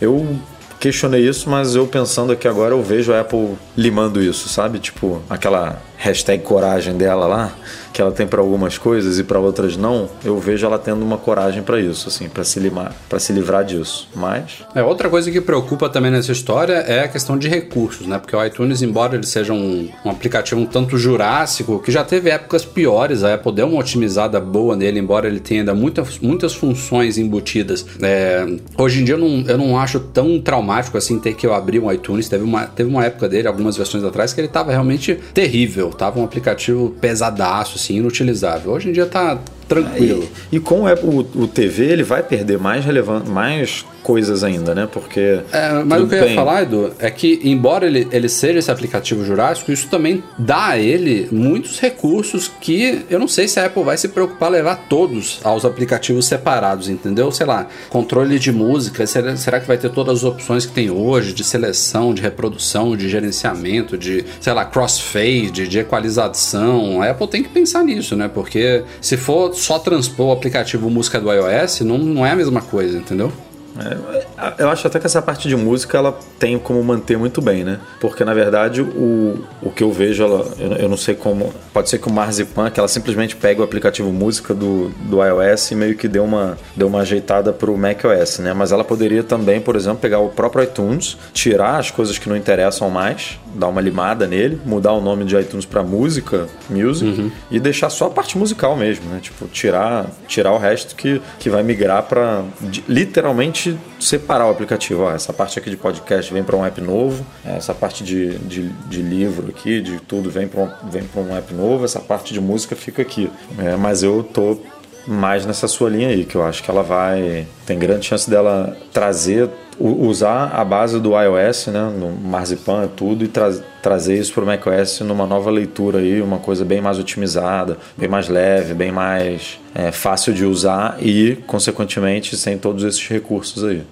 eu 0.00 0.38
questionei 0.78 1.26
isso, 1.26 1.48
mas 1.48 1.74
eu 1.74 1.86
pensando 1.86 2.32
aqui 2.32 2.46
agora, 2.46 2.74
eu 2.74 2.82
vejo 2.82 3.12
a 3.12 3.20
Apple 3.20 3.56
limando 3.76 4.22
isso, 4.22 4.48
sabe? 4.48 4.78
Tipo, 4.78 5.22
aquela 5.30 5.80
hashtag 6.04 6.44
coragem 6.44 6.98
dela 6.98 7.26
lá, 7.26 7.52
que 7.90 8.02
ela 8.02 8.12
tem 8.12 8.26
para 8.26 8.40
algumas 8.40 8.76
coisas 8.76 9.18
e 9.18 9.24
para 9.24 9.38
outras 9.38 9.74
não, 9.74 10.06
eu 10.22 10.38
vejo 10.38 10.66
ela 10.66 10.78
tendo 10.78 11.02
uma 11.02 11.16
coragem 11.16 11.62
para 11.62 11.80
isso, 11.80 12.08
assim, 12.08 12.28
para 12.28 12.44
se 12.44 12.60
limar, 12.60 12.94
para 13.08 13.18
se 13.18 13.32
livrar 13.32 13.64
disso. 13.64 14.06
Mas 14.14 14.62
é 14.74 14.82
outra 14.82 15.08
coisa 15.08 15.30
que 15.30 15.40
preocupa 15.40 15.88
também 15.88 16.10
nessa 16.10 16.30
história 16.30 16.74
é 16.74 17.04
a 17.04 17.08
questão 17.08 17.38
de 17.38 17.48
recursos, 17.48 18.06
né? 18.06 18.18
Porque 18.18 18.36
o 18.36 18.44
iTunes, 18.44 18.82
embora 18.82 19.14
ele 19.14 19.24
seja 19.24 19.54
um, 19.54 19.88
um 20.04 20.10
aplicativo 20.10 20.60
um 20.60 20.66
tanto 20.66 20.98
jurássico, 20.98 21.78
que 21.78 21.90
já 21.90 22.04
teve 22.04 22.28
épocas 22.28 22.66
piores, 22.66 23.24
a 23.24 23.34
Apple 23.34 23.52
deu 23.52 23.66
uma 23.66 23.80
otimizada 23.80 24.38
boa 24.38 24.76
nele, 24.76 24.98
embora 25.00 25.26
ele 25.26 25.40
tenha 25.40 25.62
ainda 25.62 25.74
muitas, 25.74 26.18
muitas 26.18 26.52
funções 26.52 27.16
embutidas. 27.16 27.86
É, 28.02 28.44
hoje 28.76 29.00
em 29.00 29.04
dia 29.04 29.14
eu 29.14 29.18
não, 29.18 29.44
eu 29.46 29.56
não 29.56 29.78
acho 29.78 30.00
tão 30.00 30.38
traumático 30.38 30.98
assim 30.98 31.18
ter 31.18 31.34
que 31.34 31.46
eu 31.46 31.54
abrir 31.54 31.80
um 31.80 31.90
iTunes. 31.90 32.28
Teve 32.28 32.44
uma, 32.44 32.66
teve 32.66 32.90
uma 32.90 33.06
época 33.06 33.26
dele, 33.26 33.48
algumas 33.48 33.74
versões 33.76 34.04
atrás, 34.04 34.34
que 34.34 34.40
ele 34.40 34.48
estava 34.48 34.70
realmente 34.70 35.18
terrível, 35.32 35.93
tava 35.94 36.20
um 36.20 36.24
aplicativo 36.24 36.90
pesadaço, 37.00 37.76
assim, 37.76 37.96
inutilizável. 37.96 38.72
Hoje 38.72 38.88
em 38.88 38.92
dia 38.92 39.06
tá 39.06 39.38
tranquilo. 39.68 40.28
E, 40.52 40.56
e 40.56 40.60
com 40.60 40.82
o, 40.82 41.20
o, 41.42 41.48
TV 41.48 41.84
ele 41.84 42.02
vai 42.02 42.22
perder 42.22 42.58
mais 42.58 42.84
relevância, 42.84 43.30
mais 43.30 43.84
coisas 44.02 44.44
ainda, 44.44 44.74
né? 44.74 44.86
Porque. 44.90 45.40
É, 45.50 45.82
mas 45.84 46.02
o 46.02 46.06
que 46.06 46.14
eu 46.14 46.28
ia 46.28 46.34
falar, 46.34 46.62
Edu, 46.62 46.92
é 46.98 47.10
que, 47.10 47.40
embora 47.42 47.86
ele, 47.86 48.06
ele 48.12 48.28
seja 48.28 48.58
esse 48.58 48.70
aplicativo 48.70 49.24
jurássico, 49.24 49.72
isso 49.72 49.88
também 49.88 50.22
dá 50.38 50.68
a 50.68 50.78
ele 50.78 51.26
muitos 51.32 51.80
recursos 51.80 52.50
que 52.60 53.04
eu 53.08 53.18
não 53.18 53.26
sei 53.26 53.48
se 53.48 53.58
a 53.58 53.66
Apple 53.66 53.82
vai 53.82 53.96
se 53.96 54.08
preocupar 54.08 54.50
levar 54.50 54.86
todos 54.88 55.40
aos 55.42 55.64
aplicativos 55.64 56.26
separados, 56.26 56.88
entendeu? 56.88 57.32
Sei 57.32 57.46
lá, 57.46 57.66
controle 57.88 58.38
de 58.38 58.52
música, 58.52 59.06
será, 59.06 59.34
será 59.36 59.58
que 59.58 59.66
vai 59.66 59.78
ter 59.78 59.90
todas 59.90 60.18
as 60.18 60.24
opções 60.24 60.66
que 60.66 60.72
tem 60.72 60.90
hoje 60.90 61.32
de 61.32 61.42
seleção, 61.42 62.12
de 62.12 62.20
reprodução, 62.20 62.94
de 62.94 63.08
gerenciamento, 63.08 63.96
de, 63.96 64.24
sei 64.38 64.52
lá, 64.52 64.66
crossfade, 64.66 65.66
de 65.66 65.78
equalização? 65.84 67.00
A 67.00 67.10
Apple 67.10 67.28
tem 67.28 67.42
que 67.42 67.48
pensar 67.48 67.82
nisso, 67.84 68.16
né? 68.16 68.28
Porque 68.28 68.82
se 69.00 69.16
for 69.16 69.54
só 69.54 69.78
transpor 69.78 70.26
o 70.28 70.32
aplicativo 70.32 70.90
música 70.90 71.20
do 71.20 71.32
iOS, 71.32 71.80
não, 71.80 71.98
não 71.98 72.26
é 72.26 72.32
a 72.32 72.36
mesma 72.36 72.60
coisa, 72.60 72.98
entendeu? 72.98 73.32
É, 73.78 74.62
eu 74.62 74.70
acho 74.70 74.86
até 74.86 75.00
que 75.00 75.06
essa 75.06 75.20
parte 75.20 75.48
de 75.48 75.56
música 75.56 75.98
ela 75.98 76.18
tem 76.38 76.58
como 76.58 76.82
manter 76.82 77.18
muito 77.18 77.42
bem, 77.42 77.64
né? 77.64 77.80
Porque 78.00 78.24
na 78.24 78.32
verdade 78.32 78.80
o, 78.82 79.44
o 79.62 79.70
que 79.70 79.82
eu 79.82 79.92
vejo, 79.92 80.22
ela, 80.22 80.46
eu, 80.58 80.72
eu 80.72 80.88
não 80.88 80.96
sei 80.96 81.14
como. 81.14 81.52
Pode 81.72 81.88
ser 81.88 81.98
que 81.98 82.08
o 82.08 82.12
Marzipan, 82.12 82.70
que 82.70 82.78
ela 82.78 82.88
simplesmente 82.88 83.34
pega 83.36 83.60
o 83.60 83.64
aplicativo 83.64 84.12
música 84.12 84.54
do, 84.54 84.90
do 85.08 85.22
iOS 85.24 85.72
e 85.72 85.74
meio 85.74 85.96
que 85.96 86.06
deu 86.06 86.24
uma, 86.24 86.56
deu 86.76 86.86
uma 86.86 87.00
ajeitada 87.00 87.52
pro 87.52 87.76
macOS, 87.76 88.38
né? 88.38 88.52
Mas 88.52 88.70
ela 88.72 88.84
poderia 88.84 89.22
também, 89.22 89.60
por 89.60 89.76
exemplo, 89.76 89.98
pegar 89.98 90.20
o 90.20 90.28
próprio 90.28 90.64
iTunes, 90.64 91.16
tirar 91.32 91.78
as 91.78 91.90
coisas 91.90 92.18
que 92.18 92.28
não 92.28 92.36
interessam 92.36 92.88
mais, 92.90 93.38
dar 93.54 93.68
uma 93.68 93.80
limada 93.80 94.26
nele, 94.26 94.60
mudar 94.64 94.92
o 94.92 95.00
nome 95.00 95.24
de 95.24 95.36
iTunes 95.36 95.64
para 95.64 95.82
música, 95.82 96.46
music, 96.68 97.20
uhum. 97.20 97.30
e 97.50 97.58
deixar 97.58 97.90
só 97.90 98.06
a 98.06 98.10
parte 98.10 98.36
musical 98.38 98.76
mesmo, 98.76 99.08
né? 99.08 99.18
Tipo, 99.20 99.46
tirar, 99.46 100.06
tirar 100.28 100.52
o 100.52 100.58
resto 100.58 100.94
que, 100.94 101.20
que 101.38 101.50
vai 101.50 101.62
migrar 101.62 102.02
para 102.04 102.42
literalmente 102.88 103.63
separar 104.00 104.46
o 104.46 104.50
aplicativo. 104.50 105.02
Ó, 105.02 105.12
essa 105.12 105.32
parte 105.32 105.58
aqui 105.58 105.70
de 105.70 105.76
podcast 105.76 106.32
vem 106.32 106.42
para 106.42 106.56
um 106.56 106.64
app 106.64 106.80
novo, 106.80 107.24
essa 107.44 107.74
parte 107.74 108.02
de, 108.02 108.38
de, 108.38 108.68
de 108.68 109.02
livro 109.02 109.48
aqui, 109.48 109.80
de 109.80 109.98
tudo, 110.00 110.30
vem 110.30 110.48
para 110.48 110.62
um, 110.62 111.20
um 111.20 111.36
app 111.36 111.54
novo, 111.54 111.84
essa 111.84 112.00
parte 112.00 112.32
de 112.32 112.40
música 112.40 112.74
fica 112.74 113.02
aqui. 113.02 113.30
É, 113.58 113.76
mas 113.76 114.02
eu 114.02 114.22
tô 114.22 114.58
mais 115.06 115.44
nessa 115.46 115.68
sua 115.68 115.90
linha 115.90 116.08
aí, 116.08 116.24
que 116.24 116.34
eu 116.34 116.44
acho 116.44 116.62
que 116.62 116.70
ela 116.70 116.82
vai. 116.82 117.46
Tem 117.66 117.78
grande 117.78 118.06
chance 118.06 118.28
dela 118.28 118.76
trazer, 118.92 119.48
usar 119.78 120.50
a 120.54 120.64
base 120.64 121.00
do 121.00 121.10
iOS, 121.20 121.66
né, 121.68 121.92
no 121.98 122.10
Marzipan 122.10 122.88
tudo, 122.88 123.24
e 123.24 123.28
tra 123.28 123.52
trazer 123.82 124.18
isso 124.18 124.32
para 124.32 124.44
o 124.44 124.46
macOS 124.46 125.00
numa 125.00 125.26
nova 125.26 125.50
leitura 125.50 125.98
aí, 125.98 126.22
uma 126.22 126.38
coisa 126.38 126.64
bem 126.64 126.80
mais 126.80 126.98
otimizada, 126.98 127.76
bem 127.96 128.08
mais 128.08 128.28
leve, 128.28 128.72
bem 128.72 128.90
mais 128.90 129.58
é, 129.74 129.92
fácil 129.92 130.32
de 130.32 130.44
usar 130.44 130.96
e, 131.00 131.36
consequentemente, 131.46 132.36
sem 132.36 132.56
todos 132.56 132.82
esses 132.84 133.06
recursos 133.06 133.62
aí. 133.62 133.82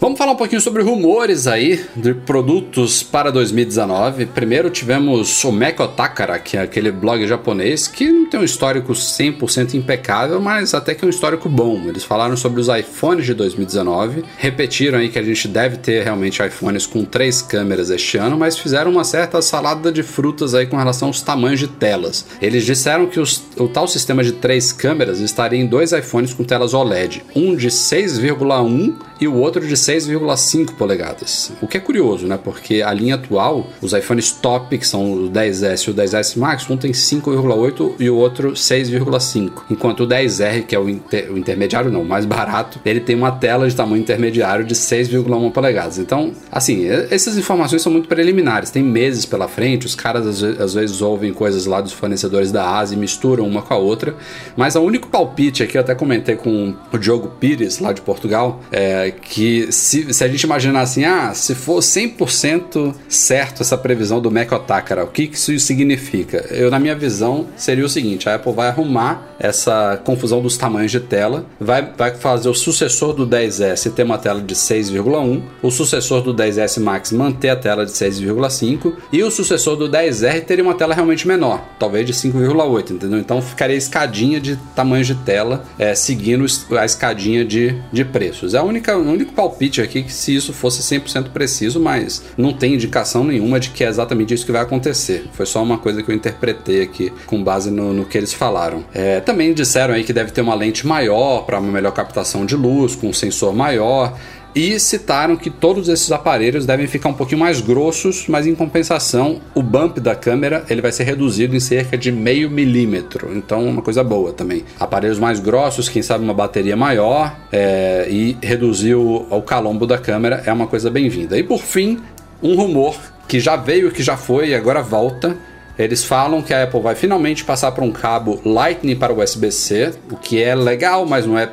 Vamos 0.00 0.16
falar 0.16 0.32
um 0.32 0.36
pouquinho 0.36 0.62
sobre 0.62 0.82
rumores 0.82 1.46
aí 1.46 1.84
de 1.94 2.14
produtos 2.14 3.02
para 3.02 3.30
2019. 3.30 4.24
Primeiro 4.24 4.70
tivemos 4.70 5.44
o 5.44 5.52
Meiko 5.52 5.86
Takara, 5.88 6.38
que 6.38 6.56
é 6.56 6.62
aquele 6.62 6.90
blog 6.90 7.26
japonês 7.26 7.86
que 7.86 8.10
não 8.10 8.24
tem 8.24 8.40
um 8.40 8.44
histórico 8.44 8.94
100% 8.94 9.74
impecável, 9.74 10.40
mas 10.40 10.72
até 10.72 10.94
que 10.94 11.04
é 11.04 11.06
um 11.06 11.10
histórico 11.10 11.50
bom. 11.50 11.82
Eles 11.86 12.02
falaram 12.02 12.34
sobre 12.34 12.62
os 12.62 12.68
iPhones 12.68 13.26
de 13.26 13.34
2019, 13.34 14.24
repetiram 14.38 15.00
aí 15.00 15.10
que 15.10 15.18
a 15.18 15.22
gente 15.22 15.46
deve 15.46 15.76
ter 15.76 16.02
realmente 16.02 16.42
iPhones 16.42 16.86
com 16.86 17.04
três 17.04 17.42
câmeras 17.42 17.90
este 17.90 18.16
ano, 18.16 18.38
mas 18.38 18.56
fizeram 18.56 18.90
uma 18.90 19.04
certa 19.04 19.42
salada 19.42 19.92
de 19.92 20.02
frutas 20.02 20.54
aí 20.54 20.66
com 20.66 20.78
relação 20.78 21.08
aos 21.08 21.20
tamanhos 21.20 21.60
de 21.60 21.68
telas. 21.68 22.24
Eles 22.40 22.64
disseram 22.64 23.04
que 23.04 23.20
os, 23.20 23.42
o 23.58 23.68
tal 23.68 23.86
sistema 23.86 24.24
de 24.24 24.32
três 24.32 24.72
câmeras 24.72 25.20
estaria 25.20 25.60
em 25.60 25.66
dois 25.66 25.92
iPhones 25.92 26.32
com 26.32 26.42
telas 26.42 26.72
OLED, 26.72 27.22
um 27.36 27.54
de 27.54 27.68
6,1 27.68 28.94
e 29.20 29.28
o 29.28 29.34
outro 29.36 29.60
de 29.60 29.76
6,5 29.90 30.74
polegadas. 30.74 31.50
O 31.60 31.66
que 31.66 31.76
é 31.76 31.80
curioso, 31.80 32.26
né? 32.26 32.38
Porque 32.42 32.80
a 32.80 32.92
linha 32.92 33.16
atual, 33.16 33.66
os 33.82 33.92
iPhones 33.92 34.30
top, 34.30 34.78
que 34.78 34.86
são 34.86 35.12
o 35.12 35.30
10S 35.30 35.88
e 35.88 35.90
o 35.90 35.94
10S 35.94 36.38
Max, 36.38 36.70
um 36.70 36.76
tem 36.76 36.92
5,8 36.92 37.94
e 37.98 38.08
o 38.08 38.16
outro 38.16 38.52
6,5. 38.52 39.50
Enquanto 39.68 40.04
o 40.04 40.06
10R, 40.06 40.62
que 40.64 40.76
é 40.76 40.78
o, 40.78 40.88
inter, 40.88 41.32
o 41.32 41.36
intermediário, 41.36 41.90
não, 41.90 42.02
o 42.02 42.04
mais 42.04 42.24
barato, 42.24 42.78
ele 42.84 43.00
tem 43.00 43.16
uma 43.16 43.32
tela 43.32 43.68
de 43.68 43.74
tamanho 43.74 44.00
intermediário 44.00 44.64
de 44.64 44.74
6,1 44.74 45.50
polegadas. 45.50 45.98
Então, 45.98 46.32
assim, 46.52 46.86
essas 46.86 47.36
informações 47.36 47.82
são 47.82 47.90
muito 47.90 48.08
preliminares, 48.08 48.70
tem 48.70 48.84
meses 48.84 49.26
pela 49.26 49.48
frente, 49.48 49.86
os 49.86 49.96
caras 49.96 50.44
às 50.60 50.74
vezes, 50.74 51.02
ouvem 51.02 51.32
coisas 51.32 51.66
lá 51.66 51.80
dos 51.80 51.92
fornecedores 51.92 52.52
da 52.52 52.76
Ásia 52.78 52.94
e 52.94 52.98
misturam 52.98 53.44
uma 53.46 53.60
com 53.60 53.74
a 53.74 53.76
outra. 53.76 54.14
Mas 54.56 54.76
o 54.76 54.80
único 54.80 55.08
palpite 55.08 55.64
aqui, 55.64 55.76
eu 55.76 55.80
até 55.80 55.94
comentei 55.96 56.36
com 56.36 56.74
o 56.92 56.98
Diogo 56.98 57.28
Pires, 57.40 57.80
lá 57.80 57.92
de 57.92 58.00
Portugal, 58.00 58.60
é 58.70 59.10
que 59.10 59.72
se, 59.80 60.12
se 60.12 60.22
a 60.22 60.28
gente 60.28 60.42
imaginar 60.42 60.82
assim, 60.82 61.04
ah, 61.04 61.32
se 61.34 61.54
for 61.54 61.80
100% 61.80 62.94
certo 63.08 63.62
essa 63.62 63.78
previsão 63.78 64.20
do 64.20 64.30
Mac 64.30 64.52
Otakara, 64.52 65.04
o 65.04 65.06
que, 65.06 65.26
que 65.26 65.36
isso 65.36 65.58
significa? 65.58 66.46
Eu, 66.50 66.70
na 66.70 66.78
minha 66.78 66.94
visão, 66.94 67.46
seria 67.56 67.84
o 67.84 67.88
seguinte: 67.88 68.28
a 68.28 68.34
Apple 68.34 68.52
vai 68.52 68.68
arrumar 68.68 69.34
essa 69.38 69.98
confusão 70.04 70.42
dos 70.42 70.58
tamanhos 70.58 70.92
de 70.92 71.00
tela, 71.00 71.46
vai, 71.58 71.82
vai 71.96 72.14
fazer 72.14 72.50
o 72.50 72.54
sucessor 72.54 73.14
do 73.14 73.26
10S 73.26 73.90
ter 73.92 74.02
uma 74.02 74.18
tela 74.18 74.40
de 74.40 74.54
6,1, 74.54 75.42
o 75.62 75.70
sucessor 75.70 76.20
do 76.20 76.34
10S 76.34 76.78
Max 76.80 77.10
manter 77.10 77.48
a 77.48 77.56
tela 77.56 77.86
de 77.86 77.92
6,5 77.92 78.92
e 79.10 79.22
o 79.22 79.30
sucessor 79.30 79.76
do 79.76 79.88
10R 79.88 80.44
teria 80.44 80.62
uma 80.62 80.74
tela 80.74 80.94
realmente 80.94 81.26
menor, 81.26 81.64
talvez 81.78 82.04
de 82.04 82.12
5,8, 82.12 82.90
entendeu? 82.90 83.18
Então 83.18 83.40
ficaria 83.40 83.76
escadinha 83.76 84.38
de 84.38 84.56
tamanhos 84.74 85.06
de 85.06 85.14
tela, 85.14 85.64
é, 85.78 85.94
seguindo 85.94 86.44
a 86.78 86.84
escadinha 86.84 87.44
de, 87.44 87.80
de 87.90 88.04
preços. 88.04 88.52
É 88.52 88.58
a 88.58 88.62
única, 88.62 88.96
o 88.96 89.10
único 89.10 89.32
palpite 89.32 89.69
aqui 89.78 90.02
que 90.02 90.12
se 90.12 90.34
isso 90.34 90.54
fosse 90.54 90.80
100% 90.82 91.28
preciso, 91.28 91.78
mas 91.78 92.22
não 92.34 92.54
tem 92.54 92.72
indicação 92.74 93.22
nenhuma 93.22 93.60
de 93.60 93.68
que 93.68 93.84
é 93.84 93.88
exatamente 93.88 94.32
isso 94.32 94.46
que 94.46 94.52
vai 94.52 94.62
acontecer. 94.62 95.26
Foi 95.34 95.44
só 95.44 95.62
uma 95.62 95.76
coisa 95.76 96.02
que 96.02 96.10
eu 96.10 96.14
interpretei 96.14 96.80
aqui 96.82 97.12
com 97.26 97.44
base 97.44 97.70
no, 97.70 97.92
no 97.92 98.06
que 98.06 98.16
eles 98.16 98.32
falaram. 98.32 98.82
É, 98.94 99.20
também 99.20 99.52
disseram 99.52 99.92
aí 99.92 100.02
que 100.02 100.12
deve 100.14 100.30
ter 100.30 100.40
uma 100.40 100.54
lente 100.54 100.86
maior 100.86 101.42
para 101.42 101.58
uma 101.58 101.70
melhor 101.70 101.92
captação 101.92 102.46
de 102.46 102.56
luz, 102.56 102.94
com 102.94 103.08
um 103.08 103.12
sensor 103.12 103.54
maior 103.54 104.16
e 104.54 104.78
citaram 104.78 105.36
que 105.36 105.50
todos 105.50 105.88
esses 105.88 106.10
aparelhos 106.10 106.66
devem 106.66 106.86
ficar 106.86 107.08
um 107.08 107.14
pouquinho 107.14 107.40
mais 107.40 107.60
grossos, 107.60 108.26
mas 108.28 108.46
em 108.46 108.54
compensação 108.54 109.40
o 109.54 109.62
bump 109.62 109.98
da 110.00 110.14
câmera 110.14 110.64
ele 110.68 110.80
vai 110.80 110.92
ser 110.92 111.04
reduzido 111.04 111.54
em 111.54 111.60
cerca 111.60 111.96
de 111.96 112.10
meio 112.10 112.50
milímetro, 112.50 113.30
então 113.36 113.64
uma 113.66 113.82
coisa 113.82 114.02
boa 114.02 114.32
também. 114.32 114.64
Aparelhos 114.78 115.18
mais 115.18 115.40
grossos, 115.40 115.88
quem 115.88 116.02
sabe 116.02 116.24
uma 116.24 116.34
bateria 116.34 116.76
maior 116.76 117.36
é, 117.52 118.06
e 118.10 118.36
reduzir 118.42 118.94
o, 118.94 119.26
o 119.30 119.42
calombo 119.42 119.86
da 119.86 119.98
câmera 119.98 120.42
é 120.46 120.52
uma 120.52 120.66
coisa 120.66 120.90
bem-vinda. 120.90 121.38
E 121.38 121.42
por 121.42 121.60
fim, 121.60 122.00
um 122.42 122.54
rumor 122.54 122.96
que 123.28 123.38
já 123.38 123.56
veio, 123.56 123.90
que 123.92 124.02
já 124.02 124.16
foi 124.16 124.48
e 124.48 124.54
agora 124.54 124.82
volta. 124.82 125.36
Eles 125.78 126.04
falam 126.04 126.42
que 126.42 126.52
a 126.52 126.64
Apple 126.64 126.80
vai 126.80 126.94
finalmente 126.94 127.42
passar 127.42 127.72
para 127.72 127.84
um 127.84 127.90
cabo 127.90 128.38
Lightning 128.44 128.96
para 128.96 129.14
USB-C, 129.14 129.94
o 130.10 130.16
que 130.16 130.42
é 130.42 130.54
legal, 130.54 131.06
mas 131.06 131.24
não 131.24 131.38
é 131.38 131.48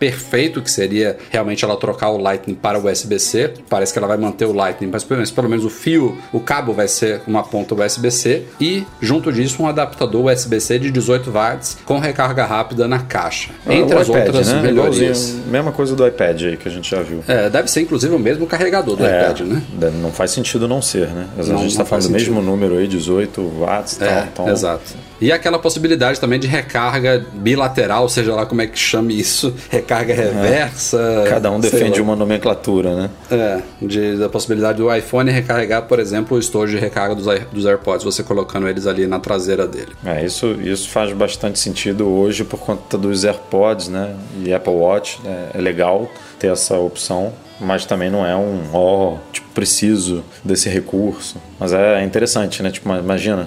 perfeito, 0.00 0.62
que 0.62 0.70
seria 0.70 1.18
realmente 1.30 1.64
ela 1.64 1.76
trocar 1.76 2.08
o 2.10 2.16
Lightning 2.16 2.54
para 2.54 2.78
o 2.78 2.90
USB-C. 2.90 3.52
Parece 3.68 3.92
que 3.92 3.98
ela 3.98 4.08
vai 4.08 4.16
manter 4.16 4.46
o 4.46 4.52
Lightning, 4.52 4.88
mas 4.90 5.04
pelo 5.04 5.18
menos, 5.18 5.30
pelo 5.30 5.48
menos 5.48 5.64
o 5.64 5.70
fio, 5.70 6.16
o 6.32 6.40
cabo 6.40 6.72
vai 6.72 6.88
ser 6.88 7.20
uma 7.26 7.42
ponta 7.42 7.74
USB-C 7.74 8.44
e 8.60 8.84
junto 9.00 9.30
disso 9.30 9.62
um 9.62 9.66
adaptador 9.68 10.24
USB-C 10.24 10.78
de 10.78 10.90
18 10.90 11.30
watts 11.30 11.76
com 11.84 11.98
recarga 11.98 12.44
rápida 12.46 12.88
na 12.88 13.00
caixa. 13.00 13.50
Ah, 13.66 13.74
Entre 13.74 13.96
as 13.98 14.08
iPad, 14.08 14.26
outras 14.26 14.48
né? 14.52 14.62
melhorias. 14.62 15.34
Mesma 15.46 15.70
coisa 15.70 15.94
do 15.94 16.06
iPad 16.06 16.42
aí 16.42 16.56
que 16.56 16.66
a 16.66 16.70
gente 16.70 16.90
já 16.90 17.02
viu. 17.02 17.22
É, 17.28 17.50
deve 17.50 17.70
ser 17.70 17.82
inclusive 17.82 18.14
o 18.14 18.18
mesmo 18.18 18.46
carregador 18.46 18.96
do 18.96 19.04
É, 19.04 19.22
iPad, 19.24 19.40
né? 19.42 19.62
Não 20.00 20.10
faz 20.10 20.30
sentido 20.30 20.66
não 20.66 20.80
ser, 20.80 21.08
né? 21.08 21.26
A 21.38 21.42
gente 21.42 21.66
está 21.66 21.84
falando 21.84 22.04
do 22.06 22.10
mesmo 22.10 22.40
número 22.40 22.78
aí, 22.78 22.88
18 22.88 23.40
watts 23.58 23.98
e 24.00 24.04
É, 24.04 24.06
tal. 24.06 24.24
Então, 24.32 24.48
exato. 24.48 25.09
E 25.20 25.30
aquela 25.30 25.58
possibilidade 25.58 26.18
também 26.18 26.38
de 26.40 26.46
recarga 26.46 27.24
bilateral, 27.32 28.08
seja 28.08 28.34
lá 28.34 28.46
como 28.46 28.62
é 28.62 28.66
que 28.66 28.78
chame 28.78 29.18
isso, 29.18 29.54
recarga 29.68 30.14
reversa. 30.14 31.24
Cada 31.28 31.50
um 31.50 31.60
defende 31.60 32.00
uma 32.00 32.16
nomenclatura, 32.16 32.94
né? 32.94 33.10
É, 33.30 33.60
de, 33.82 34.16
da 34.16 34.28
possibilidade 34.28 34.78
do 34.78 34.94
iPhone 34.94 35.30
recarregar, 35.30 35.82
por 35.82 35.98
exemplo, 35.98 36.36
o 36.36 36.40
estojo 36.40 36.72
de 36.72 36.78
recarga 36.78 37.14
dos, 37.14 37.26
dos 37.52 37.66
AirPods, 37.66 38.04
você 38.04 38.22
colocando 38.22 38.68
eles 38.68 38.86
ali 38.86 39.06
na 39.06 39.18
traseira 39.18 39.66
dele. 39.66 39.92
É, 40.04 40.24
isso, 40.24 40.56
isso 40.62 40.88
faz 40.88 41.12
bastante 41.12 41.58
sentido 41.58 42.08
hoje 42.08 42.44
por 42.44 42.58
conta 42.58 42.96
dos 42.96 43.24
AirPods, 43.24 43.88
né? 43.88 44.16
E 44.44 44.52
Apple 44.52 44.72
Watch. 44.72 45.20
né? 45.22 45.50
É 45.54 45.60
legal 45.60 46.10
ter 46.38 46.50
essa 46.50 46.76
opção, 46.78 47.32
mas 47.60 47.84
também 47.84 48.10
não 48.10 48.24
é 48.24 48.34
um, 48.34 48.62
ó, 48.72 49.16
tipo, 49.32 49.48
preciso 49.50 50.24
desse 50.42 50.68
recurso. 50.68 51.36
Mas 51.58 51.72
é 51.72 52.02
interessante, 52.02 52.62
né? 52.62 52.70
Tipo, 52.70 52.94
imagina, 52.96 53.46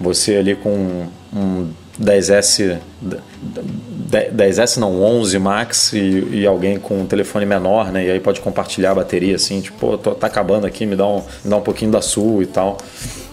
você 0.00 0.36
ali 0.36 0.54
com 0.54 1.06
um 1.32 1.70
10S. 2.00 2.78
10S 4.10 4.76
não, 4.78 5.00
11 5.02 5.38
Max 5.38 5.92
e, 5.92 6.26
e 6.32 6.46
alguém 6.46 6.78
com 6.78 7.00
um 7.00 7.06
telefone 7.06 7.46
menor, 7.46 7.92
né? 7.92 8.06
E 8.06 8.10
aí 8.10 8.20
pode 8.20 8.40
compartilhar 8.40 8.90
a 8.92 8.94
bateria 8.96 9.36
assim, 9.36 9.60
tipo, 9.60 9.78
pô, 9.78 9.96
tô, 9.98 10.10
tá 10.14 10.26
acabando 10.26 10.66
aqui, 10.66 10.84
me 10.84 10.96
dá 10.96 11.06
um, 11.06 11.18
me 11.44 11.50
dá 11.50 11.56
um 11.56 11.60
pouquinho 11.62 11.90
da 11.92 12.02
sua 12.02 12.42
e 12.42 12.46
tal. 12.46 12.76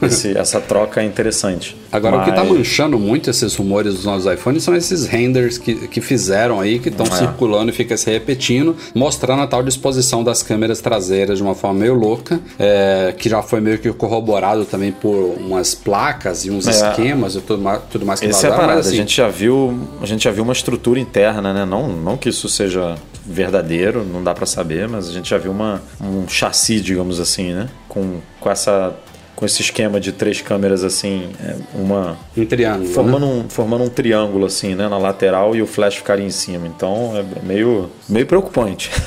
Esse- 0.02 0.36
essa 0.38 0.62
troca 0.62 1.02
é 1.02 1.06
interessante. 1.06 1.76
Agora, 1.92 2.18
o 2.18 2.24
que 2.26 2.32
tá 2.32 2.44
Mas- 2.44 2.58
manchando 2.58 3.00
muito 3.00 3.30
esses 3.30 3.56
rumores 3.56 3.96
dos 3.96 4.06
novos 4.06 4.26
iPhones 4.26 4.62
são 4.62 4.76
esses 4.76 5.08
renders 5.08 5.58
que, 5.58 5.88
que 5.88 6.02
fizeram 6.02 6.60
aí, 6.60 6.78
que 6.80 6.90
estão 6.90 7.06
É. 7.08 7.10
circulando 7.12 7.72
e 7.72 7.74
fica 7.74 7.96
se 7.98 8.12
repetindo, 8.12 8.76
mostrando 8.94 9.42
a 9.42 9.48
tal 9.48 9.64
disposição 9.64 10.24
das 10.24 10.44
câmeras 10.44 10.80
traseiras 10.82 11.38
de 11.38 11.44
uma 11.44 11.56
forma 11.56 11.80
meio 11.80 11.94
louca, 11.96 12.40
é, 12.60 13.16
que 13.18 13.30
já 13.30 13.42
foi 13.42 13.62
meio 13.62 13.80
que 13.80 13.92
corroborado 13.94 14.66
também 14.66 14.92
por 14.92 15.16
umas 15.40 15.74
placas 15.74 16.46
e 16.46 16.52
uns 16.52 16.68
É. 16.68 16.72
esquemas 16.72 17.36
e 17.36 17.42
tudo 17.42 17.64
mais, 17.64 17.82
tudo 17.90 18.06
mais 18.06 18.20
que 18.20 18.28
Essa 18.28 18.48
é 18.48 18.52
a 18.52 18.54
parada. 18.54 18.76
mas, 18.76 18.88
assim, 18.88 18.98
a 18.98 19.00
gente 19.00 19.16
já 19.16 19.30
viu, 19.30 19.80
a 20.02 20.06
gente 20.06 20.24
já 20.24 20.32
viu 20.32 20.44
uma 20.44 20.54
estrutura 20.54 21.00
interna, 21.00 21.54
né? 21.54 21.66
Não, 21.66 21.88
não 21.88 22.18
que 22.18 22.30
isso 22.30 22.48
seja 22.48 22.96
verdadeiro, 23.26 24.04
não 24.04 24.24
dá 24.24 24.34
pra 24.34 24.46
saber, 24.46 24.88
mas 24.88 25.10
a 25.10 25.12
gente 25.12 25.30
já 25.30 25.38
viu 25.38 25.52
uma, 25.52 25.82
um 26.00 26.28
chassi, 26.28 26.80
digamos 26.80 27.20
assim, 27.20 27.54
né? 27.54 27.70
Com, 27.88 28.20
com 28.40 28.50
essa 28.50 28.96
com 29.38 29.46
esse 29.46 29.62
esquema 29.62 30.00
de 30.00 30.12
três 30.12 30.42
câmeras 30.42 30.84
assim, 30.84 31.30
é, 31.40 31.56
uma 31.76 32.18
em 32.36 32.44
triângulo. 32.44 32.88
né? 32.88 32.94
formando 32.94 33.26
um, 33.28 33.48
formando 33.48 33.84
um 33.84 33.88
triângulo 33.88 34.48
assim, 34.48 34.74
né, 34.74 34.90
na 34.90 34.98
lateral 34.98 35.56
e 35.56 35.62
o 35.62 35.68
flash 35.68 35.98
ficaria 35.98 36.26
em 36.26 36.32
cima. 36.32 36.66
Então 36.66 37.14
é 37.16 37.24
meio 37.46 37.88
meio 38.10 38.26
preocupante. 38.26 38.92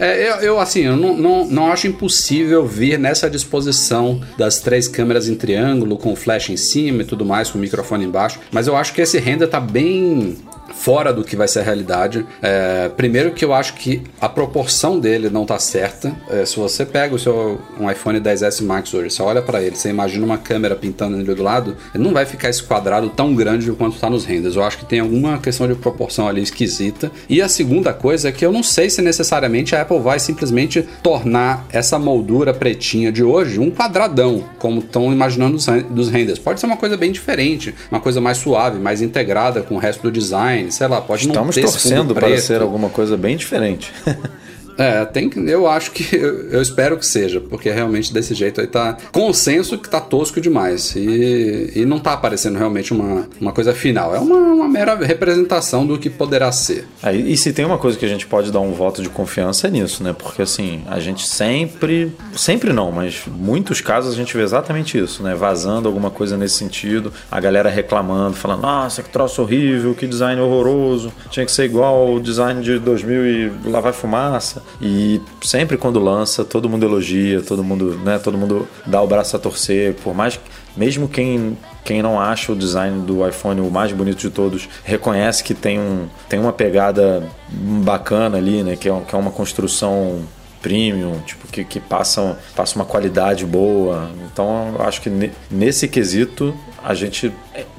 É, 0.00 0.30
eu, 0.30 0.34
eu, 0.36 0.60
assim, 0.60 0.82
eu 0.82 0.96
não, 0.96 1.16
não, 1.16 1.44
não 1.44 1.72
acho 1.72 1.88
impossível 1.88 2.64
vir 2.64 2.96
nessa 3.00 3.28
disposição 3.28 4.20
das 4.36 4.60
três 4.60 4.86
câmeras 4.86 5.28
em 5.28 5.34
triângulo, 5.34 5.96
com 5.96 6.14
flash 6.14 6.50
em 6.50 6.56
cima 6.56 7.02
e 7.02 7.04
tudo 7.04 7.26
mais, 7.26 7.50
com 7.50 7.58
o 7.58 7.60
microfone 7.60 8.04
embaixo, 8.04 8.38
mas 8.52 8.68
eu 8.68 8.76
acho 8.76 8.92
que 8.94 9.00
esse 9.00 9.18
render 9.18 9.48
tá 9.48 9.58
bem 9.58 10.38
fora 10.74 11.12
do 11.12 11.24
que 11.24 11.36
vai 11.36 11.48
ser 11.48 11.60
a 11.60 11.62
realidade. 11.62 12.24
É, 12.42 12.88
primeiro 12.96 13.32
que 13.32 13.44
eu 13.44 13.52
acho 13.52 13.74
que 13.74 14.02
a 14.20 14.28
proporção 14.28 14.98
dele 14.98 15.28
não 15.30 15.44
tá 15.44 15.58
certa. 15.58 16.14
É, 16.30 16.44
se 16.44 16.56
você 16.56 16.84
pega 16.84 17.14
o 17.14 17.18
seu 17.18 17.60
um 17.80 17.90
iPhone 17.90 18.20
10s 18.20 18.62
Max 18.64 18.92
hoje, 18.94 19.10
você 19.10 19.22
olha 19.22 19.42
para 19.42 19.62
ele, 19.62 19.76
você 19.76 19.88
imagina 19.90 20.24
uma 20.24 20.38
câmera 20.38 20.74
pintando 20.76 21.16
ele 21.18 21.34
do 21.34 21.42
lado, 21.42 21.76
ele 21.94 22.02
não 22.04 22.12
vai 22.12 22.24
ficar 22.26 22.48
esse 22.48 22.62
quadrado 22.62 23.08
tão 23.10 23.34
grande 23.34 23.70
quanto 23.72 23.94
está 23.94 24.08
nos 24.10 24.24
renders. 24.24 24.56
Eu 24.56 24.62
acho 24.62 24.78
que 24.78 24.84
tem 24.84 25.00
alguma 25.00 25.38
questão 25.38 25.66
de 25.68 25.74
proporção 25.74 26.28
ali 26.28 26.42
esquisita. 26.42 27.10
E 27.28 27.40
a 27.42 27.48
segunda 27.48 27.92
coisa 27.92 28.28
é 28.28 28.32
que 28.32 28.44
eu 28.44 28.52
não 28.52 28.62
sei 28.62 28.90
se 28.90 29.00
necessariamente 29.02 29.74
a 29.74 29.82
Apple 29.82 30.00
vai 30.00 30.18
simplesmente 30.18 30.82
tornar 31.02 31.66
essa 31.72 31.98
moldura 31.98 32.52
pretinha 32.54 33.10
de 33.12 33.22
hoje 33.22 33.58
um 33.58 33.70
quadradão, 33.70 34.44
como 34.58 34.80
estão 34.80 35.12
imaginando 35.12 35.54
dos 35.56 35.66
ren- 35.66 35.82
dos 35.90 36.08
renders. 36.08 36.38
Pode 36.38 36.60
ser 36.60 36.66
uma 36.66 36.76
coisa 36.76 36.96
bem 36.96 37.12
diferente, 37.12 37.74
uma 37.90 38.00
coisa 38.00 38.20
mais 38.20 38.38
suave, 38.38 38.78
mais 38.78 39.00
integrada 39.02 39.62
com 39.62 39.74
o 39.74 39.78
resto 39.78 40.02
do 40.02 40.10
design, 40.10 40.57
sei 40.70 40.88
lá, 40.88 41.00
pode 41.00 41.26
Estamos 41.26 41.56
não 41.56 41.62
ter 41.62 41.70
torcendo 41.70 42.14
para 42.14 42.26
preto. 42.28 42.42
ser 42.42 42.60
alguma 42.60 42.88
coisa 42.88 43.16
bem 43.16 43.36
diferente. 43.36 43.92
É, 44.78 45.04
tem 45.04 45.28
que, 45.28 45.40
eu 45.40 45.66
acho 45.66 45.90
que 45.90 46.14
eu, 46.14 46.62
espero 46.62 46.96
que 46.96 47.04
seja, 47.04 47.40
porque 47.40 47.68
realmente 47.68 48.12
desse 48.12 48.32
jeito 48.32 48.60
aí 48.60 48.66
tá 48.68 48.96
consenso 49.10 49.76
que 49.76 49.90
tá 49.90 50.00
tosco 50.00 50.40
demais 50.40 50.94
e, 50.94 51.72
e 51.74 51.84
não 51.84 51.98
tá 51.98 52.12
aparecendo 52.12 52.56
realmente 52.56 52.92
uma, 52.92 53.28
uma 53.40 53.52
coisa 53.52 53.74
final. 53.74 54.14
É 54.14 54.20
uma, 54.20 54.36
uma 54.36 54.68
mera 54.68 54.94
representação 54.94 55.84
do 55.84 55.98
que 55.98 56.08
poderá 56.08 56.52
ser. 56.52 56.86
Aí, 57.02 57.32
e 57.32 57.36
se 57.36 57.52
tem 57.52 57.64
uma 57.64 57.76
coisa 57.76 57.98
que 57.98 58.04
a 58.04 58.08
gente 58.08 58.24
pode 58.24 58.52
dar 58.52 58.60
um 58.60 58.72
voto 58.72 59.02
de 59.02 59.08
confiança 59.08 59.66
é 59.66 59.70
nisso, 59.70 60.04
né? 60.04 60.14
Porque 60.16 60.42
assim, 60.42 60.82
a 60.86 61.00
gente 61.00 61.26
sempre, 61.26 62.12
sempre 62.36 62.72
não, 62.72 62.92
mas 62.92 63.22
muitos 63.26 63.80
casos 63.80 64.14
a 64.14 64.16
gente 64.16 64.36
vê 64.36 64.44
exatamente 64.44 64.96
isso, 64.96 65.24
né? 65.24 65.34
Vazando 65.34 65.88
alguma 65.88 66.10
coisa 66.10 66.36
nesse 66.36 66.54
sentido, 66.54 67.12
a 67.28 67.40
galera 67.40 67.68
reclamando, 67.68 68.36
falando, 68.36 68.62
nossa, 68.62 69.02
que 69.02 69.10
troço 69.10 69.42
horrível, 69.42 69.92
que 69.92 70.06
design 70.06 70.40
horroroso, 70.40 71.12
tinha 71.30 71.44
que 71.44 71.50
ser 71.50 71.64
igual 71.64 72.14
o 72.14 72.20
design 72.20 72.62
de 72.62 72.78
2000 72.78 73.26
e 73.26 73.52
lá 73.64 73.80
vai 73.80 73.92
fumaça. 73.92 74.62
E 74.80 75.20
sempre 75.42 75.76
quando 75.76 75.98
lança, 75.98 76.44
todo 76.44 76.68
mundo 76.68 76.84
elogia, 76.84 77.42
todo 77.42 77.62
mundo, 77.64 77.98
né? 78.04 78.18
Todo 78.18 78.36
mundo 78.38 78.68
dá 78.86 79.00
o 79.02 79.06
braço 79.06 79.36
a 79.36 79.38
torcer, 79.38 79.94
por 79.94 80.14
mais 80.14 80.38
mesmo 80.76 81.08
quem 81.08 81.56
quem 81.84 82.02
não 82.02 82.20
acha 82.20 82.52
o 82.52 82.56
design 82.56 83.00
do 83.06 83.26
iPhone 83.26 83.62
o 83.62 83.70
mais 83.70 83.90
bonito 83.92 84.18
de 84.18 84.28
todos 84.28 84.68
reconhece 84.84 85.42
que 85.42 85.54
tem, 85.54 85.80
um, 85.80 86.06
tem 86.28 86.38
uma 86.38 86.52
pegada 86.52 87.26
bacana 87.50 88.36
ali, 88.36 88.62
né? 88.62 88.76
Que 88.76 88.90
é, 88.90 89.00
que 89.00 89.14
é 89.14 89.18
uma 89.18 89.30
construção 89.30 90.20
premium, 90.60 91.18
tipo, 91.24 91.46
que, 91.48 91.64
que 91.64 91.80
passa, 91.80 92.38
passa 92.54 92.76
uma 92.76 92.84
qualidade 92.84 93.46
boa. 93.46 94.10
Então 94.30 94.76
acho 94.80 95.00
que 95.00 95.08
ne- 95.08 95.32
nesse 95.50 95.88
quesito 95.88 96.54
a 96.84 96.92
gente. 96.94 97.32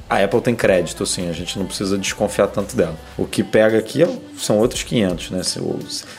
A 0.10 0.24
Apple 0.24 0.42
tem 0.42 0.56
crédito, 0.56 1.04
assim, 1.04 1.30
a 1.30 1.34
gente 1.34 1.60
não 1.60 1.66
precisa 1.68 1.98
desconfiar 1.98 2.48
tanto 2.48 2.76
dela. 2.76 2.96
O 3.16 3.26
que 3.26 3.44
pega 3.44 3.78
aqui 3.78 4.02
é- 4.02 4.10
são 4.38 4.58
outros 4.58 4.82
500, 4.82 5.30
né? 5.30 5.44
Se, 5.44 5.60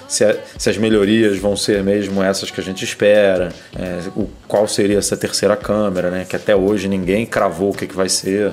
se, 0.06 0.38
se 0.56 0.70
as 0.70 0.76
melhorias 0.76 1.38
vão 1.38 1.56
ser 1.56 1.82
mesmo 1.82 2.22
essas 2.22 2.50
que 2.50 2.60
a 2.60 2.62
gente 2.64 2.84
espera, 2.84 3.52
é, 3.76 4.00
o, 4.16 4.28
qual 4.46 4.68
seria 4.68 4.98
essa 4.98 5.16
terceira 5.16 5.56
câmera, 5.56 6.10
né? 6.10 6.24
Que 6.28 6.36
até 6.36 6.54
hoje 6.54 6.86
ninguém 6.86 7.26
cravou 7.26 7.70
o 7.70 7.74
que, 7.74 7.86
que 7.86 7.96
vai 7.96 8.08
ser. 8.08 8.52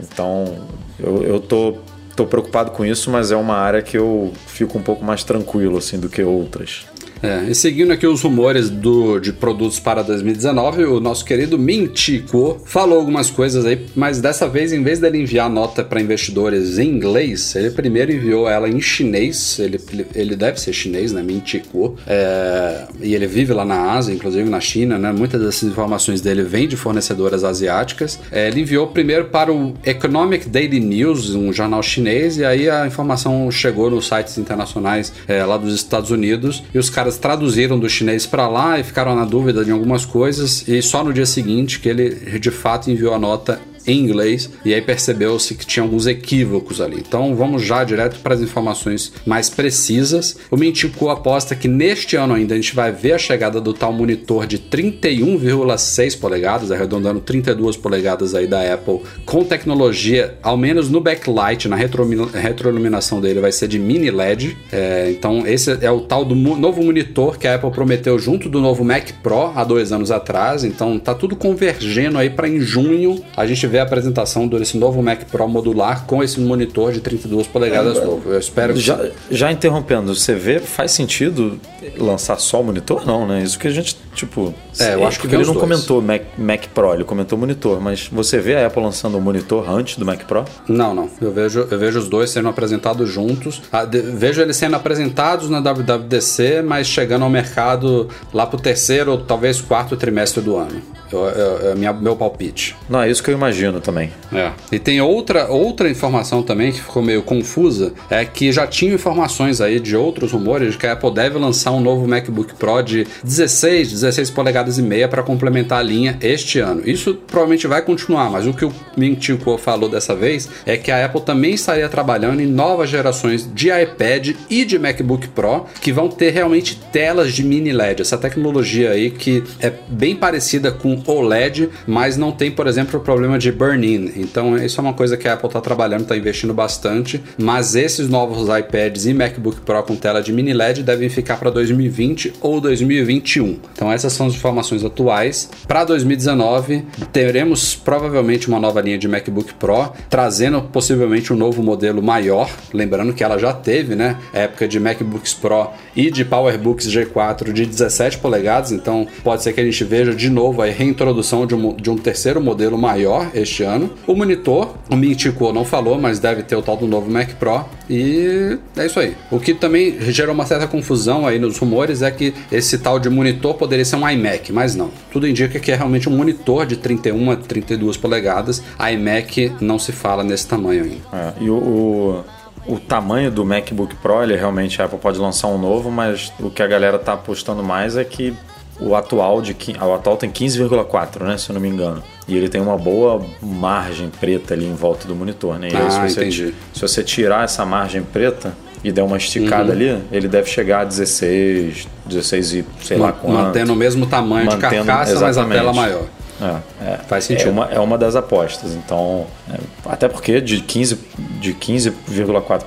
Então 0.00 0.66
eu, 1.00 1.22
eu 1.24 1.40
tô 1.40 2.24
preocupado 2.24 2.70
com 2.70 2.84
isso, 2.84 3.10
mas 3.10 3.30
é 3.30 3.36
uma 3.36 3.56
área 3.56 3.82
que 3.82 3.98
eu 3.98 4.32
fico 4.46 4.78
um 4.78 4.82
pouco 4.82 5.04
mais 5.04 5.22
tranquilo, 5.22 5.78
assim, 5.78 5.98
do 5.98 6.08
que 6.08 6.22
outras. 6.22 6.86
É, 7.22 7.50
e 7.50 7.54
seguindo 7.54 7.92
aqui 7.92 8.06
os 8.06 8.22
rumores 8.22 8.68
do, 8.68 9.18
de 9.18 9.32
produtos 9.32 9.78
para 9.78 10.02
2019, 10.02 10.84
o 10.84 11.00
nosso 11.00 11.24
querido 11.24 11.58
Mintico 11.58 12.60
falou 12.64 12.98
algumas 12.98 13.30
coisas 13.30 13.64
aí, 13.64 13.86
mas 13.94 14.20
dessa 14.20 14.48
vez, 14.48 14.72
em 14.72 14.82
vez 14.82 14.98
dele 14.98 15.22
enviar 15.22 15.48
nota 15.48 15.82
para 15.82 16.00
investidores 16.00 16.78
em 16.78 16.88
inglês, 16.88 17.54
ele 17.54 17.70
primeiro 17.70 18.12
enviou 18.12 18.48
ela 18.48 18.68
em 18.68 18.80
chinês. 18.80 19.58
Ele, 19.58 19.80
ele 20.14 20.36
deve 20.36 20.60
ser 20.60 20.72
chinês, 20.72 21.12
né? 21.12 21.22
Mintico. 21.22 21.96
É, 22.06 22.86
e 23.00 23.14
ele 23.14 23.26
vive 23.26 23.52
lá 23.52 23.64
na 23.64 23.92
Ásia, 23.92 24.12
inclusive 24.12 24.48
na 24.48 24.60
China, 24.60 24.98
né? 24.98 25.12
Muitas 25.12 25.40
dessas 25.40 25.68
informações 25.68 26.20
dele 26.20 26.42
vêm 26.42 26.68
de 26.68 26.76
fornecedoras 26.76 27.44
asiáticas. 27.44 28.18
É, 28.30 28.48
ele 28.48 28.60
enviou 28.60 28.86
primeiro 28.88 29.26
para 29.26 29.52
o 29.52 29.74
Economic 29.84 30.48
Daily 30.48 30.80
News, 30.80 31.34
um 31.34 31.52
jornal 31.52 31.82
chinês, 31.82 32.36
e 32.38 32.44
aí 32.44 32.68
a 32.68 32.86
informação 32.86 33.50
chegou 33.50 33.90
nos 33.90 34.06
sites 34.06 34.38
internacionais 34.38 35.12
é, 35.26 35.44
lá 35.44 35.56
dos 35.56 35.74
Estados 35.74 36.10
Unidos 36.10 36.62
e 36.74 36.78
os 36.78 36.90
caras 36.90 37.15
traduziram 37.18 37.78
do 37.78 37.88
chinês 37.88 38.26
para 38.26 38.48
lá 38.48 38.78
e 38.78 38.84
ficaram 38.84 39.14
na 39.14 39.24
dúvida 39.24 39.64
de 39.64 39.70
algumas 39.70 40.04
coisas 40.04 40.66
e 40.66 40.80
só 40.82 41.02
no 41.02 41.12
dia 41.12 41.26
seguinte 41.26 41.80
que 41.80 41.88
ele 41.88 42.38
de 42.38 42.50
fato 42.50 42.90
enviou 42.90 43.14
a 43.14 43.18
nota 43.18 43.60
em 43.86 44.00
inglês 44.00 44.50
e 44.64 44.74
aí 44.74 44.82
percebeu-se 44.82 45.54
que 45.54 45.66
tinha 45.66 45.82
alguns 45.82 46.06
equívocos 46.06 46.80
ali. 46.80 47.02
Então 47.06 47.34
vamos 47.34 47.62
já 47.62 47.84
direto 47.84 48.20
para 48.20 48.34
as 48.34 48.40
informações 48.40 49.12
mais 49.24 49.48
precisas. 49.48 50.36
O 50.50 50.56
Mintico 50.56 51.08
aposta 51.08 51.54
que 51.54 51.68
neste 51.68 52.16
ano 52.16 52.34
ainda 52.34 52.54
a 52.54 52.56
gente 52.56 52.74
vai 52.74 52.92
ver 52.92 53.12
a 53.12 53.18
chegada 53.18 53.60
do 53.60 53.72
tal 53.72 53.92
monitor 53.92 54.46
de 54.46 54.58
31,6 54.58 56.18
polegadas, 56.18 56.70
arredondando 56.70 57.20
32 57.20 57.76
polegadas 57.76 58.34
aí 58.34 58.46
da 58.46 58.72
Apple, 58.72 59.00
com 59.24 59.44
tecnologia, 59.44 60.36
ao 60.42 60.56
menos 60.56 60.88
no 60.88 61.00
backlight, 61.00 61.68
na 61.68 61.76
retroiluminação 61.76 63.20
dele, 63.20 63.40
vai 63.40 63.52
ser 63.52 63.68
de 63.68 63.78
mini 63.78 64.10
LED. 64.10 64.56
É, 64.72 65.10
então 65.10 65.46
esse 65.46 65.78
é 65.80 65.90
o 65.90 66.00
tal 66.00 66.24
do 66.24 66.34
novo 66.34 66.82
monitor 66.82 67.38
que 67.38 67.46
a 67.46 67.54
Apple 67.54 67.70
prometeu 67.70 68.18
junto 68.18 68.48
do 68.48 68.60
novo 68.60 68.84
Mac 68.84 69.10
Pro 69.22 69.52
há 69.54 69.64
dois 69.64 69.92
anos 69.92 70.10
atrás. 70.10 70.64
Então 70.64 70.98
tá 70.98 71.14
tudo 71.14 71.36
convergendo 71.36 72.18
aí 72.18 72.30
para 72.30 72.48
em 72.48 72.60
junho 72.60 73.22
a 73.36 73.46
gente 73.46 73.66
ver 73.66 73.75
ver 73.76 73.80
a 73.80 73.82
apresentação 73.82 74.48
desse 74.48 74.78
novo 74.78 75.02
Mac 75.02 75.24
Pro 75.24 75.46
modular 75.46 76.06
com 76.06 76.22
esse 76.22 76.40
monitor 76.40 76.92
de 76.92 77.00
32 77.00 77.46
polegadas 77.46 77.98
é, 77.98 78.04
novo. 78.04 78.32
Eu 78.32 78.38
espero 78.38 78.72
que. 78.72 78.80
Já, 78.80 78.98
já 79.30 79.52
interrompendo, 79.52 80.14
você 80.14 80.34
vê, 80.34 80.58
faz 80.58 80.92
sentido 80.92 81.60
lançar 81.98 82.38
só 82.38 82.60
o 82.60 82.64
monitor? 82.64 83.06
Não, 83.06 83.26
né? 83.26 83.42
Isso 83.42 83.58
que 83.58 83.68
a 83.68 83.70
gente, 83.70 83.96
tipo. 84.14 84.54
É, 84.78 84.94
eu 84.94 85.06
acho 85.06 85.20
que 85.20 85.26
ele 85.26 85.38
não 85.38 85.54
dois. 85.54 85.58
comentou 85.58 86.02
Mac, 86.02 86.22
Mac 86.38 86.66
Pro, 86.74 86.94
ele 86.94 87.04
comentou 87.04 87.38
monitor, 87.38 87.80
mas 87.80 88.08
você 88.10 88.38
vê 88.38 88.56
a 88.56 88.66
Apple 88.66 88.82
lançando 88.82 89.18
o 89.18 89.20
monitor 89.20 89.68
antes 89.68 89.96
do 89.96 90.04
Mac 90.04 90.24
Pro? 90.24 90.44
Não, 90.68 90.94
não. 90.94 91.08
Eu 91.20 91.32
vejo, 91.32 91.66
eu 91.70 91.78
vejo 91.78 91.98
os 91.98 92.08
dois 92.08 92.30
sendo 92.30 92.48
apresentados 92.48 93.08
juntos. 93.08 93.62
Ah, 93.70 93.84
de, 93.84 94.00
vejo 94.00 94.40
eles 94.40 94.56
sendo 94.56 94.76
apresentados 94.76 95.50
na 95.50 95.60
WWDC, 95.60 96.62
mas 96.62 96.86
chegando 96.86 97.24
ao 97.24 97.30
mercado 97.30 98.08
lá 98.32 98.46
pro 98.46 98.58
terceiro 98.58 99.12
ou 99.12 99.18
talvez 99.18 99.60
quarto 99.60 99.96
trimestre 99.96 100.42
do 100.42 100.56
ano. 100.56 100.80
É 101.12 101.74
minha, 101.74 101.92
meu 101.92 102.16
palpite. 102.16 102.76
Não, 102.88 103.00
é 103.00 103.10
isso 103.10 103.22
que 103.22 103.30
eu 103.30 103.34
imagino 103.34 103.80
também. 103.80 104.10
É. 104.32 104.50
E 104.72 104.78
tem 104.78 105.00
outra, 105.00 105.48
outra 105.48 105.88
informação 105.88 106.42
também 106.42 106.72
que 106.72 106.80
ficou 106.80 107.02
meio 107.02 107.22
confusa, 107.22 107.92
é 108.10 108.24
que 108.24 108.50
já 108.50 108.66
tinha 108.66 108.94
informações 108.94 109.60
aí 109.60 109.78
de 109.78 109.96
outros 109.96 110.32
rumores 110.32 110.72
de 110.72 110.78
que 110.78 110.86
a 110.86 110.92
Apple 110.92 111.12
deve 111.12 111.38
lançar 111.38 111.72
um 111.72 111.80
novo 111.80 112.06
MacBook 112.06 112.54
Pro 112.54 112.82
de 112.82 113.06
16, 113.22 113.92
16 113.92 114.30
polegadas 114.30 114.78
e 114.78 114.82
meia 114.82 115.08
para 115.08 115.22
complementar 115.22 115.78
a 115.78 115.82
linha 115.82 116.18
este 116.20 116.58
ano. 116.58 116.82
Isso 116.84 117.14
provavelmente 117.14 117.66
vai 117.66 117.82
continuar, 117.82 118.30
mas 118.30 118.46
o 118.46 118.52
que 118.52 118.64
o 118.64 118.72
Ming 118.96 119.18
Kuo 119.42 119.58
falou 119.58 119.88
dessa 119.88 120.14
vez 120.14 120.48
é 120.64 120.76
que 120.76 120.90
a 120.90 121.04
Apple 121.04 121.20
também 121.20 121.54
estaria 121.54 121.88
trabalhando 121.88 122.40
em 122.40 122.46
novas 122.46 122.90
gerações 122.90 123.48
de 123.52 123.70
iPad 123.70 124.30
e 124.50 124.64
de 124.64 124.78
MacBook 124.78 125.28
Pro 125.28 125.66
que 125.80 125.92
vão 125.92 126.08
ter 126.08 126.30
realmente 126.30 126.80
telas 126.92 127.32
de 127.32 127.44
mini 127.44 127.72
LED, 127.72 128.02
essa 128.02 128.18
tecnologia 128.18 128.90
aí 128.90 129.10
que 129.10 129.42
é 129.60 129.72
bem 129.88 130.16
parecida 130.16 130.70
com 130.72 130.95
OLED, 131.06 131.70
mas 131.86 132.16
não 132.16 132.32
tem, 132.32 132.50
por 132.50 132.66
exemplo, 132.66 132.98
o 132.98 133.02
problema 133.02 133.38
de 133.38 133.50
burn-in. 133.52 134.12
Então, 134.16 134.56
isso 134.56 134.80
é 134.80 134.82
uma 134.82 134.92
coisa 134.92 135.16
que 135.16 135.28
a 135.28 135.34
Apple 135.34 135.48
está 135.48 135.60
trabalhando, 135.60 136.02
está 136.02 136.16
investindo 136.16 136.54
bastante. 136.54 137.22
Mas 137.38 137.74
esses 137.74 138.08
novos 138.08 138.48
iPads 138.48 139.06
e 139.06 139.14
MacBook 139.14 139.60
Pro 139.60 139.82
com 139.82 139.96
tela 139.96 140.22
de 140.22 140.32
mini 140.32 140.52
LED 140.52 140.82
devem 140.82 141.08
ficar 141.08 141.36
para 141.36 141.50
2020 141.50 142.34
ou 142.40 142.60
2021. 142.60 143.58
Então, 143.72 143.92
essas 143.92 144.12
são 144.12 144.26
as 144.26 144.34
informações 144.34 144.84
atuais. 144.84 145.50
Para 145.66 145.84
2019, 145.84 146.84
teremos 147.12 147.74
provavelmente 147.74 148.48
uma 148.48 148.60
nova 148.60 148.80
linha 148.80 148.98
de 148.98 149.08
MacBook 149.08 149.54
Pro, 149.54 149.92
trazendo 150.08 150.62
possivelmente 150.62 151.32
um 151.32 151.36
novo 151.36 151.62
modelo 151.62 152.02
maior. 152.02 152.50
Lembrando 152.72 153.12
que 153.12 153.24
ela 153.24 153.38
já 153.38 153.52
teve, 153.52 153.94
né? 153.94 154.16
Época 154.32 154.68
de 154.68 154.78
MacBooks 154.78 155.34
Pro 155.34 155.70
e 155.96 156.10
de 156.10 156.24
PowerBooks 156.24 156.86
G4 156.86 157.52
de 157.52 157.64
17 157.64 158.18
polegadas. 158.18 158.70
Então, 158.70 159.06
pode 159.24 159.42
ser 159.42 159.52
que 159.52 159.60
a 159.60 159.64
gente 159.64 159.82
veja 159.82 160.14
de 160.14 160.28
novo 160.28 160.60
aí 160.62 160.70
reintrodução 160.70 161.46
de 161.46 161.54
um, 161.54 161.74
de 161.74 161.90
um 161.90 161.96
terceiro 161.96 162.40
modelo 162.40 162.76
maior 162.76 163.30
este 163.34 163.62
ano. 163.62 163.90
O 164.06 164.14
monitor, 164.14 164.74
o 164.90 164.96
Mintico 164.96 165.52
não 165.52 165.64
falou, 165.64 165.98
mas 165.98 166.18
deve 166.18 166.42
ter 166.42 166.56
o 166.56 166.62
tal 166.62 166.76
do 166.76 166.86
novo 166.86 167.10
Mac 167.10 167.30
Pro. 167.34 167.64
E 167.88 168.58
é 168.76 168.86
isso 168.86 169.00
aí. 169.00 169.16
O 169.30 169.40
que 169.40 169.54
também 169.54 169.96
gerou 170.12 170.34
uma 170.34 170.44
certa 170.44 170.66
confusão 170.66 171.26
aí 171.26 171.38
nos 171.38 171.56
rumores 171.58 172.02
é 172.02 172.10
que 172.10 172.34
esse 172.52 172.78
tal 172.78 172.98
de 172.98 173.08
monitor 173.08 173.54
poderia 173.54 173.84
ser 173.84 173.96
um 173.96 174.08
iMac, 174.08 174.52
mas 174.52 174.74
não. 174.74 174.90
Tudo 175.12 175.26
indica 175.26 175.58
que 175.58 175.72
é 175.72 175.76
realmente 175.76 176.08
um 176.08 176.16
monitor 176.16 176.66
de 176.66 176.76
31 176.76 177.30
a 177.30 177.36
32 177.36 177.96
polegadas. 177.96 178.62
iMac 178.92 179.52
não 179.60 179.78
se 179.78 179.92
fala 179.92 180.22
nesse 180.22 180.46
tamanho 180.46 180.84
ainda. 180.84 180.96
É, 181.12 181.32
e 181.40 181.48
o, 181.48 181.54
o 181.56 182.24
o 182.66 182.78
tamanho 182.78 183.30
do 183.30 183.44
MacBook 183.44 183.94
Pro, 183.96 184.22
ele 184.22 184.36
realmente 184.36 184.80
a 184.80 184.86
Apple 184.86 184.98
pode 184.98 185.18
lançar 185.18 185.48
um 185.48 185.58
novo, 185.58 185.90
mas 185.90 186.32
o 186.40 186.50
que 186.50 186.62
a 186.62 186.66
galera 186.66 186.98
tá 186.98 187.12
apostando 187.12 187.62
mais 187.62 187.96
é 187.96 188.04
que 188.04 188.34
o 188.80 188.94
atual 188.94 189.40
de 189.40 189.56
o 189.80 189.94
atual 189.94 190.16
tem 190.16 190.30
15,4, 190.30 191.22
né, 191.22 191.38
se 191.38 191.50
eu 191.50 191.54
não 191.54 191.60
me 191.60 191.68
engano. 191.68 192.02
E 192.28 192.36
ele 192.36 192.48
tem 192.48 192.60
uma 192.60 192.76
boa 192.76 193.24
margem 193.40 194.10
preta 194.10 194.54
ali 194.54 194.66
em 194.66 194.74
volta 194.74 195.06
do 195.06 195.14
monitor, 195.14 195.58
né? 195.58 195.68
E 195.72 195.76
ah, 195.76 195.84
aí, 195.84 195.90
se 195.90 196.00
você, 196.00 196.20
entendi. 196.20 196.54
Se 196.74 196.82
você 196.82 197.02
tirar 197.02 197.44
essa 197.44 197.64
margem 197.64 198.02
preta 198.02 198.52
e 198.82 198.90
der 198.90 199.02
uma 199.02 199.16
esticada 199.16 199.66
uhum. 199.66 199.72
ali, 199.72 200.02
ele 200.10 200.28
deve 200.28 200.50
chegar 200.50 200.80
a 200.80 200.84
16, 200.84 201.88
16 202.04 202.52
e 202.52 202.64
sei 202.82 202.98
lá 202.98 203.12
quanto. 203.12 203.32
Mantendo 203.32 203.72
o 203.72 203.76
mesmo 203.76 204.06
tamanho 204.06 204.46
Mantendo, 204.46 204.68
de 204.68 204.86
carcaça, 204.86 205.12
exatamente. 205.12 205.36
mas 205.36 205.38
a 205.38 205.60
tela 205.60 205.72
maior. 205.72 206.06
É, 206.40 206.84
é, 206.84 206.96
Faz 207.08 207.24
sentido. 207.24 207.48
É 207.48 207.50
uma, 207.50 207.64
é 207.72 207.80
uma 207.80 207.98
das 207.98 208.16
apostas. 208.16 208.74
Então, 208.74 209.26
é, 209.50 209.58
até 209.86 210.08
porque 210.08 210.40
de 210.40 210.58
15,4 210.58 210.98
de 211.40 211.52
15 211.54 211.90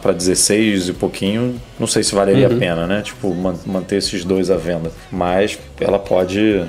para 0.01 0.11
16 0.11 0.89
e 0.89 0.93
pouquinho, 0.93 1.59
não 1.79 1.87
sei 1.87 2.03
se 2.03 2.13
valeria 2.15 2.49
uhum. 2.49 2.55
a 2.55 2.59
pena, 2.59 2.87
né? 2.87 3.01
Tipo, 3.01 3.33
man, 3.33 3.55
manter 3.65 3.97
esses 3.97 4.23
dois 4.23 4.49
à 4.49 4.57
venda. 4.57 4.91
Mas 5.11 5.59
ela 5.79 5.99
pode. 5.99 6.65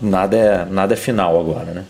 Nada 0.00 0.36
é, 0.36 0.64
nada 0.64 0.94
é 0.94 0.96
final 0.96 1.38
agora, 1.38 1.72
né? 1.72 1.84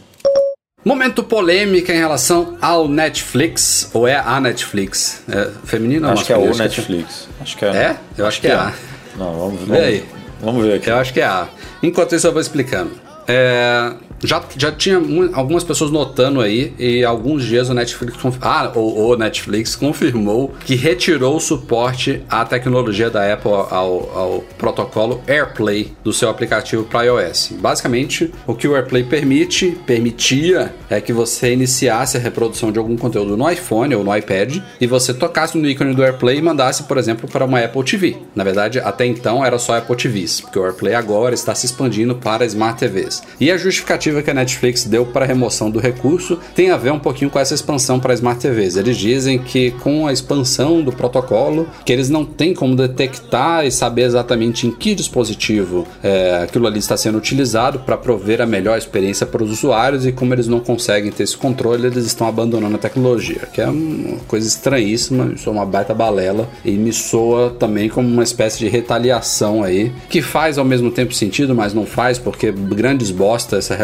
Momento 0.85 1.23
polêmica 1.23 1.93
em 1.93 1.99
relação 1.99 2.57
ao 2.63 2.89
Netflix, 2.89 3.91
ou 3.93 4.07
é 4.07 4.17
a 4.17 4.41
Netflix? 4.41 5.23
É 5.29 5.51
feminino 5.65 6.09
Acho 6.09 6.25
que 6.25 6.33
é 6.33 6.39
o 6.39 6.57
Netflix. 6.57 7.29
Acho 7.41 7.57
que 7.57 7.65
é. 7.65 7.69
É? 7.69 7.97
Eu 8.17 8.27
acho, 8.27 8.41
que, 8.41 8.47
é, 8.47 8.51
é 8.51 8.55
a. 8.55 8.73
Não, 9.17 9.39
vamos, 9.39 9.61
vamos, 9.63 9.83
aí. 9.83 10.05
Vamos 10.41 10.65
ver 10.65 10.75
aqui. 10.75 10.89
Eu 10.89 10.97
acho 10.97 11.13
que 11.13 11.21
é 11.21 11.27
a. 11.27 11.49
Enquanto 11.83 12.15
isso, 12.15 12.27
eu 12.27 12.33
vou 12.33 12.41
explicando. 12.41 12.93
É, 13.27 13.93
já, 14.23 14.43
já 14.57 14.73
tinha 14.73 15.01
algumas 15.33 15.65
pessoas 15.65 15.91
notando 15.91 16.41
aí, 16.41 16.73
e 16.79 17.05
alguns 17.05 17.45
dias 17.45 17.69
o 17.69 17.75
Netflix, 17.75 18.17
ah, 18.41 18.73
o, 18.75 19.11
o, 19.11 19.17
Netflix 19.17 19.77
confirmou 19.77 20.53
que 20.65 20.75
retirou 20.75 21.37
o 21.37 21.41
suporte 21.41 22.23
à 22.29 22.45
tecnologia 22.45 23.11
da 23.11 23.33
Apple 23.33 23.51
ao, 23.51 24.11
ao 24.15 24.45
protocolo 24.57 25.21
AirPlay 25.27 25.93
do 26.03 26.13
seu 26.13 26.29
aplicativo 26.29 26.85
para 26.85 27.07
iOS. 27.07 27.53
Basicamente, 27.59 28.33
o 28.47 28.55
que 28.55 28.67
o 28.67 28.75
AirPlay 28.75 29.05
permite, 29.05 29.79
permitia, 29.87 30.75
é 30.91 31.01
que 31.01 31.13
você 31.13 31.53
iniciasse 31.53 32.17
a 32.17 32.21
reprodução 32.21 32.73
de 32.73 32.79
algum 32.79 32.97
conteúdo 32.97 33.37
no 33.37 33.51
iPhone 33.51 33.95
ou 33.95 34.05
no 34.05 34.17
iPad 34.17 34.59
e 34.81 34.87
você 34.87 35.15
tocasse 35.15 35.57
no 35.57 35.69
ícone 35.69 35.95
do 35.95 36.03
AirPlay 36.03 36.39
e 36.39 36.43
mandasse, 36.43 36.85
por 36.85 36.99
exemplo, 36.99 37.29
para 37.29 37.45
uma 37.45 37.61
Apple 37.61 37.85
TV. 37.85 38.17
Na 38.35 38.45
verdade, 38.45 38.81
até 38.81 39.07
então 39.07 39.45
era 39.45 39.59
só 39.59 39.77
Apple 39.77 39.97
TVs, 39.97 40.41
porque 40.41 40.59
o 40.59 40.65
AirPlay 40.65 40.95
agora 40.95 41.35
está 41.35 41.55
se 41.55 41.67
expandindo 41.67 42.15
para 42.15 42.45
Smart 42.47 42.79
TVs. 42.79 43.23
E 43.41 43.51
a 43.51 43.57
justificativa 43.57 44.08
justificativa 44.09 44.23
que 44.23 44.31
a 44.31 44.35
Netflix 44.35 44.85
deu 44.85 45.07
para 45.07 45.25
a 45.25 45.29
remoção 45.29 45.71
do 45.71 45.79
recurso 45.79 46.39
tem 46.55 46.71
a 46.71 46.77
ver 46.77 46.93
um 46.93 46.99
pouquinho 46.99 47.31
com 47.31 47.39
essa 47.39 47.55
expansão 47.55 48.01
para 48.01 48.15
Smart 48.15 48.41
TVs. 48.41 48.77
Eles 48.77 48.97
dizem 48.97 49.39
que 49.39 49.71
com 49.73 50.07
a 50.07 50.13
expansão 50.13 50.83
do 50.83 50.93
protocolo, 50.93 51.69
que 51.85 51.93
eles 51.93 52.09
não 52.09 52.25
têm 52.25 52.55
como 52.55 52.75
detectar 52.75 53.67
e 53.67 53.71
saber 53.71 54.03
exatamente 54.03 54.67
em 54.67 54.71
que 54.71 54.95
dispositivo 54.95 55.87
é, 56.03 56.43
aquilo 56.45 56.67
ali 56.67 56.79
está 56.79 56.97
sendo 56.97 57.19
utilizado 57.19 57.81
para 57.81 57.97
prover 57.97 58.41
a 58.41 58.47
melhor 58.47 58.79
experiência 58.79 59.27
para 59.27 59.43
os 59.43 59.51
usuários 59.51 60.07
e 60.07 60.13
como 60.13 60.35
eles 60.35 60.47
não 60.47 60.61
conseguem 60.61 61.11
ter 61.11 61.25
esse 61.25 61.37
controle, 61.37 61.87
eles 61.87 62.07
estão 62.07 62.27
abandonando 62.27 62.77
a 62.77 62.79
tecnologia, 62.79 63.49
que 63.53 63.61
é 63.61 63.69
uma 63.69 64.19
coisa 64.27 64.47
estranhíssima, 64.47 65.33
isso 65.35 65.49
é 65.49 65.53
uma 65.53 65.67
baita 65.67 65.95
balela 65.95 66.49
e 66.65 66.73
me 66.73 66.93
soa 66.93 67.51
também 67.51 67.89
como 67.89 68.09
uma 68.09 68.23
espécie 68.23 68.59
de 68.59 68.69
retaliação 68.69 69.63
aí, 69.63 69.93
que 70.09 70.23
faz 70.23 70.59
ao 70.59 70.65
mesmo 70.65 70.91
tempo 70.91 71.15
sentido, 71.15 71.55
mas 71.55 71.75
não 71.75 71.85
faz 71.87 72.19
porque 72.19 72.51
grandes 72.51 73.11
bosta 73.11 73.57
essa 73.57 73.75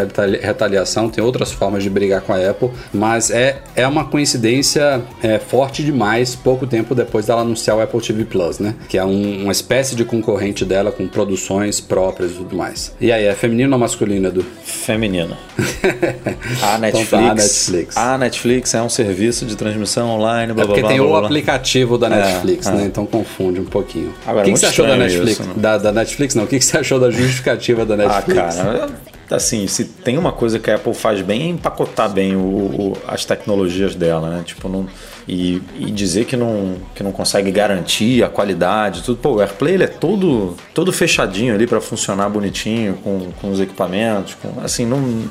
retaliação, 0.41 1.09
tem 1.09 1.23
outras 1.23 1.51
formas 1.51 1.83
de 1.83 1.89
brigar 1.89 2.21
com 2.21 2.33
a 2.33 2.49
Apple, 2.49 2.69
mas 2.93 3.29
é, 3.31 3.57
é 3.75 3.87
uma 3.87 4.05
coincidência 4.05 5.01
é, 5.21 5.39
forte 5.39 5.83
demais 5.83 6.35
pouco 6.35 6.65
tempo 6.67 6.93
depois 6.95 7.25
dela 7.27 7.41
anunciar 7.41 7.77
o 7.77 7.81
Apple 7.81 7.99
TV 8.01 8.25
Plus, 8.25 8.59
né? 8.59 8.75
Que 8.87 8.97
é 8.97 9.03
um- 9.05 9.43
uma 9.43 9.51
espécie 9.51 9.95
de 9.95 10.05
concorrente 10.05 10.63
dela 10.65 10.91
com 10.91 11.07
produções 11.07 11.79
próprias 11.79 12.31
e 12.31 12.35
tudo 12.35 12.55
mais. 12.55 12.93
E 13.01 13.11
aí, 13.11 13.25
é 13.25 13.33
feminino 13.33 13.73
ou 13.73 13.79
masculino, 13.79 14.27
Edu? 14.27 14.45
Feminino. 14.63 15.35
A 16.61 16.77
Netflix, 16.77 17.07
Então 17.07 17.19
tá, 17.19 17.31
a 17.31 17.35
Netflix. 17.35 17.97
A 17.97 18.17
Netflix 18.17 18.73
é 18.73 18.81
um 18.81 18.89
serviço 18.89 19.45
de 19.45 19.55
transmissão 19.55 20.09
online, 20.09 20.53
blá 20.53 20.63
É 20.63 20.65
blá 20.65 20.65
porque 20.67 20.81
blá. 20.81 20.89
tem 20.89 20.97
blá, 20.99 21.05
o 21.07 21.09
blá, 21.09 21.19
blá. 21.19 21.27
aplicativo 21.27 21.97
da 21.97 22.09
Netflix, 22.09 22.67
é. 22.67 22.71
né? 22.71 22.83
Então 22.85 23.05
confunde 23.05 23.59
um 23.59 23.65
pouquinho. 23.65 24.13
Agora, 24.25 24.41
o 24.41 24.45
que, 24.45 24.45
que 24.45 24.49
muito 24.51 24.59
você 24.59 24.65
achou 24.67 24.87
da 24.87 24.95
Netflix? 24.97 25.31
isso, 25.39 25.43
né? 25.43 25.53
da, 25.57 25.77
da 25.77 25.91
Netflix, 25.91 26.35
não. 26.35 26.43
O 26.43 26.47
que, 26.47 26.59
que 26.59 26.65
você 26.65 26.77
achou 26.77 26.99
da 26.99 27.09
justificativa 27.11 27.85
da 27.85 27.93
Ah, 27.95 27.97
Netflix? 27.97 28.55
cara, 28.55 28.89
assim, 29.29 29.67
se 29.67 29.85
tem 29.85 30.17
uma 30.17 30.31
coisa 30.31 30.59
que 30.59 30.69
a 30.69 30.75
Apple 30.75 30.93
faz 30.93 31.21
bem 31.21 31.43
é 31.43 31.47
empacotar 31.47 32.09
bem 32.11 32.35
o, 32.35 32.39
o- 32.39 32.97
as 33.07 33.25
tecnologias 33.25 33.95
dela, 33.95 34.29
né? 34.29 34.43
Tipo, 34.45 34.67
não, 34.69 34.87
e, 35.27 35.61
e 35.79 35.91
dizer 35.91 36.25
que 36.25 36.37
não, 36.37 36.75
que 36.93 37.01
não 37.01 37.11
consegue 37.11 37.51
garantir 37.51 38.23
a 38.23 38.29
qualidade, 38.29 39.03
tudo. 39.03 39.17
Pô, 39.17 39.35
o 39.35 39.41
AirPlay 39.41 39.73
ele 39.73 39.83
é 39.83 39.87
todo, 39.87 40.55
todo 40.73 40.93
fechadinho 40.93 41.53
ali 41.53 41.65
para 41.65 41.81
funcionar 41.81 42.29
bonitinho 42.29 42.95
com, 43.03 43.31
com 43.41 43.51
os 43.51 43.59
equipamentos. 43.59 44.35
Com, 44.35 44.59
assim, 44.61 44.85
não, 44.85 45.23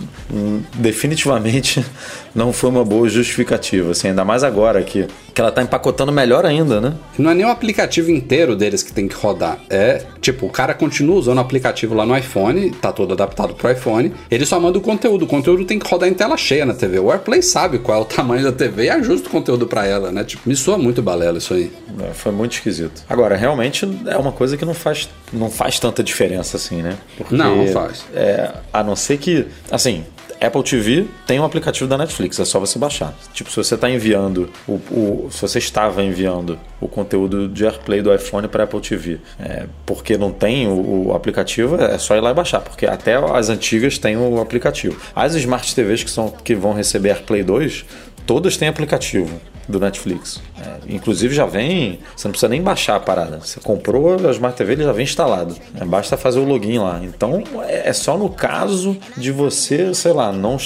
definitivamente 0.74 1.84
não 2.34 2.52
foi 2.52 2.70
uma 2.70 2.84
boa 2.84 3.08
justificativa. 3.08 3.92
Assim, 3.92 4.08
ainda 4.08 4.24
mais 4.24 4.42
agora 4.42 4.82
que, 4.82 5.06
que 5.32 5.40
ela 5.40 5.52
tá 5.52 5.62
empacotando 5.62 6.10
melhor 6.10 6.44
ainda, 6.44 6.80
né? 6.80 6.94
Não 7.16 7.30
é 7.30 7.34
nem 7.34 7.46
o 7.46 7.50
aplicativo 7.50 8.10
inteiro 8.10 8.56
deles 8.56 8.82
que 8.82 8.92
tem 8.92 9.06
que 9.06 9.14
rodar. 9.14 9.58
É, 9.70 10.04
tipo, 10.20 10.46
o 10.46 10.50
cara 10.50 10.74
continua 10.74 11.16
usando 11.16 11.38
o 11.38 11.40
aplicativo 11.40 11.94
lá 11.94 12.04
no 12.04 12.16
iPhone, 12.16 12.70
tá 12.70 12.92
todo 12.92 13.12
adaptado 13.12 13.54
pro 13.54 13.70
iPhone, 13.70 14.12
ele 14.30 14.44
só 14.44 14.58
manda 14.58 14.78
o 14.78 14.80
conteúdo. 14.80 15.24
O 15.24 15.28
conteúdo 15.28 15.64
tem 15.64 15.78
que 15.78 15.88
rodar 15.88 16.08
em 16.08 16.14
tela 16.14 16.36
cheia 16.36 16.66
na 16.66 16.74
TV. 16.74 16.98
O 16.98 17.12
AirPlay 17.12 17.42
sabe 17.42 17.78
qual 17.78 17.98
é 17.98 18.02
o 18.02 18.04
tamanho 18.04 18.42
da 18.42 18.52
TV 18.52 18.84
e 18.84 18.90
ajusta 18.90 19.28
o 19.28 19.30
conteúdo 19.30 19.66
ela, 19.86 20.10
né? 20.12 20.24
Tipo, 20.24 20.48
me 20.48 20.56
soa 20.56 20.76
muito 20.78 21.02
balela 21.02 21.38
isso 21.38 21.54
aí. 21.54 21.72
É, 22.00 22.12
Foi 22.14 22.32
muito 22.32 22.52
esquisito. 22.52 23.02
Agora, 23.08 23.36
realmente 23.36 23.88
é 24.06 24.16
uma 24.16 24.32
coisa 24.32 24.56
que 24.56 24.64
não 24.64 24.74
faz, 24.74 25.08
não 25.32 25.50
faz 25.50 25.78
tanta 25.78 26.02
diferença 26.02 26.56
assim, 26.56 26.82
né? 26.82 26.96
Porque, 27.16 27.34
Não, 27.34 27.56
não 27.56 27.66
faz. 27.68 28.04
É, 28.14 28.50
a 28.72 28.82
não 28.82 28.96
ser 28.96 29.18
que, 29.18 29.46
assim, 29.70 30.04
Apple 30.40 30.62
TV 30.62 31.06
tem 31.26 31.40
um 31.40 31.44
aplicativo 31.44 31.88
da 31.88 31.96
Netflix, 31.96 32.38
é 32.38 32.44
só 32.44 32.60
você 32.60 32.78
baixar. 32.78 33.14
Tipo, 33.32 33.48
se 33.50 33.56
você 33.56 33.76
está 33.76 33.88
enviando, 33.88 34.50
o, 34.68 34.72
o- 34.74 35.28
se 35.30 35.40
você 35.40 35.58
estava 35.58 36.02
enviando 36.02 36.58
o 36.80 36.86
conteúdo 36.88 37.48
de 37.48 37.64
AirPlay 37.64 38.02
do 38.02 38.12
iPhone 38.14 38.46
para 38.48 38.64
Apple 38.64 38.80
TV, 38.80 39.20
é, 39.40 39.64
porque 39.86 40.18
não 40.18 40.30
tem 40.32 40.66
o, 40.68 41.06
o 41.08 41.14
aplicativo, 41.14 41.76
é 41.76 41.96
só 41.96 42.14
ir 42.16 42.20
lá 42.20 42.30
e 42.30 42.34
baixar, 42.34 42.60
porque 42.60 42.84
até 42.84 43.14
as 43.14 43.48
antigas 43.48 43.96
têm 43.96 44.16
o 44.18 44.38
aplicativo. 44.40 45.00
As 45.16 45.34
Smart 45.34 45.74
TVs 45.74 46.02
que, 46.04 46.10
são, 46.10 46.28
que 46.28 46.54
vão 46.54 46.74
receber 46.74 47.10
AirPlay 47.10 47.42
2, 47.42 47.84
todas 48.26 48.56
têm 48.58 48.68
aplicativo 48.68 49.40
do 49.68 49.78
Netflix. 49.78 50.40
É, 50.60 50.92
inclusive 50.94 51.34
já 51.34 51.46
vem, 51.46 52.00
você 52.16 52.26
não 52.26 52.32
precisa 52.32 52.48
nem 52.48 52.62
baixar 52.62 52.96
a 52.96 53.00
parada. 53.00 53.40
Você 53.40 53.60
comprou 53.60 54.14
a 54.14 54.30
Smart 54.32 54.56
TV, 54.56 54.72
ele 54.72 54.84
já 54.84 54.92
vem 54.92 55.04
instalado. 55.04 55.54
É, 55.78 55.84
basta 55.84 56.16
fazer 56.16 56.40
o 56.40 56.44
login 56.44 56.78
lá. 56.78 57.00
Então 57.02 57.42
é 57.68 57.84
é 57.84 57.92
só 57.92 58.16
no 58.16 58.30
caso 58.30 58.96
de 59.16 59.30
você, 59.30 59.94
sei 59.94 60.12
lá, 60.12 60.32
não 60.32 60.56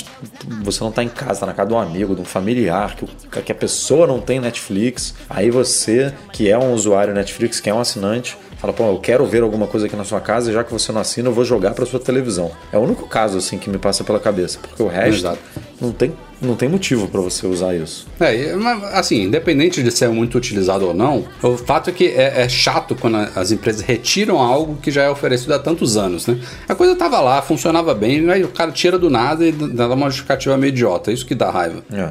você 0.63 0.85
não 0.85 0.93
tá 0.93 1.03
em 1.03 1.09
casa, 1.09 1.41
tá 1.41 1.47
na 1.47 1.53
casa 1.53 1.69
de 1.69 1.75
um 1.75 1.79
amigo, 1.79 2.15
de 2.15 2.21
um 2.21 2.25
familiar, 2.25 2.95
que, 2.95 3.43
que 3.43 3.53
a 3.53 3.55
pessoa 3.55 4.07
não 4.07 4.21
tem 4.21 4.39
Netflix. 4.41 5.15
Aí 5.29 5.51
você, 5.51 6.15
que 6.33 6.49
é 6.49 6.57
um 6.57 6.73
usuário 6.73 7.13
Netflix, 7.13 7.61
que 7.61 7.69
é 7.69 7.75
um 7.75 7.81
assinante, 7.81 8.37
fala, 8.59 8.73
pô, 8.73 8.85
eu 8.89 8.99
quero 8.99 9.25
ver 9.27 9.43
alguma 9.43 9.67
coisa 9.67 9.87
aqui 9.87 9.97
na 9.97 10.05
sua 10.05 10.21
casa, 10.21 10.51
e 10.51 10.55
já 10.55 10.63
que 10.65 10.73
você 10.73 10.91
não 10.93 11.01
assina, 11.01 11.29
eu 11.29 11.33
vou 11.33 11.45
jogar 11.45 11.73
para 11.75 11.87
sua 11.87 12.01
televisão. 12.01 12.51
É 12.73 12.77
o 12.79 12.81
único 12.81 13.07
caso 13.07 13.39
assim 13.39 13.57
que 13.59 13.71
me 13.71 13.79
passa 13.79 14.03
pela 14.05 14.19
cabeça, 14.21 14.59
porque 14.61 14.83
o 14.83 14.87
resto 14.89 15.21
Exato. 15.21 15.39
não 15.81 15.93
tem 15.93 16.13
não 16.41 16.55
tem 16.55 16.69
motivo 16.69 17.09
para 17.09 17.21
você 17.21 17.49
usar 17.49 17.75
isso. 17.75 18.07
É, 18.21 18.55
mas, 18.55 18.81
assim, 18.95 19.25
independente 19.25 19.83
de 19.83 19.91
ser 19.91 20.09
muito 20.09 20.39
utilizado 20.39 20.87
ou 20.87 20.95
não, 20.95 21.25
o 21.43 21.57
fato 21.57 21.91
é 21.91 21.93
que 21.93 22.07
é, 22.07 22.43
é 22.43 22.49
chato 22.49 22.95
quando 22.95 23.17
a- 23.17 23.29
as 23.35 23.51
empresas 23.51 23.81
retiram 23.81 24.39
algo 24.39 24.77
que 24.81 24.89
já 24.93 25.03
é 25.03 25.11
oferecido 25.11 25.53
há 25.55 25.59
tantos 25.59 25.97
anos, 25.97 26.29
né? 26.29 26.39
A 26.69 26.77
coisa 26.77 26.95
tava 26.95 27.19
lá, 27.21 27.43
funcionava 27.43 27.93
bem, 27.93 28.31
aí 28.31 28.45
o 28.45 28.49
cara 28.49 28.71
tira 28.71 28.97
do 28.97 29.11
nada 29.11 29.45
e 29.45 29.51
dá 29.51 29.89
uma 29.89 30.07
justificativa 30.11 30.57
meio 30.57 30.69
idiota. 30.71 31.11
Isso 31.11 31.27
que 31.27 31.35
dá 31.35 31.51
raiva. 31.51 31.83
É. 31.93 32.11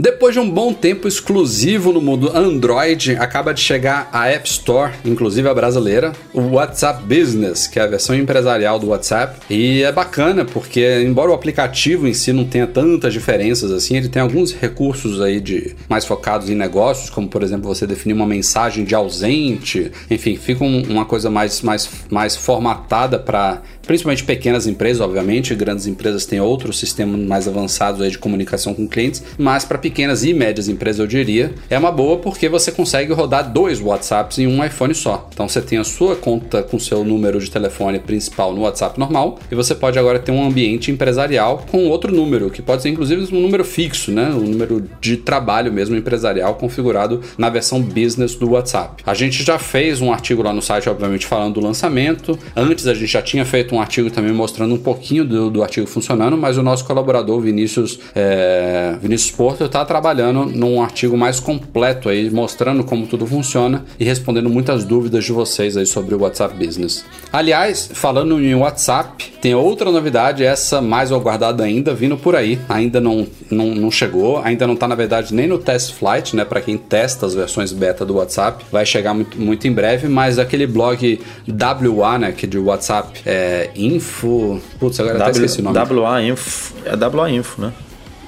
Depois 0.00 0.32
de 0.32 0.38
um 0.38 0.48
bom 0.48 0.72
tempo 0.72 1.08
exclusivo 1.08 1.92
no 1.92 2.00
mundo 2.00 2.30
Android, 2.32 3.16
acaba 3.16 3.52
de 3.52 3.60
chegar 3.60 4.08
a 4.12 4.28
App 4.28 4.48
Store, 4.48 4.92
inclusive 5.04 5.48
a 5.48 5.52
brasileira, 5.52 6.12
o 6.32 6.40
WhatsApp 6.52 7.02
Business, 7.02 7.66
que 7.66 7.80
é 7.80 7.82
a 7.82 7.86
versão 7.88 8.14
empresarial 8.14 8.78
do 8.78 8.86
WhatsApp. 8.90 9.40
E 9.50 9.82
é 9.82 9.90
bacana 9.90 10.44
porque, 10.44 11.02
embora 11.04 11.32
o 11.32 11.34
aplicativo 11.34 12.06
em 12.06 12.14
si 12.14 12.32
não 12.32 12.44
tenha 12.44 12.68
tantas 12.68 13.12
diferenças 13.12 13.72
assim, 13.72 13.96
ele 13.96 14.08
tem 14.08 14.22
alguns 14.22 14.52
recursos 14.52 15.20
aí 15.20 15.40
de 15.40 15.74
mais 15.88 16.04
focados 16.04 16.48
em 16.48 16.54
negócios, 16.54 17.10
como 17.10 17.26
por 17.26 17.42
exemplo 17.42 17.66
você 17.66 17.84
definir 17.84 18.14
uma 18.14 18.24
mensagem 18.26 18.84
de 18.84 18.94
ausente, 18.94 19.90
enfim, 20.08 20.36
fica 20.36 20.62
um- 20.62 20.84
uma 20.88 21.06
coisa 21.06 21.28
mais, 21.28 21.60
mais, 21.60 21.88
mais 22.08 22.36
formatada 22.36 23.18
para 23.18 23.62
principalmente 23.84 24.22
pequenas 24.22 24.66
empresas, 24.66 25.00
obviamente, 25.00 25.54
grandes 25.54 25.86
empresas 25.86 26.26
têm 26.26 26.38
outros 26.38 26.78
sistemas 26.78 27.18
mais 27.20 27.48
avançados 27.48 28.02
aí 28.02 28.10
de 28.10 28.18
comunicação 28.18 28.74
com 28.74 28.86
clientes, 28.86 29.24
mas 29.38 29.64
para 29.64 29.78
pequenas 29.88 30.22
e 30.22 30.34
médias 30.34 30.68
empresas 30.68 31.00
eu 31.00 31.06
diria, 31.06 31.54
é 31.70 31.78
uma 31.78 31.90
boa 31.90 32.18
porque 32.18 32.46
você 32.46 32.70
consegue 32.70 33.10
rodar 33.14 33.50
dois 33.50 33.80
WhatsApps 33.80 34.38
em 34.38 34.46
um 34.46 34.62
iPhone 34.62 34.94
só. 34.94 35.26
Então 35.32 35.48
você 35.48 35.62
tem 35.62 35.78
a 35.78 35.84
sua 35.84 36.14
conta 36.14 36.62
com 36.62 36.78
seu 36.78 37.02
número 37.02 37.40
de 37.40 37.50
telefone 37.50 37.98
principal 37.98 38.52
no 38.52 38.60
WhatsApp 38.60 38.98
normal 38.98 39.38
e 39.50 39.54
você 39.54 39.74
pode 39.74 39.98
agora 39.98 40.18
ter 40.18 40.30
um 40.30 40.44
ambiente 40.44 40.90
empresarial 40.90 41.64
com 41.70 41.86
outro 41.86 42.14
número, 42.14 42.50
que 42.50 42.60
pode 42.60 42.82
ser 42.82 42.90
inclusive 42.90 43.34
um 43.34 43.40
número 43.40 43.64
fixo, 43.64 44.12
né? 44.12 44.28
Um 44.28 44.40
número 44.40 44.86
de 45.00 45.16
trabalho 45.16 45.72
mesmo 45.72 45.96
empresarial 45.96 46.54
configurado 46.56 47.22
na 47.38 47.48
versão 47.48 47.80
business 47.80 48.34
do 48.34 48.50
WhatsApp. 48.50 49.02
A 49.06 49.14
gente 49.14 49.42
já 49.42 49.58
fez 49.58 50.02
um 50.02 50.12
artigo 50.12 50.42
lá 50.42 50.52
no 50.52 50.60
site, 50.60 50.86
obviamente, 50.90 51.24
falando 51.24 51.54
do 51.54 51.60
lançamento. 51.60 52.38
Antes 52.54 52.86
a 52.86 52.92
gente 52.92 53.06
já 53.06 53.22
tinha 53.22 53.46
feito 53.46 53.74
um 53.74 53.80
artigo 53.80 54.10
também 54.10 54.34
mostrando 54.34 54.74
um 54.74 54.78
pouquinho 54.78 55.24
do, 55.24 55.48
do 55.48 55.62
artigo 55.62 55.86
funcionando, 55.86 56.36
mas 56.36 56.58
o 56.58 56.62
nosso 56.62 56.84
colaborador 56.84 57.40
Vinícius, 57.40 57.98
é, 58.14 58.96
Vinícius 59.00 59.30
Porto 59.30 59.64
está 59.64 59.77
trabalhando 59.84 60.46
num 60.46 60.82
artigo 60.82 61.16
mais 61.16 61.40
completo 61.40 62.08
aí, 62.08 62.30
mostrando 62.30 62.84
como 62.84 63.06
tudo 63.06 63.26
funciona 63.26 63.84
e 63.98 64.04
respondendo 64.04 64.48
muitas 64.48 64.84
dúvidas 64.84 65.24
de 65.24 65.32
vocês 65.32 65.76
aí 65.76 65.86
sobre 65.86 66.14
o 66.14 66.20
WhatsApp 66.20 66.54
Business. 66.54 67.04
Aliás, 67.32 67.90
falando 67.92 68.40
em 68.40 68.54
WhatsApp, 68.54 69.32
tem 69.40 69.54
outra 69.54 69.90
novidade, 69.90 70.44
essa 70.44 70.80
mais 70.80 71.12
aguardada 71.12 71.64
ainda, 71.64 71.94
vindo 71.94 72.16
por 72.16 72.34
aí. 72.34 72.58
Ainda 72.68 73.00
não, 73.00 73.26
não, 73.50 73.74
não 73.74 73.90
chegou, 73.90 74.38
ainda 74.38 74.66
não 74.66 74.74
está 74.74 74.88
na 74.88 74.94
verdade 74.94 75.34
nem 75.34 75.46
no 75.46 75.58
test 75.58 75.94
flight, 75.94 76.34
né? 76.34 76.44
Para 76.44 76.60
quem 76.60 76.76
testa 76.76 77.26
as 77.26 77.34
versões 77.34 77.72
beta 77.72 78.04
do 78.04 78.16
WhatsApp, 78.16 78.64
vai 78.70 78.84
chegar 78.84 79.14
muito, 79.14 79.40
muito 79.40 79.66
em 79.68 79.72
breve, 79.72 80.08
mas 80.08 80.38
aquele 80.38 80.66
blog 80.66 81.20
WA, 81.48 82.18
né? 82.18 82.32
Que 82.32 82.46
de 82.46 82.58
WhatsApp 82.58 83.20
é 83.24 83.70
info. 83.74 84.60
Putz, 84.78 84.98
agora 85.00 85.18
eu 85.18 85.22
até 85.22 85.30
esqueci 85.32 85.60
o 85.60 85.64
nome. 85.64 85.78
WA 85.78 86.22
Info. 86.22 86.74
É 86.84 86.96
WA 86.96 87.30
Info, 87.30 87.60
né? 87.60 87.72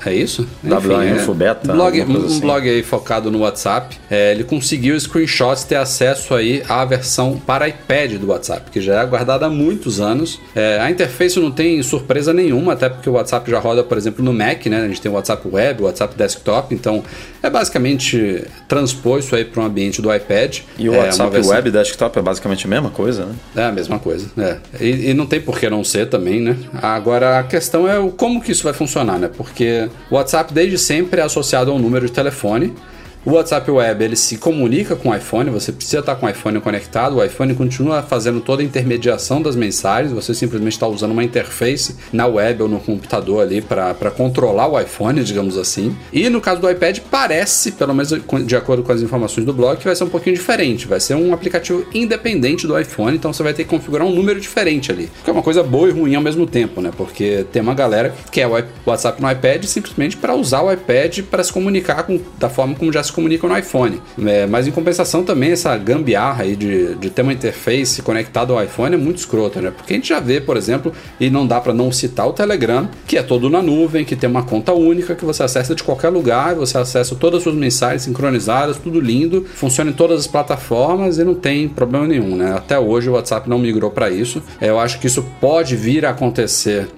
É 0.04 0.14
isso? 0.14 0.48
WA 0.64 1.04
é 1.04 1.10
Info 1.16 1.34
Beta, 1.34 1.70
Um 1.70 1.74
blog, 1.76 2.00
um 2.02 2.24
assim. 2.26 2.40
blog 2.40 2.68
aí 2.68 2.82
focado 2.82 3.30
no 3.30 3.40
WhatsApp. 3.40 3.98
É, 4.10 4.32
ele 4.32 4.44
conseguiu 4.44 4.98
screenshots 4.98 5.64
ter 5.64 5.76
acesso 5.76 6.34
aí 6.34 6.62
à 6.68 6.84
versão 6.84 7.40
para 7.46 7.68
iPad 7.68 8.12
do 8.14 8.28
WhatsApp, 8.28 8.70
que 8.70 8.80
já 8.80 8.94
é 8.94 8.98
aguardada 8.98 9.46
há 9.46 9.50
muitos 9.50 10.00
anos. 10.00 10.40
É, 10.54 10.78
a 10.80 10.90
interface 10.90 11.38
não 11.38 11.50
tem 11.50 11.82
surpresa 11.82 12.32
nenhuma, 12.32 12.72
até 12.72 12.88
porque 12.88 13.10
o 13.10 13.12
WhatsApp 13.12 13.50
já 13.50 13.58
roda, 13.58 13.84
por 13.84 13.98
exemplo, 13.98 14.24
no 14.24 14.32
Mac, 14.32 14.64
né? 14.66 14.82
A 14.82 14.88
gente 14.88 15.00
tem 15.02 15.10
o 15.10 15.14
WhatsApp 15.14 15.46
Web, 15.46 15.82
o 15.82 15.84
WhatsApp 15.86 16.14
Desktop, 16.16 16.74
então 16.74 17.02
é 17.42 17.50
basicamente 17.50 18.44
transpor 18.68 19.18
isso 19.18 19.34
aí 19.36 19.44
para 19.44 19.62
um 19.62 19.66
ambiente 19.66 20.00
do 20.00 20.14
iPad. 20.14 20.60
E 20.78 20.88
o 20.88 20.94
É, 20.94 20.98
WhatsApp 20.98 21.30
versão- 21.30 21.52
Web 21.54 21.70
Desktop 21.70 22.18
é 22.18 22.22
basicamente 22.22 22.66
a 22.66 22.68
mesma 22.68 22.90
coisa, 22.90 23.26
né? 23.26 23.34
é 23.56 23.64
a 23.64 23.72
mesma 23.72 23.98
coisa, 23.98 24.28
é. 24.38 24.56
E, 24.80 25.10
e 25.10 25.14
não 25.14 25.26
tem 25.26 25.40
por 25.40 25.58
que 25.58 25.68
não 25.68 25.84
ser 25.84 26.06
também, 26.08 26.40
né? 26.40 26.56
Agora 26.80 27.38
a 27.38 27.42
questão 27.42 27.86
é 27.88 27.98
o 27.98 28.10
como 28.10 28.40
que 28.40 28.52
isso 28.52 28.64
vai 28.64 28.72
funcionar, 28.72 29.18
né? 29.18 29.28
Porque 29.34 29.88
o 30.10 30.14
WhatsApp 30.14 30.52
desde 30.52 30.78
sempre 30.78 31.20
é 31.20 31.24
associado 31.24 31.70
a 31.70 31.74
um 31.74 31.78
número 31.78 32.06
de 32.06 32.12
telefone. 32.12 32.74
O 33.22 33.32
WhatsApp 33.32 33.70
Web 33.70 34.02
ele 34.02 34.16
se 34.16 34.38
comunica 34.38 34.96
com 34.96 35.10
o 35.10 35.14
iPhone, 35.14 35.50
você 35.50 35.70
precisa 35.70 35.98
estar 35.98 36.16
com 36.16 36.24
o 36.24 36.28
iPhone 36.30 36.58
conectado, 36.58 37.16
o 37.16 37.22
iPhone 37.24 37.54
continua 37.54 38.02
fazendo 38.02 38.40
toda 38.40 38.62
a 38.62 38.64
intermediação 38.64 39.42
das 39.42 39.54
mensagens, 39.54 40.10
você 40.10 40.32
simplesmente 40.32 40.72
está 40.72 40.88
usando 40.88 41.10
uma 41.10 41.22
interface 41.22 41.96
na 42.10 42.26
web 42.26 42.62
ou 42.62 42.68
no 42.70 42.80
computador 42.80 43.42
ali 43.42 43.60
para 43.60 44.10
controlar 44.10 44.68
o 44.68 44.80
iPhone, 44.80 45.22
digamos 45.22 45.58
assim. 45.58 45.94
E 46.10 46.30
no 46.30 46.40
caso 46.40 46.62
do 46.62 46.70
iPad, 46.70 47.00
parece, 47.10 47.72
pelo 47.72 47.94
menos 47.94 48.10
de 48.46 48.56
acordo 48.56 48.82
com 48.82 48.90
as 48.90 49.02
informações 49.02 49.44
do 49.44 49.52
blog, 49.52 49.76
que 49.76 49.84
vai 49.84 49.94
ser 49.94 50.04
um 50.04 50.08
pouquinho 50.08 50.34
diferente. 50.34 50.88
Vai 50.88 50.98
ser 50.98 51.14
um 51.14 51.34
aplicativo 51.34 51.84
independente 51.92 52.66
do 52.66 52.78
iPhone, 52.80 53.18
então 53.18 53.34
você 53.34 53.42
vai 53.42 53.52
ter 53.52 53.64
que 53.64 53.68
configurar 53.68 54.06
um 54.06 54.14
número 54.14 54.40
diferente 54.40 54.90
ali. 54.90 55.10
Que 55.22 55.28
é 55.28 55.32
uma 55.32 55.42
coisa 55.42 55.62
boa 55.62 55.90
e 55.90 55.92
ruim 55.92 56.14
ao 56.14 56.22
mesmo 56.22 56.46
tempo, 56.46 56.80
né? 56.80 56.90
Porque 56.96 57.44
tem 57.52 57.60
uma 57.60 57.74
galera 57.74 58.14
que 58.24 58.30
quer 58.30 58.46
o 58.46 58.64
WhatsApp 58.86 59.20
no 59.20 59.30
iPad 59.30 59.64
simplesmente 59.64 60.16
para 60.16 60.34
usar 60.34 60.62
o 60.62 60.72
iPad 60.72 61.20
para 61.30 61.44
se 61.44 61.52
comunicar 61.52 62.04
com, 62.04 62.18
da 62.38 62.48
forma 62.48 62.74
como 62.74 62.90
já 62.90 63.02
se 63.02 63.09
se 63.10 63.14
comunicam 63.14 63.48
no 63.48 63.58
iPhone. 63.58 64.00
É, 64.26 64.46
mas 64.46 64.66
em 64.66 64.70
compensação 64.70 65.24
também 65.24 65.52
essa 65.52 65.76
gambiarra 65.76 66.44
aí 66.44 66.56
de, 66.56 66.94
de 66.94 67.10
ter 67.10 67.22
uma 67.22 67.32
interface 67.32 68.02
conectada 68.02 68.52
ao 68.52 68.62
iPhone 68.62 68.94
é 68.94 68.98
muito 68.98 69.18
escrota, 69.18 69.60
né? 69.60 69.70
Porque 69.70 69.92
a 69.92 69.96
gente 69.96 70.08
já 70.08 70.20
vê, 70.20 70.40
por 70.40 70.56
exemplo, 70.56 70.92
e 71.18 71.28
não 71.30 71.46
dá 71.46 71.60
para 71.60 71.72
não 71.72 71.92
citar 71.92 72.26
o 72.26 72.32
Telegram, 72.32 72.88
que 73.06 73.16
é 73.16 73.22
todo 73.22 73.50
na 73.50 73.62
nuvem, 73.62 74.04
que 74.04 74.16
tem 74.16 74.28
uma 74.28 74.42
conta 74.42 74.72
única 74.72 75.14
que 75.14 75.24
você 75.24 75.42
acessa 75.42 75.74
de 75.74 75.82
qualquer 75.82 76.08
lugar, 76.08 76.54
você 76.54 76.78
acessa 76.78 77.14
todas 77.14 77.38
as 77.38 77.42
suas 77.44 77.54
mensagens 77.54 78.02
sincronizadas, 78.02 78.76
tudo 78.76 79.00
lindo, 79.00 79.46
funciona 79.54 79.90
em 79.90 79.94
todas 79.94 80.20
as 80.20 80.26
plataformas 80.26 81.18
e 81.18 81.24
não 81.24 81.34
tem 81.34 81.68
problema 81.68 82.06
nenhum, 82.06 82.36
né? 82.36 82.54
Até 82.54 82.78
hoje 82.78 83.08
o 83.08 83.12
WhatsApp 83.12 83.48
não 83.48 83.58
migrou 83.58 83.90
para 83.90 84.10
isso. 84.10 84.42
É, 84.60 84.68
eu 84.68 84.78
acho 84.78 84.98
que 84.98 85.06
isso 85.06 85.24
pode 85.40 85.76
vir 85.76 86.06
a 86.06 86.10
acontecer 86.10 86.88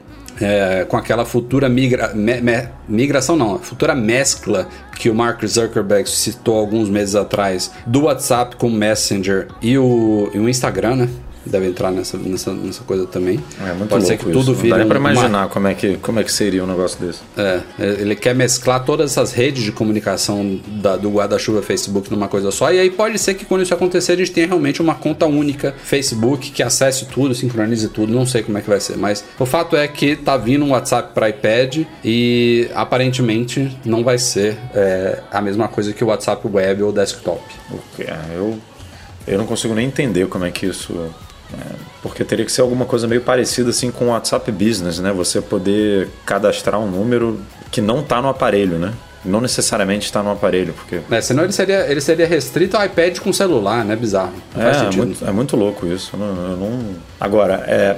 é, 0.42 0.84
com 0.84 0.96
aquela 0.96 1.24
futura 1.24 1.68
migra, 1.68 2.12
me, 2.14 2.40
me, 2.40 2.68
migração, 2.88 3.36
não, 3.36 3.58
futura 3.58 3.94
mescla 3.94 4.68
que 4.96 5.08
o 5.08 5.14
Mark 5.14 5.44
Zuckerberg 5.44 6.08
citou 6.08 6.58
alguns 6.58 6.88
meses 6.88 7.14
atrás 7.14 7.70
do 7.86 8.02
WhatsApp 8.02 8.56
com 8.56 8.66
o 8.66 8.70
Messenger 8.70 9.48
e 9.60 9.78
o, 9.78 10.30
e 10.34 10.38
o 10.38 10.48
Instagram, 10.48 10.96
né? 10.96 11.08
Deve 11.44 11.66
entrar 11.66 11.90
nessa, 11.90 12.16
nessa, 12.16 12.52
nessa 12.52 12.82
coisa 12.84 13.06
também. 13.06 13.40
É 13.60 13.72
muito 13.72 13.88
Pode 13.88 14.06
ser 14.06 14.16
que 14.16 14.24
isso. 14.24 14.32
tudo 14.32 14.54
vire. 14.54 14.70
Não 14.70 14.78
dá 14.78 14.86
pra 14.86 14.98
imaginar 14.98 15.38
uma... 15.42 15.48
como, 15.48 15.68
é 15.68 15.74
que, 15.74 15.96
como 15.96 16.20
é 16.20 16.24
que 16.24 16.32
seria 16.32 16.62
um 16.62 16.66
negócio 16.66 16.98
desse. 17.04 17.20
É, 17.36 17.62
ele 17.78 18.14
quer 18.14 18.34
mesclar 18.34 18.84
todas 18.84 19.12
essas 19.12 19.32
redes 19.32 19.62
de 19.62 19.72
comunicação 19.72 20.60
da, 20.66 20.96
do 20.96 21.10
guarda-chuva 21.10 21.62
Facebook 21.62 22.10
numa 22.10 22.28
coisa 22.28 22.50
só. 22.50 22.72
E 22.72 22.78
aí 22.78 22.90
pode 22.90 23.18
ser 23.18 23.34
que 23.34 23.44
quando 23.44 23.62
isso 23.62 23.74
acontecer, 23.74 24.12
a 24.12 24.16
gente 24.16 24.30
tenha 24.30 24.46
realmente 24.46 24.80
uma 24.80 24.94
conta 24.94 25.26
única 25.26 25.74
Facebook 25.82 26.50
que 26.50 26.62
acesse 26.62 27.06
tudo, 27.06 27.34
sincronize 27.34 27.88
tudo. 27.88 28.12
Não 28.12 28.26
sei 28.26 28.42
como 28.42 28.58
é 28.58 28.60
que 28.60 28.68
vai 28.68 28.80
ser, 28.80 28.96
mas 28.96 29.24
o 29.38 29.46
fato 29.46 29.76
é 29.76 29.86
que 29.88 30.16
tá 30.16 30.36
vindo 30.36 30.64
um 30.64 30.70
WhatsApp 30.70 31.12
para 31.14 31.28
iPad 31.28 31.84
e 32.04 32.68
aparentemente 32.74 33.76
não 33.84 34.04
vai 34.04 34.18
ser 34.18 34.56
é, 34.74 35.20
a 35.30 35.40
mesma 35.40 35.68
coisa 35.68 35.92
que 35.92 36.02
o 36.04 36.08
WhatsApp 36.08 36.46
web 36.46 36.82
ou 36.82 36.92
desktop. 36.92 37.42
Okay. 37.70 38.06
Eu, 38.34 38.58
eu 39.26 39.38
não 39.38 39.46
consigo 39.46 39.74
nem 39.74 39.86
entender 39.86 40.26
como 40.28 40.44
é 40.44 40.50
que 40.50 40.66
isso 40.66 40.92
é, 40.92 41.31
porque 42.02 42.24
teria 42.24 42.44
que 42.44 42.52
ser 42.52 42.60
alguma 42.60 42.84
coisa 42.84 43.06
meio 43.06 43.20
parecida 43.20 43.70
assim 43.70 43.90
com 43.90 44.06
o 44.06 44.08
WhatsApp 44.08 44.50
Business, 44.50 44.98
né? 44.98 45.12
Você 45.12 45.40
poder 45.40 46.08
cadastrar 46.26 46.80
um 46.80 46.90
número 46.90 47.40
que 47.70 47.80
não 47.80 48.00
está 48.00 48.20
no 48.20 48.28
aparelho, 48.28 48.78
né? 48.78 48.92
Não 49.24 49.40
necessariamente 49.40 50.06
está 50.06 50.20
no 50.20 50.32
aparelho, 50.32 50.74
porque... 50.74 51.00
É, 51.08 51.20
senão 51.20 51.44
ele 51.44 51.52
seria, 51.52 51.86
ele 51.88 52.00
seria 52.00 52.26
restrito 52.26 52.76
ao 52.76 52.84
iPad 52.84 53.18
com 53.20 53.32
celular, 53.32 53.84
né? 53.84 53.94
Bizarro. 53.94 54.32
Não 54.54 54.62
é, 54.66 54.70
é 54.70 54.90
muito, 54.90 55.24
é 55.24 55.30
muito 55.30 55.56
louco 55.56 55.86
isso. 55.86 56.16
Não, 56.16 56.26
eu 56.26 56.56
não... 56.56 56.96
Agora, 57.20 57.64
é, 57.68 57.96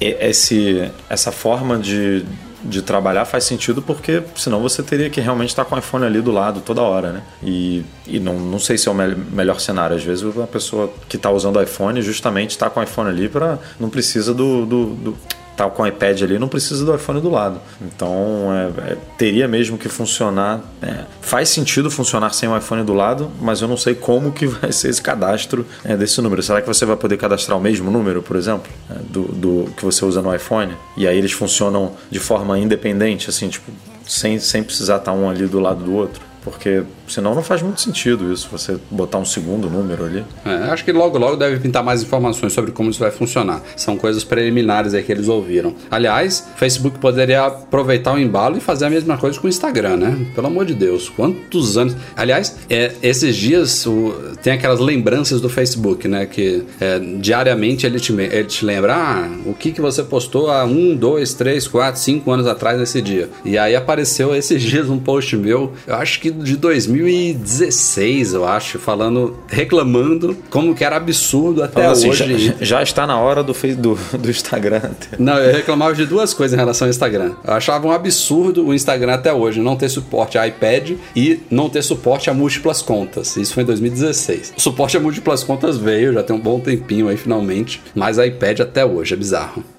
esse, 0.00 0.90
essa 1.10 1.30
forma 1.30 1.78
de, 1.78 2.24
de 2.62 2.82
trabalhar 2.82 3.24
faz 3.24 3.44
sentido 3.44 3.82
porque 3.82 4.22
senão 4.34 4.60
você 4.60 4.82
teria 4.82 5.10
que 5.10 5.20
realmente 5.20 5.50
estar 5.50 5.64
com 5.64 5.74
o 5.74 5.78
iPhone 5.78 6.04
ali 6.04 6.20
do 6.20 6.32
lado 6.32 6.60
toda 6.60 6.80
hora, 6.80 7.12
né? 7.12 7.22
E, 7.42 7.84
e 8.06 8.18
não, 8.18 8.34
não 8.34 8.58
sei 8.58 8.78
se 8.78 8.88
é 8.88 8.90
o 8.90 8.94
me 8.94 9.14
melhor 9.14 9.60
cenário. 9.60 9.96
Às 9.96 10.02
vezes 10.02 10.24
a 10.38 10.46
pessoa 10.46 10.92
que 11.08 11.16
está 11.16 11.30
usando 11.30 11.56
o 11.56 11.62
iPhone 11.62 12.00
justamente 12.02 12.50
está 12.50 12.68
com 12.70 12.80
o 12.80 12.82
iPhone 12.82 13.08
ali 13.08 13.28
para 13.28 13.58
não 13.78 13.88
precisa 13.88 14.32
do, 14.32 14.66
do, 14.66 14.86
do 14.94 15.18
tá 15.56 15.68
com 15.70 15.82
o 15.82 15.86
iPad 15.86 16.22
ali, 16.22 16.38
não 16.38 16.48
precisa 16.48 16.84
do 16.84 16.94
iPhone 16.94 17.20
do 17.20 17.30
lado. 17.30 17.60
Então, 17.80 18.48
é, 18.52 18.92
é, 18.92 18.96
teria 19.16 19.48
mesmo 19.48 19.78
que 19.78 19.88
funcionar. 19.88 20.60
É, 20.82 21.04
faz 21.20 21.48
sentido 21.48 21.90
funcionar 21.90 22.32
sem 22.34 22.48
o 22.48 22.56
iPhone 22.56 22.84
do 22.84 22.92
lado, 22.92 23.30
mas 23.40 23.62
eu 23.62 23.68
não 23.68 23.76
sei 23.76 23.94
como 23.94 24.32
que 24.32 24.44
vai 24.46 24.70
ser 24.70 24.88
esse 24.88 25.00
cadastro 25.00 25.66
é, 25.84 25.96
desse 25.96 26.20
número. 26.20 26.42
Será 26.42 26.60
que 26.60 26.68
você 26.68 26.84
vai 26.84 26.96
poder 26.96 27.16
cadastrar 27.16 27.56
o 27.56 27.60
mesmo 27.60 27.90
número, 27.90 28.22
por 28.22 28.36
exemplo, 28.36 28.70
é, 28.90 28.94
do, 29.08 29.22
do 29.22 29.70
que 29.76 29.84
você 29.84 30.04
usa 30.04 30.20
no 30.20 30.34
iPhone? 30.34 30.74
E 30.96 31.08
aí 31.08 31.16
eles 31.16 31.32
funcionam 31.32 31.92
de 32.10 32.18
forma 32.18 32.58
independente, 32.58 33.30
assim, 33.30 33.48
tipo, 33.48 33.72
sem, 34.06 34.38
sem 34.38 34.62
precisar 34.62 34.96
estar 34.96 35.12
um 35.12 35.28
ali 35.28 35.46
do 35.46 35.58
lado 35.58 35.82
do 35.82 35.94
outro? 35.94 36.20
Porque 36.42 36.84
senão 37.08 37.34
não 37.34 37.42
faz 37.42 37.62
muito 37.62 37.80
sentido 37.80 38.32
isso, 38.32 38.48
você 38.50 38.78
botar 38.90 39.18
um 39.18 39.24
segundo 39.24 39.68
número 39.68 40.04
ali. 40.04 40.24
É, 40.44 40.70
acho 40.70 40.84
que 40.84 40.92
logo 40.92 41.18
logo 41.18 41.36
deve 41.36 41.58
pintar 41.60 41.82
mais 41.82 42.02
informações 42.02 42.52
sobre 42.52 42.72
como 42.72 42.90
isso 42.90 43.00
vai 43.00 43.10
funcionar. 43.10 43.62
São 43.76 43.96
coisas 43.96 44.24
preliminares 44.24 44.94
aí 44.94 45.02
que 45.02 45.12
eles 45.12 45.28
ouviram. 45.28 45.74
Aliás, 45.90 46.48
Facebook 46.56 46.98
poderia 46.98 47.46
aproveitar 47.46 48.14
o 48.14 48.18
embalo 48.18 48.56
e 48.56 48.60
fazer 48.60 48.86
a 48.86 48.90
mesma 48.90 49.16
coisa 49.16 49.38
com 49.38 49.46
o 49.46 49.50
Instagram, 49.50 49.96
né? 49.96 50.26
Pelo 50.34 50.46
amor 50.46 50.64
de 50.64 50.74
Deus, 50.74 51.08
quantos 51.08 51.76
anos. 51.76 51.96
Aliás, 52.16 52.56
é, 52.68 52.92
esses 53.02 53.36
dias 53.36 53.86
o, 53.86 54.14
tem 54.42 54.52
aquelas 54.52 54.80
lembranças 54.80 55.40
do 55.40 55.48
Facebook, 55.48 56.06
né? 56.08 56.26
Que 56.26 56.64
é, 56.80 56.98
diariamente 56.98 57.86
ele 57.86 58.00
te, 58.00 58.12
ele 58.12 58.44
te 58.44 58.64
lembra 58.64 58.94
ah, 58.94 59.30
o 59.44 59.54
que, 59.54 59.72
que 59.72 59.80
você 59.80 60.02
postou 60.02 60.50
há 60.50 60.64
um, 60.64 60.96
dois, 60.96 61.34
três, 61.34 61.66
quatro, 61.68 62.00
cinco 62.00 62.30
anos 62.30 62.46
atrás 62.46 62.78
nesse 62.78 63.00
dia. 63.00 63.28
E 63.44 63.58
aí 63.58 63.74
apareceu 63.74 64.34
esses 64.34 64.62
dias 64.62 64.88
um 64.88 64.98
post 64.98 65.36
meu, 65.36 65.72
eu 65.86 65.94
acho 65.94 66.20
que 66.20 66.30
de 66.30 66.56
2016, 66.96 68.32
eu 68.34 68.44
acho, 68.44 68.78
falando, 68.78 69.36
reclamando 69.48 70.36
como 70.50 70.74
que 70.74 70.84
era 70.84 70.96
absurdo 70.96 71.62
até 71.62 71.86
assim, 71.86 72.08
hoje. 72.08 72.54
Já, 72.58 72.64
já, 72.64 72.82
está 72.82 73.06
na 73.06 73.18
hora 73.18 73.42
do, 73.42 73.52
do, 73.52 73.98
do 74.18 74.30
Instagram. 74.30 74.82
Não, 75.18 75.36
eu 75.38 75.54
reclamava 75.54 75.94
de 75.94 76.06
duas 76.06 76.32
coisas 76.32 76.54
em 76.54 76.58
relação 76.58 76.86
ao 76.86 76.90
Instagram. 76.90 77.34
Eu 77.44 77.54
achava 77.54 77.86
um 77.86 77.90
absurdo 77.90 78.66
o 78.66 78.74
Instagram 78.74 79.14
até 79.14 79.32
hoje 79.32 79.60
não 79.60 79.76
ter 79.76 79.88
suporte 79.88 80.38
a 80.38 80.46
iPad 80.46 80.92
e 81.14 81.40
não 81.50 81.68
ter 81.68 81.82
suporte 81.82 82.30
a 82.30 82.34
múltiplas 82.34 82.82
contas. 82.82 83.36
Isso 83.36 83.54
foi 83.54 83.62
em 83.62 83.66
2016. 83.66 84.54
O 84.56 84.60
suporte 84.60 84.96
a 84.96 85.00
múltiplas 85.00 85.44
contas 85.44 85.76
veio, 85.76 86.12
já 86.12 86.22
tem 86.22 86.34
um 86.34 86.40
bom 86.40 86.60
tempinho 86.60 87.08
aí 87.08 87.16
finalmente, 87.16 87.82
mas 87.94 88.18
a 88.18 88.26
iPad 88.26 88.60
até 88.60 88.84
hoje 88.84 89.14
é 89.14 89.16
bizarro. 89.16 89.75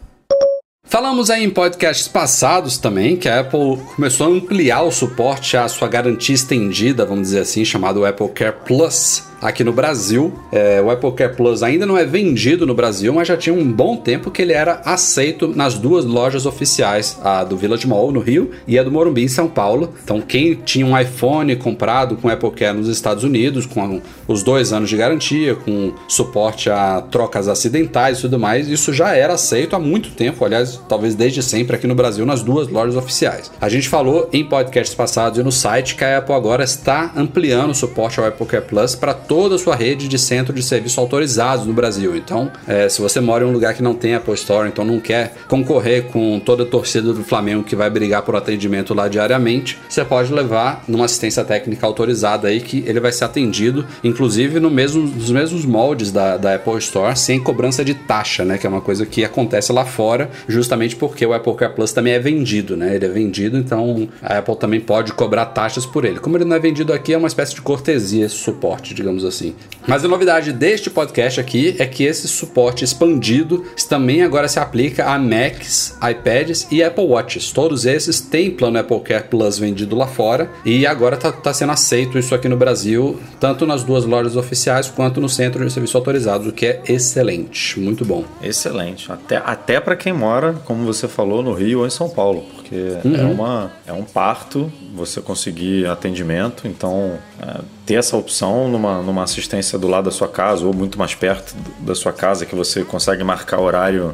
Falamos 0.90 1.30
aí 1.30 1.44
em 1.44 1.50
podcasts 1.50 2.08
passados 2.08 2.78
também 2.78 3.18
que 3.18 3.28
a 3.28 3.42
Apple 3.42 3.78
começou 3.96 4.28
a 4.28 4.30
ampliar 4.30 4.84
o 4.84 4.92
suporte 4.92 5.58
à 5.58 5.68
sua 5.68 5.88
garantia 5.90 6.34
estendida, 6.34 7.06
vamos 7.06 7.24
dizer 7.24 7.40
assim, 7.42 7.66
chamado 7.66 8.06
Apple 8.06 8.30
Care 8.30 8.56
Plus 8.66 9.22
aqui 9.42 9.64
no 9.64 9.72
Brasil. 9.72 10.34
É, 10.52 10.82
o 10.82 10.90
Apple 10.90 11.12
Care 11.14 11.36
Plus 11.36 11.64
ainda 11.64 11.86
não 11.86 11.98
é 11.98 12.06
vendido 12.06 12.66
no 12.66 12.74
Brasil, 12.74 13.14
mas 13.14 13.28
já 13.28 13.38
tinha 13.38 13.54
um 13.54 13.72
bom 13.72 13.98
tempo 13.98 14.32
que 14.32 14.42
ele 14.42 14.54
era 14.54 14.82
aceito 14.86 15.48
nas 15.48 15.76
duas 15.76 16.06
lojas 16.06 16.46
oficiais, 16.46 17.18
a 17.24 17.44
do 17.44 17.58
Village 17.58 17.88
Mall 17.88 18.12
no 18.12 18.20
Rio 18.20 18.52
e 18.68 18.78
a 18.78 18.84
do 18.84 18.92
Morumbi 18.92 19.24
em 19.24 19.28
São 19.28 19.48
Paulo. 19.48 19.94
Então, 20.04 20.22
quem 20.22 20.56
tinha 20.56 20.86
um 20.86 20.98
iPhone 20.98 21.56
comprado 21.56 22.16
com 22.16 22.30
Apple 22.30 22.52
Care 22.52 22.78
nos 22.78 22.88
Estados 22.88 23.24
Unidos, 23.24 23.66
com 23.66 24.02
os 24.28 24.44
dois 24.44 24.74
anos 24.74 24.90
de 24.90 24.98
garantia, 24.98 25.56
com 25.56 25.94
suporte 26.08 26.70
a 26.70 27.02
trocas 27.02 27.48
acidentais 27.48 28.20
e 28.20 28.22
tudo 28.22 28.40
mais, 28.40 28.68
isso 28.68 28.94
já 28.94 29.16
era 29.16 29.34
aceito 29.34 29.76
há 29.76 29.80
muito 29.80 30.12
tempo, 30.12 30.44
aliás, 30.44 30.80
talvez 30.88 31.16
desde 31.16 31.42
sempre 31.42 31.76
aqui 31.76 31.88
no 31.88 31.96
Brasil, 31.96 32.26
nas 32.26 32.42
duas 32.42 32.68
lojas 32.68 32.96
oficiais. 32.96 33.52
A 33.60 33.70
gente 33.70 33.88
falou 33.90 34.30
em 34.34 34.44
podcasts 34.44 34.96
passados 34.96 35.40
e 35.40 35.44
no 35.44 35.52
site 35.52 35.96
que 35.96 36.04
a 36.04 36.18
Apple 36.18 36.34
agora 36.34 36.64
está 36.64 37.12
ampliando 37.16 37.72
o 37.72 37.76
suporte 37.76 38.20
ao 38.20 38.26
Apple 38.26 38.46
Care 38.46 38.66
Plus 38.66 38.96
para 38.96 39.14
toda 39.28 39.56
a 39.56 39.58
sua 39.58 39.76
rede 39.76 40.08
de 40.08 40.18
centro 40.18 40.54
de 40.54 40.64
serviço 40.64 41.00
autorizados 41.00 41.66
no 41.66 41.74
Brasil. 41.74 42.16
Então, 42.16 42.52
é, 42.68 42.88
se 42.90 43.02
você 43.02 43.20
mora 43.20 43.44
em 43.44 43.48
um 43.48 43.52
lugar 43.52 43.74
que 43.74 43.84
não 43.84 43.94
tem 43.94 44.16
Apple 44.16 44.34
Store, 44.34 44.68
então 44.68 44.86
não 44.86 45.00
quer 45.00 45.34
concorrer 45.48 46.06
com 46.06 46.40
toda 46.40 46.64
a 46.64 46.66
torcida 46.66 47.14
do 47.14 47.24
Flamengo 47.24 47.64
que 47.64 47.76
vai 47.76 47.90
brigar 47.90 48.22
por 48.22 48.36
atendimento 48.36 48.94
lá 48.94 49.08
diariamente, 49.08 49.78
você 49.90 50.04
pode 50.04 50.32
levar 50.34 50.84
numa 50.88 51.06
assistência 51.06 51.44
técnica 51.44 51.86
autorizada 51.86 52.48
aí 52.48 52.62
que 52.62 52.84
ele 52.88 53.00
vai 53.00 53.12
ser 53.12 53.26
atendido, 53.26 53.86
inclusive 54.04 54.60
no 54.60 54.70
mesmo, 54.70 55.02
nos 55.04 55.32
mesmos 55.32 55.66
moldes 55.66 56.12
da, 56.12 56.38
da 56.38 56.56
Apple 56.56 56.78
Store, 56.78 57.18
sem 57.18 57.40
cobrança 57.40 57.84
de 57.84 57.94
taxa, 57.94 58.46
né? 58.46 58.58
Que 58.58 58.66
é 58.66 58.70
uma 58.70 58.82
coisa 58.82 59.06
que 59.06 59.24
acontece 59.24 59.72
lá 59.72 59.86
fora, 59.86 60.30
justamente 60.48 60.96
porque 60.96 61.26
o 61.26 61.34
Apple 61.34 61.54
Care 61.56 61.74
Plus 61.74 61.92
também 61.92 62.14
é 62.14 62.20
vendido, 62.20 62.78
né? 62.78 62.96
Ele 62.96 63.06
é 63.06 63.10
vendido, 63.10 63.58
então 63.58 64.08
a 64.22 64.38
Apple 64.38 64.56
também 64.56 64.80
pode 64.80 65.14
cobrar 65.14 65.46
taxas 65.48 65.86
por 65.86 66.06
ele. 66.06 66.20
Como 66.20 66.38
ele 66.38 66.46
não 66.46 66.56
é 66.56 66.60
vendido 66.60 66.94
aqui, 66.94 67.14
é 67.14 67.18
uma 67.18 67.28
espécie 67.28 67.56
de 67.56 67.62
cortesia 67.62 68.26
esse 68.26 68.36
suporte, 68.36 68.94
digamos 68.94 69.17
digamos 69.18 69.26
assim. 69.26 69.56
Mas 69.88 70.04
a 70.04 70.08
novidade 70.08 70.52
deste 70.52 70.90
podcast 70.90 71.40
aqui 71.40 71.76
é 71.80 71.86
que 71.86 72.04
esse 72.04 72.28
suporte 72.28 72.84
expandido 72.84 73.64
também 73.88 74.22
agora 74.22 74.48
se 74.48 74.60
aplica 74.60 75.06
a 75.06 75.18
Macs, 75.18 75.98
iPads 76.04 76.68
e 76.70 76.84
Apple 76.84 77.06
Watches. 77.06 77.52
Todos 77.52 77.86
esses 77.86 78.20
têm 78.20 78.52
plano 78.52 78.80
Apple 78.80 79.00
Care 79.00 79.24
Plus 79.30 79.58
vendido 79.58 79.96
lá 79.96 80.06
fora 80.06 80.50
e 80.66 80.86
agora 80.86 81.16
está 81.16 81.32
tá 81.32 81.54
sendo 81.54 81.72
aceito 81.72 82.20
isso 82.20 82.36
aqui 82.36 82.50
no 82.50 82.58
Brasil, 82.58 83.20
tanto 83.40 83.66
nas 83.66 83.84
duas 83.84 84.06
lojas 84.06 84.36
oficiais 84.36 84.90
quanto 84.90 85.22
no 85.22 85.30
centro 85.30 85.66
de 85.66 85.72
serviço 85.72 85.98
autorizado, 85.98 86.50
o 86.50 86.52
que 86.52 86.66
é 86.66 86.82
excelente, 86.88 87.80
muito 87.80 88.04
bom. 88.04 88.26
Excelente, 88.42 89.10
até, 89.10 89.38
até 89.38 89.80
para 89.80 89.96
quem 89.96 90.12
mora, 90.12 90.54
como 90.66 90.86
você 90.86 91.08
falou, 91.08 91.42
no 91.42 91.54
Rio 91.54 91.80
ou 91.80 91.88
em 91.88 91.90
São 91.90 92.10
Paulo, 92.10 92.46
porque 92.68 92.76
é 92.76 93.08
uhum. 93.08 93.16
é, 93.16 93.24
uma, 93.24 93.72
é 93.88 93.94
um 93.94 94.04
parto 94.04 94.72
você 94.94 95.22
conseguir 95.22 95.88
atendimento, 95.88 96.68
então 96.68 97.18
é, 97.42 97.62
ter 97.86 97.96
essa 97.96 98.18
opção 98.18 98.68
numa, 98.68 99.02
numa 99.02 99.24
assistência 99.24 99.80
do 99.80 99.88
lado 99.88 100.06
da 100.06 100.12
sua 100.12 100.28
casa 100.28 100.66
ou 100.66 100.74
muito 100.74 101.00
mais 101.00 101.16
perto 101.16 101.56
da 101.80 101.96
sua 101.96 102.12
casa 102.12 102.46
que 102.46 102.56
você 102.56 102.84
consegue 102.84 103.24
marcar 103.24 103.62
horário 103.62 104.14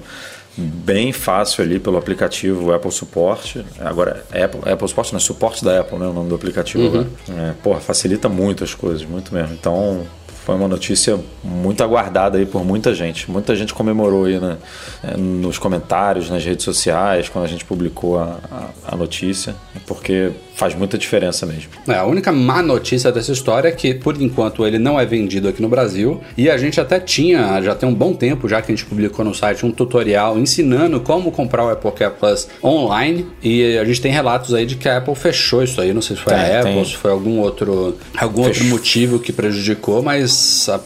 bem 0.56 1.12
fácil 1.12 1.64
ali 1.64 1.80
pelo 1.80 1.97
aplicativo 1.97 2.72
Apple 2.72 2.91
Support. 2.91 3.66
Agora, 3.80 4.24
Apple, 4.30 4.72
Apple 4.72 4.88
Support 4.88 5.12
não 5.12 5.18
é 5.18 5.20
suporte 5.20 5.66
da 5.66 5.80
Apple, 5.80 5.97
né? 5.97 6.06
O 6.06 6.14
nome 6.14 6.30
do 6.30 6.36
aplicativo. 6.36 6.97
Uhum. 6.97 7.08
É, 7.30 7.54
porra, 7.64 7.80
facilita 7.80 8.30
muito 8.30 8.64
as 8.64 8.76
coisas, 8.76 9.04
muito 9.04 9.34
mesmo. 9.34 9.54
Então, 9.54 10.06
foi 10.43 10.55
uma 10.55 10.67
notícia 10.67 11.17
muito 11.43 11.81
aguardada 11.83 12.37
aí 12.37 12.45
por 12.45 12.65
muita 12.65 12.93
gente. 12.93 13.31
Muita 13.31 13.55
gente 13.55 13.73
comemorou 13.73 14.25
aí 14.25 14.39
né, 14.39 14.57
é, 15.03 15.17
nos 15.17 15.57
comentários, 15.57 16.29
nas 16.29 16.43
redes 16.43 16.65
sociais, 16.65 17.29
quando 17.29 17.45
a 17.45 17.47
gente 17.47 17.63
publicou 17.63 18.19
a, 18.19 18.39
a, 18.51 18.93
a 18.93 18.95
notícia, 18.95 19.55
porque 19.87 20.31
faz 20.55 20.75
muita 20.75 20.97
diferença 20.97 21.45
mesmo. 21.45 21.69
É, 21.87 21.95
a 21.95 22.05
única 22.05 22.31
má 22.31 22.61
notícia 22.61 23.11
dessa 23.11 23.31
história 23.31 23.69
é 23.69 23.71
que, 23.71 23.93
por 23.93 24.21
enquanto, 24.21 24.65
ele 24.65 24.77
não 24.77 24.99
é 24.99 25.05
vendido 25.05 25.47
aqui 25.47 25.61
no 25.61 25.69
Brasil. 25.69 26.21
E 26.37 26.49
a 26.49 26.57
gente 26.57 26.79
até 26.79 26.99
tinha, 26.99 27.61
já 27.61 27.73
tem 27.73 27.87
um 27.87 27.93
bom 27.93 28.13
tempo, 28.13 28.47
já 28.47 28.61
que 28.61 28.71
a 28.71 28.75
gente 28.75 28.85
publicou 28.85 29.23
no 29.23 29.33
site, 29.33 29.65
um 29.65 29.71
tutorial 29.71 30.37
ensinando 30.37 30.99
como 30.99 31.31
comprar 31.31 31.65
o 31.65 31.69
Apple 31.69 31.91
Care 31.91 32.13
Plus 32.19 32.47
online. 32.63 33.25
E 33.41 33.77
a 33.77 33.85
gente 33.85 34.01
tem 34.01 34.11
relatos 34.11 34.53
aí 34.53 34.65
de 34.65 34.75
que 34.75 34.89
a 34.89 34.97
Apple 34.97 35.15
fechou 35.15 35.63
isso 35.63 35.79
aí. 35.79 35.93
Não 35.93 36.01
sei 36.01 36.17
se 36.17 36.21
foi 36.21 36.33
a 36.33 36.59
Apple, 36.59 36.73
tem. 36.73 36.85
se 36.85 36.97
foi 36.97 37.11
algum 37.11 37.39
outro, 37.39 37.97
algum 38.17 38.43
outro 38.43 38.63
motivo 38.65 39.19
que 39.19 39.31
prejudicou, 39.31 40.03
mas 40.03 40.32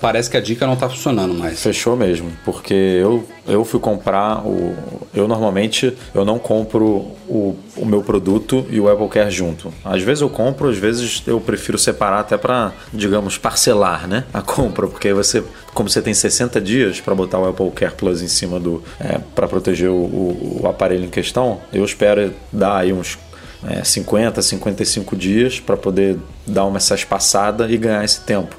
parece 0.01 0.29
que 0.29 0.37
a 0.37 0.41
dica 0.41 0.65
não 0.65 0.73
está 0.73 0.89
funcionando 0.89 1.33
mais. 1.33 1.61
Fechou 1.61 1.95
mesmo, 1.95 2.31
porque 2.45 2.73
eu, 2.73 3.27
eu 3.47 3.63
fui 3.63 3.79
comprar 3.79 4.45
o. 4.45 4.75
Eu 5.13 5.27
normalmente 5.27 5.95
eu 6.13 6.23
não 6.23 6.37
compro 6.37 7.11
o, 7.27 7.55
o 7.75 7.85
meu 7.85 8.01
produto 8.01 8.65
e 8.69 8.79
o 8.79 8.89
Apple 8.89 9.07
Care 9.07 9.31
junto. 9.31 9.73
Às 9.83 10.01
vezes 10.01 10.21
eu 10.21 10.29
compro, 10.29 10.69
às 10.69 10.77
vezes 10.77 11.23
eu 11.25 11.39
prefiro 11.39 11.77
separar 11.77 12.19
até 12.19 12.37
para, 12.37 12.71
digamos, 12.93 13.37
parcelar 13.37 14.07
né, 14.07 14.23
a 14.33 14.41
compra, 14.41 14.87
porque 14.87 15.13
você, 15.13 15.43
como 15.73 15.89
você 15.89 16.01
tem 16.01 16.13
60 16.13 16.59
dias 16.61 17.01
para 17.01 17.15
botar 17.15 17.39
o 17.39 17.47
Apple 17.47 17.71
Care 17.71 17.93
Plus 17.95 18.21
em 18.21 18.27
cima 18.27 18.59
do. 18.59 18.83
É, 18.99 19.19
para 19.35 19.47
proteger 19.47 19.89
o, 19.89 19.93
o, 19.93 20.59
o 20.63 20.67
aparelho 20.67 21.05
em 21.05 21.09
questão, 21.09 21.59
eu 21.73 21.83
espero 21.83 22.33
dar 22.51 22.77
aí 22.77 22.93
uns 22.93 23.17
é, 23.65 23.83
50, 23.83 24.41
55 24.41 25.15
dias 25.15 25.59
para 25.59 25.77
poder 25.77 26.17
dar 26.45 26.65
uma 26.65 26.77
essa 26.77 26.95
espaçada 26.95 27.69
e 27.69 27.77
ganhar 27.77 28.03
esse 28.03 28.21
tempo. 28.21 28.55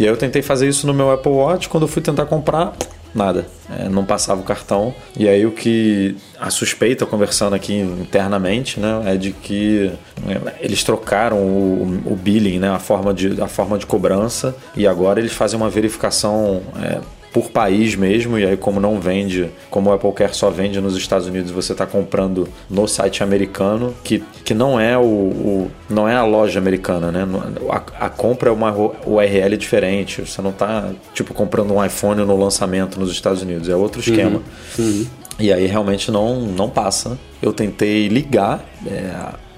E 0.00 0.04
aí 0.04 0.08
eu 0.08 0.16
tentei 0.16 0.40
fazer 0.40 0.66
isso 0.66 0.86
no 0.86 0.94
meu 0.94 1.10
Apple 1.10 1.30
Watch, 1.30 1.68
quando 1.68 1.82
eu 1.82 1.88
fui 1.88 2.00
tentar 2.00 2.24
comprar, 2.24 2.72
nada, 3.14 3.46
é, 3.68 3.86
não 3.86 4.02
passava 4.02 4.40
o 4.40 4.44
cartão. 4.44 4.94
E 5.14 5.28
aí 5.28 5.44
o 5.44 5.52
que 5.52 6.16
a 6.40 6.48
suspeita, 6.48 7.04
conversando 7.04 7.54
aqui 7.54 7.74
internamente, 7.74 8.80
né, 8.80 9.02
é 9.04 9.16
de 9.18 9.32
que 9.32 9.92
é, 10.26 10.54
eles 10.64 10.82
trocaram 10.82 11.36
o, 11.36 12.02
o 12.06 12.16
billing, 12.16 12.58
né, 12.58 12.70
a 12.70 12.78
forma 12.78 13.12
de, 13.12 13.42
a 13.42 13.46
forma 13.46 13.76
de 13.76 13.84
cobrança, 13.84 14.56
e 14.74 14.86
agora 14.86 15.20
eles 15.20 15.34
fazem 15.34 15.60
uma 15.60 15.68
verificação 15.68 16.62
é, 16.82 16.98
por 17.32 17.50
país 17.50 17.94
mesmo, 17.94 18.38
e 18.38 18.44
aí 18.44 18.56
como 18.56 18.80
não 18.80 19.00
vende, 19.00 19.50
como 19.70 19.90
o 19.90 19.92
Apple 19.92 20.12
Care 20.12 20.34
só 20.34 20.50
vende 20.50 20.80
nos 20.80 20.96
Estados 20.96 21.26
Unidos, 21.26 21.50
você 21.50 21.72
está 21.72 21.86
comprando 21.86 22.48
no 22.68 22.88
site 22.88 23.22
americano, 23.22 23.94
que, 24.02 24.22
que 24.44 24.52
não 24.52 24.80
é 24.80 24.98
o, 24.98 25.02
o 25.02 25.70
não 25.88 26.08
é 26.08 26.14
a 26.14 26.24
loja 26.24 26.58
americana, 26.58 27.12
né? 27.12 27.26
A, 27.70 28.06
a, 28.06 28.10
compra 28.10 28.50
é 28.50 28.52
uma 28.52 28.74
URL 29.06 29.56
diferente, 29.56 30.22
você 30.22 30.42
não 30.42 30.50
está 30.50 30.90
tipo 31.14 31.32
comprando 31.32 31.72
um 31.72 31.84
iPhone 31.84 32.24
no 32.24 32.36
lançamento 32.36 32.98
nos 32.98 33.12
Estados 33.12 33.42
Unidos, 33.42 33.68
é 33.68 33.76
outro 33.76 34.00
esquema. 34.00 34.42
Uhum. 34.78 34.84
Uhum. 34.84 35.06
E 35.38 35.52
aí 35.52 35.66
realmente 35.66 36.10
não, 36.10 36.40
não 36.42 36.68
passa. 36.68 37.18
Eu 37.40 37.52
tentei 37.52 38.08
ligar, 38.08 38.62
é, 38.86 39.10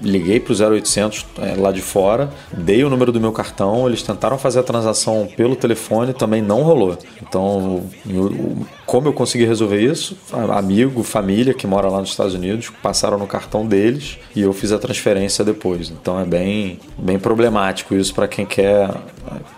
liguei 0.03 0.39
para 0.39 0.53
o 0.53 0.73
0800 0.73 1.25
é, 1.39 1.55
lá 1.55 1.71
de 1.71 1.81
fora, 1.81 2.29
dei 2.51 2.83
o 2.83 2.89
número 2.89 3.11
do 3.11 3.19
meu 3.19 3.31
cartão, 3.31 3.87
eles 3.87 4.03
tentaram 4.03 4.37
fazer 4.37 4.59
a 4.59 4.63
transação 4.63 5.27
pelo 5.35 5.55
telefone, 5.55 6.13
também 6.13 6.41
não 6.41 6.63
rolou. 6.63 6.97
Então, 7.21 7.83
eu, 8.07 8.57
como 8.85 9.07
eu 9.07 9.13
consegui 9.13 9.45
resolver 9.45 9.79
isso? 9.79 10.17
Amigo, 10.51 11.03
família 11.03 11.53
que 11.53 11.65
mora 11.65 11.87
lá 11.87 11.99
nos 11.99 12.09
Estados 12.09 12.33
Unidos 12.33 12.69
passaram 12.81 13.17
no 13.17 13.25
cartão 13.25 13.65
deles 13.65 14.19
e 14.35 14.41
eu 14.41 14.51
fiz 14.53 14.71
a 14.71 14.77
transferência 14.77 15.43
depois. 15.43 15.89
Então 15.89 16.19
é 16.19 16.25
bem, 16.25 16.79
bem 16.97 17.17
problemático 17.17 17.95
isso 17.95 18.13
para 18.13 18.27
quem 18.27 18.45
quer 18.45 18.89
é, 18.89 18.91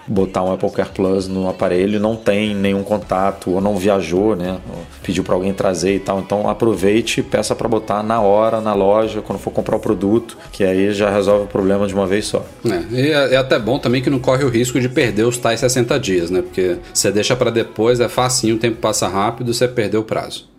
botar 0.07 0.43
um 0.43 0.53
Apple 0.53 0.69
Care 0.69 0.89
Plus 0.89 1.27
no 1.27 1.49
aparelho 1.49 1.99
não 1.99 2.15
tem 2.15 2.53
nenhum 2.53 2.83
contato 2.83 3.51
ou 3.51 3.59
não 3.59 3.75
viajou, 3.75 4.35
né? 4.35 4.57
Pediu 5.01 5.23
para 5.23 5.33
alguém 5.33 5.53
trazer 5.53 5.95
e 5.95 5.99
tal. 5.99 6.19
Então 6.19 6.47
aproveite 6.47 7.19
e 7.19 7.23
peça 7.23 7.55
para 7.55 7.67
botar 7.67 8.03
na 8.03 8.21
hora, 8.21 8.61
na 8.61 8.73
loja, 8.73 9.21
quando 9.21 9.39
for 9.39 9.51
comprar 9.51 9.75
o 9.75 9.79
produto 9.79 10.34
que 10.51 10.63
aí 10.63 10.93
já 10.93 11.09
resolve 11.09 11.45
o 11.45 11.47
problema 11.47 11.87
de 11.87 11.93
uma 11.93 12.07
vez 12.07 12.25
só. 12.25 12.45
É, 12.65 12.93
e 12.93 13.11
é, 13.11 13.33
é 13.33 13.37
até 13.37 13.59
bom 13.59 13.77
também 13.79 14.01
que 14.01 14.09
não 14.09 14.19
corre 14.19 14.43
o 14.43 14.49
risco 14.49 14.79
de 14.79 14.89
perder 14.89 15.23
os 15.23 15.37
tais 15.37 15.59
60 15.59 15.99
dias, 15.99 16.29
né? 16.29 16.41
Porque 16.41 16.77
você 16.93 17.11
deixa 17.11 17.35
para 17.35 17.51
depois, 17.51 17.99
é 17.99 18.07
facinho, 18.07 18.55
o 18.55 18.59
tempo 18.59 18.77
passa 18.77 19.07
rápido, 19.07 19.53
você 19.53 19.67
perdeu 19.67 20.01
o 20.01 20.03
prazo. 20.03 20.54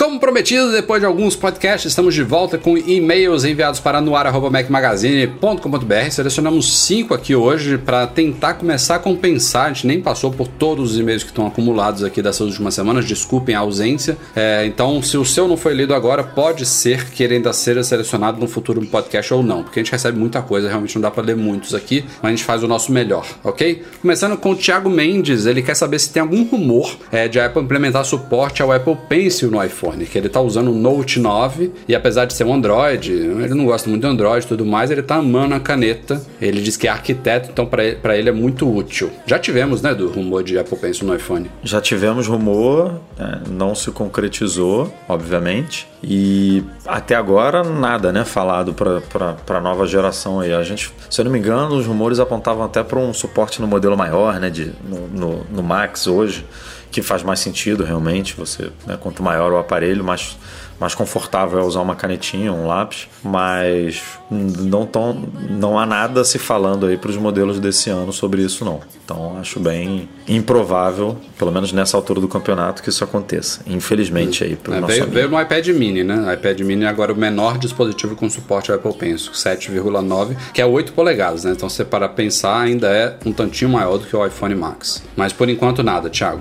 Como 0.00 0.18
prometido, 0.18 0.72
depois 0.72 0.98
de 0.98 1.06
alguns 1.06 1.36
podcasts, 1.36 1.90
estamos 1.90 2.14
de 2.14 2.22
volta 2.22 2.56
com 2.56 2.74
e-mails 2.74 3.44
enviados 3.44 3.80
para 3.80 4.00
noar.macmagazine.com.br. 4.00 6.10
Selecionamos 6.10 6.86
cinco 6.86 7.12
aqui 7.12 7.36
hoje 7.36 7.76
para 7.76 8.06
tentar 8.06 8.54
começar 8.54 8.94
a 8.94 8.98
compensar. 8.98 9.66
A 9.66 9.72
gente 9.74 9.86
nem 9.86 10.00
passou 10.00 10.30
por 10.30 10.48
todos 10.48 10.92
os 10.92 10.98
e-mails 10.98 11.22
que 11.22 11.28
estão 11.28 11.46
acumulados 11.46 12.02
aqui 12.02 12.22
dessas 12.22 12.46
últimas 12.46 12.72
semanas, 12.72 13.04
desculpem 13.04 13.54
a 13.54 13.58
ausência. 13.58 14.16
É, 14.34 14.64
então, 14.64 15.02
se 15.02 15.18
o 15.18 15.24
seu 15.24 15.46
não 15.46 15.58
foi 15.58 15.74
lido 15.74 15.94
agora, 15.94 16.24
pode 16.24 16.64
ser 16.64 17.10
que 17.10 17.22
ele 17.22 17.34
ainda 17.34 17.52
seja 17.52 17.84
selecionado 17.84 18.40
no 18.40 18.48
futuro 18.48 18.80
podcast 18.86 19.34
ou 19.34 19.42
não, 19.42 19.62
porque 19.62 19.80
a 19.80 19.82
gente 19.82 19.92
recebe 19.92 20.18
muita 20.18 20.40
coisa, 20.40 20.66
realmente 20.66 20.94
não 20.94 21.02
dá 21.02 21.10
para 21.10 21.24
ler 21.24 21.36
muitos 21.36 21.74
aqui, 21.74 22.06
mas 22.22 22.32
a 22.32 22.34
gente 22.34 22.44
faz 22.44 22.62
o 22.62 22.66
nosso 22.66 22.90
melhor, 22.90 23.26
ok? 23.44 23.82
Começando 24.00 24.38
com 24.38 24.52
o 24.52 24.56
Thiago 24.56 24.88
Mendes, 24.88 25.44
ele 25.44 25.60
quer 25.60 25.74
saber 25.74 25.98
se 25.98 26.10
tem 26.10 26.22
algum 26.22 26.42
rumor 26.44 26.90
é, 27.12 27.28
de 27.28 27.38
a 27.38 27.44
Apple 27.44 27.60
implementar 27.60 28.06
suporte 28.06 28.62
ao 28.62 28.72
Apple 28.72 28.96
Pencil 29.06 29.50
no 29.50 29.62
iPhone 29.62 29.89
que 29.98 30.18
ele 30.18 30.28
tá 30.28 30.40
usando 30.40 30.70
o 30.70 30.74
Note 30.74 31.18
9 31.18 31.72
e 31.88 31.94
apesar 31.94 32.24
de 32.24 32.34
ser 32.34 32.44
um 32.44 32.54
Android, 32.54 33.12
ele 33.12 33.54
não 33.54 33.64
gosta 33.64 33.88
muito 33.88 34.02
de 34.02 34.08
Android 34.08 34.44
e 34.44 34.48
tudo 34.48 34.64
mais, 34.64 34.90
ele 34.90 35.02
tá 35.02 35.16
amando 35.16 35.54
a 35.54 35.60
caneta. 35.60 36.20
Ele 36.40 36.60
diz 36.60 36.76
que 36.76 36.86
é 36.86 36.90
arquiteto, 36.90 37.50
então 37.50 37.66
para 37.66 38.16
ele, 38.16 38.28
é 38.28 38.32
muito 38.32 38.70
útil. 38.72 39.10
Já 39.26 39.38
tivemos, 39.38 39.82
né, 39.82 39.94
do 39.94 40.10
rumor 40.10 40.42
de 40.42 40.58
Apple 40.58 40.76
Pencil 40.76 41.06
no 41.06 41.14
iPhone. 41.14 41.50
Já 41.62 41.80
tivemos 41.80 42.26
rumor, 42.26 43.00
é, 43.18 43.48
não 43.50 43.74
se 43.74 43.90
concretizou, 43.90 44.92
obviamente. 45.08 45.88
E 46.02 46.64
até 46.86 47.14
agora 47.14 47.62
nada, 47.62 48.10
né, 48.10 48.24
falado 48.24 48.74
para 48.74 49.60
nova 49.60 49.86
geração 49.86 50.40
aí. 50.40 50.52
A 50.52 50.62
gente, 50.62 50.92
se 51.10 51.20
eu 51.20 51.24
não 51.24 51.32
me 51.32 51.38
engano, 51.38 51.76
os 51.76 51.86
rumores 51.86 52.18
apontavam 52.18 52.64
até 52.64 52.82
para 52.82 52.98
um 52.98 53.12
suporte 53.12 53.60
no 53.60 53.66
modelo 53.66 53.96
maior, 53.96 54.40
né, 54.40 54.48
de, 54.48 54.72
no, 54.82 55.08
no, 55.08 55.46
no 55.50 55.62
Max 55.62 56.06
hoje 56.06 56.44
que 56.90 57.02
faz 57.02 57.22
mais 57.22 57.40
sentido 57.40 57.84
realmente. 57.84 58.34
Você, 58.36 58.70
né, 58.86 58.98
quanto 59.00 59.22
maior 59.22 59.52
o 59.52 59.58
aparelho, 59.58 60.02
mais, 60.02 60.36
mais 60.78 60.94
confortável 60.94 61.58
é 61.60 61.62
usar 61.62 61.80
uma 61.80 61.94
canetinha, 61.94 62.52
um 62.52 62.66
lápis. 62.66 63.08
Mas 63.22 64.02
não, 64.30 64.86
tão, 64.86 65.28
não 65.48 65.78
há 65.78 65.86
nada 65.86 66.24
se 66.24 66.38
falando 66.38 66.86
aí 66.86 66.96
para 66.96 67.10
os 67.10 67.16
modelos 67.16 67.60
desse 67.60 67.90
ano 67.90 68.12
sobre 68.12 68.42
isso 68.42 68.64
não. 68.64 68.80
Então 69.04 69.36
acho 69.38 69.60
bem 69.60 70.08
improvável, 70.28 71.16
pelo 71.38 71.52
menos 71.52 71.72
nessa 71.72 71.96
altura 71.96 72.20
do 72.20 72.28
campeonato, 72.28 72.82
que 72.82 72.88
isso 72.88 73.04
aconteça. 73.04 73.60
Infelizmente 73.66 74.42
aí 74.44 74.56
para 74.56 74.76
é, 74.76 74.80
veio, 74.80 75.06
veio 75.06 75.28
no 75.28 75.40
iPad 75.40 75.68
Mini, 75.68 76.02
né? 76.02 76.16
O 76.16 76.32
iPad 76.32 76.60
Mini 76.60 76.84
é 76.84 76.88
agora 76.88 77.12
o 77.12 77.16
menor 77.16 77.58
dispositivo 77.58 78.16
com 78.16 78.28
suporte 78.28 78.70
ao 78.70 78.76
Apple 78.76 78.94
Pencil, 78.94 79.32
7,9, 79.32 80.36
que 80.52 80.60
é 80.60 80.66
8 80.66 80.92
polegadas, 80.92 81.44
né? 81.44 81.52
Então 81.52 81.68
se 81.68 81.84
para 81.84 82.08
pensar 82.08 82.60
ainda 82.60 82.88
é 82.88 83.16
um 83.24 83.32
tantinho 83.32 83.70
maior 83.70 83.98
do 83.98 84.06
que 84.06 84.14
o 84.14 84.26
iPhone 84.26 84.54
Max. 84.54 85.02
Mas 85.16 85.32
por 85.32 85.48
enquanto 85.48 85.82
nada, 85.82 86.08
Thiago. 86.08 86.40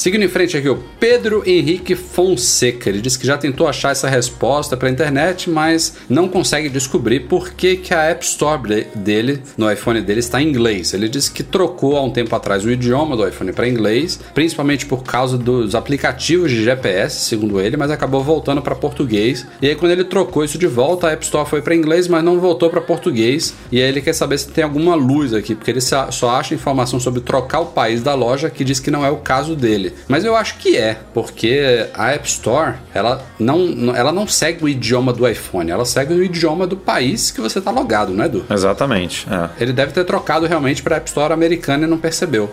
Seguindo 0.00 0.24
em 0.24 0.28
frente 0.28 0.56
aqui, 0.56 0.66
o 0.66 0.82
Pedro 0.98 1.42
Henrique 1.44 1.94
Fonseca. 1.94 2.88
Ele 2.88 3.02
disse 3.02 3.18
que 3.18 3.26
já 3.26 3.36
tentou 3.36 3.68
achar 3.68 3.92
essa 3.92 4.08
resposta 4.08 4.74
pela 4.74 4.90
internet, 4.90 5.50
mas 5.50 5.94
não 6.08 6.26
consegue 6.26 6.70
descobrir 6.70 7.28
por 7.28 7.52
que, 7.52 7.76
que 7.76 7.92
a 7.92 8.04
App 8.04 8.24
Store 8.24 8.86
dele, 8.94 9.42
no 9.58 9.70
iPhone 9.70 10.00
dele, 10.00 10.20
está 10.20 10.40
em 10.40 10.48
inglês. 10.48 10.94
Ele 10.94 11.06
disse 11.06 11.30
que 11.30 11.42
trocou 11.42 11.98
há 11.98 12.02
um 12.02 12.08
tempo 12.08 12.34
atrás 12.34 12.64
o 12.64 12.70
idioma 12.70 13.14
do 13.14 13.28
iPhone 13.28 13.52
para 13.52 13.68
inglês, 13.68 14.18
principalmente 14.32 14.86
por 14.86 15.04
causa 15.04 15.36
dos 15.36 15.74
aplicativos 15.74 16.50
de 16.50 16.64
GPS, 16.64 17.20
segundo 17.26 17.60
ele, 17.60 17.76
mas 17.76 17.90
acabou 17.90 18.24
voltando 18.24 18.62
para 18.62 18.74
português. 18.74 19.46
E 19.60 19.68
aí, 19.68 19.76
quando 19.76 19.92
ele 19.92 20.04
trocou 20.04 20.42
isso 20.42 20.56
de 20.56 20.66
volta, 20.66 21.08
a 21.08 21.12
App 21.12 21.26
Store 21.26 21.46
foi 21.46 21.60
para 21.60 21.74
inglês, 21.74 22.08
mas 22.08 22.24
não 22.24 22.40
voltou 22.40 22.70
para 22.70 22.80
português. 22.80 23.54
E 23.70 23.76
aí, 23.76 23.86
ele 23.90 24.00
quer 24.00 24.14
saber 24.14 24.38
se 24.38 24.48
tem 24.48 24.64
alguma 24.64 24.94
luz 24.94 25.34
aqui, 25.34 25.54
porque 25.54 25.70
ele 25.70 25.82
só 25.82 26.30
acha 26.30 26.54
informação 26.54 26.98
sobre 26.98 27.20
trocar 27.20 27.60
o 27.60 27.66
país 27.66 28.02
da 28.02 28.14
loja, 28.14 28.48
que 28.48 28.64
diz 28.64 28.80
que 28.80 28.90
não 28.90 29.04
é 29.04 29.10
o 29.10 29.18
caso 29.18 29.54
dele. 29.54 29.89
Mas 30.08 30.24
eu 30.24 30.36
acho 30.36 30.56
que 30.56 30.76
é, 30.76 30.96
porque 31.14 31.86
a 31.94 32.12
App 32.12 32.26
Store, 32.28 32.74
ela 32.94 33.24
não, 33.38 33.94
ela 33.94 34.12
não 34.12 34.26
segue 34.26 34.64
o 34.64 34.68
idioma 34.68 35.12
do 35.12 35.26
iPhone, 35.28 35.70
ela 35.70 35.84
segue 35.84 36.14
o 36.14 36.22
idioma 36.22 36.66
do 36.66 36.76
país 36.76 37.30
que 37.30 37.40
você 37.40 37.58
está 37.58 37.70
logado, 37.70 38.12
não 38.12 38.24
é, 38.24 38.26
Edu? 38.26 38.44
Exatamente. 38.50 39.26
É. 39.30 39.62
Ele 39.62 39.72
deve 39.72 39.92
ter 39.92 40.04
trocado 40.04 40.46
realmente 40.46 40.82
para 40.82 40.96
a 40.96 40.98
App 40.98 41.08
Store 41.08 41.32
americana 41.32 41.84
e 41.84 41.86
não 41.86 41.98
percebeu. 41.98 42.52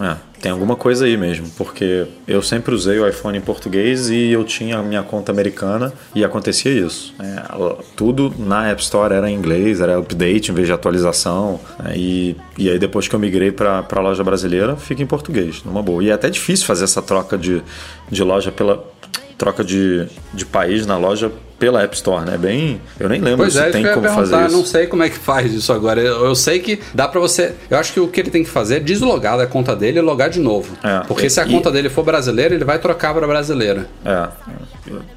É, 0.00 0.16
tem 0.40 0.52
alguma 0.52 0.76
coisa 0.76 1.04
aí 1.04 1.16
mesmo, 1.16 1.48
porque 1.56 2.06
eu 2.26 2.40
sempre 2.42 2.74
usei 2.74 2.98
o 2.98 3.08
iPhone 3.08 3.36
em 3.36 3.40
português 3.40 4.08
e 4.08 4.30
eu 4.30 4.44
tinha 4.44 4.78
a 4.78 4.82
minha 4.82 5.02
conta 5.02 5.32
americana 5.32 5.92
e 6.14 6.24
acontecia 6.24 6.70
isso. 6.70 7.14
É, 7.20 7.42
tudo 7.96 8.32
na 8.38 8.68
App 8.68 8.80
Store 8.80 9.14
era 9.14 9.30
em 9.30 9.34
inglês, 9.34 9.80
era 9.80 9.98
update 9.98 10.50
em 10.50 10.54
vez 10.54 10.66
de 10.66 10.72
atualização. 10.72 11.60
É, 11.84 11.96
e, 11.96 12.36
e 12.56 12.70
aí 12.70 12.78
depois 12.78 13.08
que 13.08 13.14
eu 13.14 13.18
migrei 13.18 13.50
para 13.50 13.84
a 13.90 14.00
loja 14.00 14.22
brasileira, 14.22 14.76
fica 14.76 15.02
em 15.02 15.06
português, 15.06 15.62
numa 15.64 15.82
boa. 15.82 16.02
E 16.02 16.10
é 16.10 16.12
até 16.12 16.30
difícil 16.30 16.66
fazer 16.66 16.84
essa 16.84 17.02
troca 17.02 17.36
de, 17.36 17.62
de 18.10 18.22
loja 18.22 18.52
pela, 18.52 18.84
troca 19.38 19.62
de, 19.64 20.06
de 20.34 20.44
país 20.44 20.84
na 20.84 20.98
loja 20.98 21.30
pela 21.58 21.82
App 21.82 21.94
Store, 21.96 22.24
né? 22.24 22.38
Bem, 22.38 22.80
eu 23.00 23.08
nem 23.08 23.20
lembro 23.20 23.38
Pois 23.38 23.52
se 23.54 23.58
é, 23.58 23.70
tem 23.70 23.80
isso 23.82 23.90
eu 23.90 23.94
como 23.94 24.08
fazer 24.08 24.34
eu 24.34 24.40
não 24.50 24.60
isso. 24.60 24.66
sei 24.66 24.86
como 24.86 25.02
é 25.02 25.08
que 25.10 25.18
faz 25.18 25.52
isso 25.52 25.72
agora. 25.72 26.00
Eu, 26.00 26.24
eu 26.26 26.34
sei 26.34 26.60
que 26.60 26.78
dá 26.94 27.08
pra 27.08 27.20
você. 27.20 27.54
Eu 27.68 27.78
acho 27.78 27.92
que 27.92 28.00
o 28.00 28.06
que 28.08 28.20
ele 28.20 28.30
tem 28.30 28.44
que 28.44 28.48
fazer 28.50 28.76
é 28.76 28.80
deslogar 28.80 29.36
da 29.36 29.46
conta 29.46 29.74
dele 29.74 29.98
e 29.98 30.02
logar 30.02 30.30
de 30.30 30.38
novo. 30.40 30.76
É, 30.84 31.00
Porque 31.06 31.26
e- 31.26 31.30
se 31.30 31.40
a 31.40 31.46
e- 31.46 31.50
conta 31.50 31.70
dele 31.70 31.88
for 31.88 32.04
brasileira, 32.04 32.54
ele 32.54 32.64
vai 32.64 32.78
trocar 32.78 33.12
pra 33.12 33.26
brasileira. 33.26 33.88
É, 34.04 34.28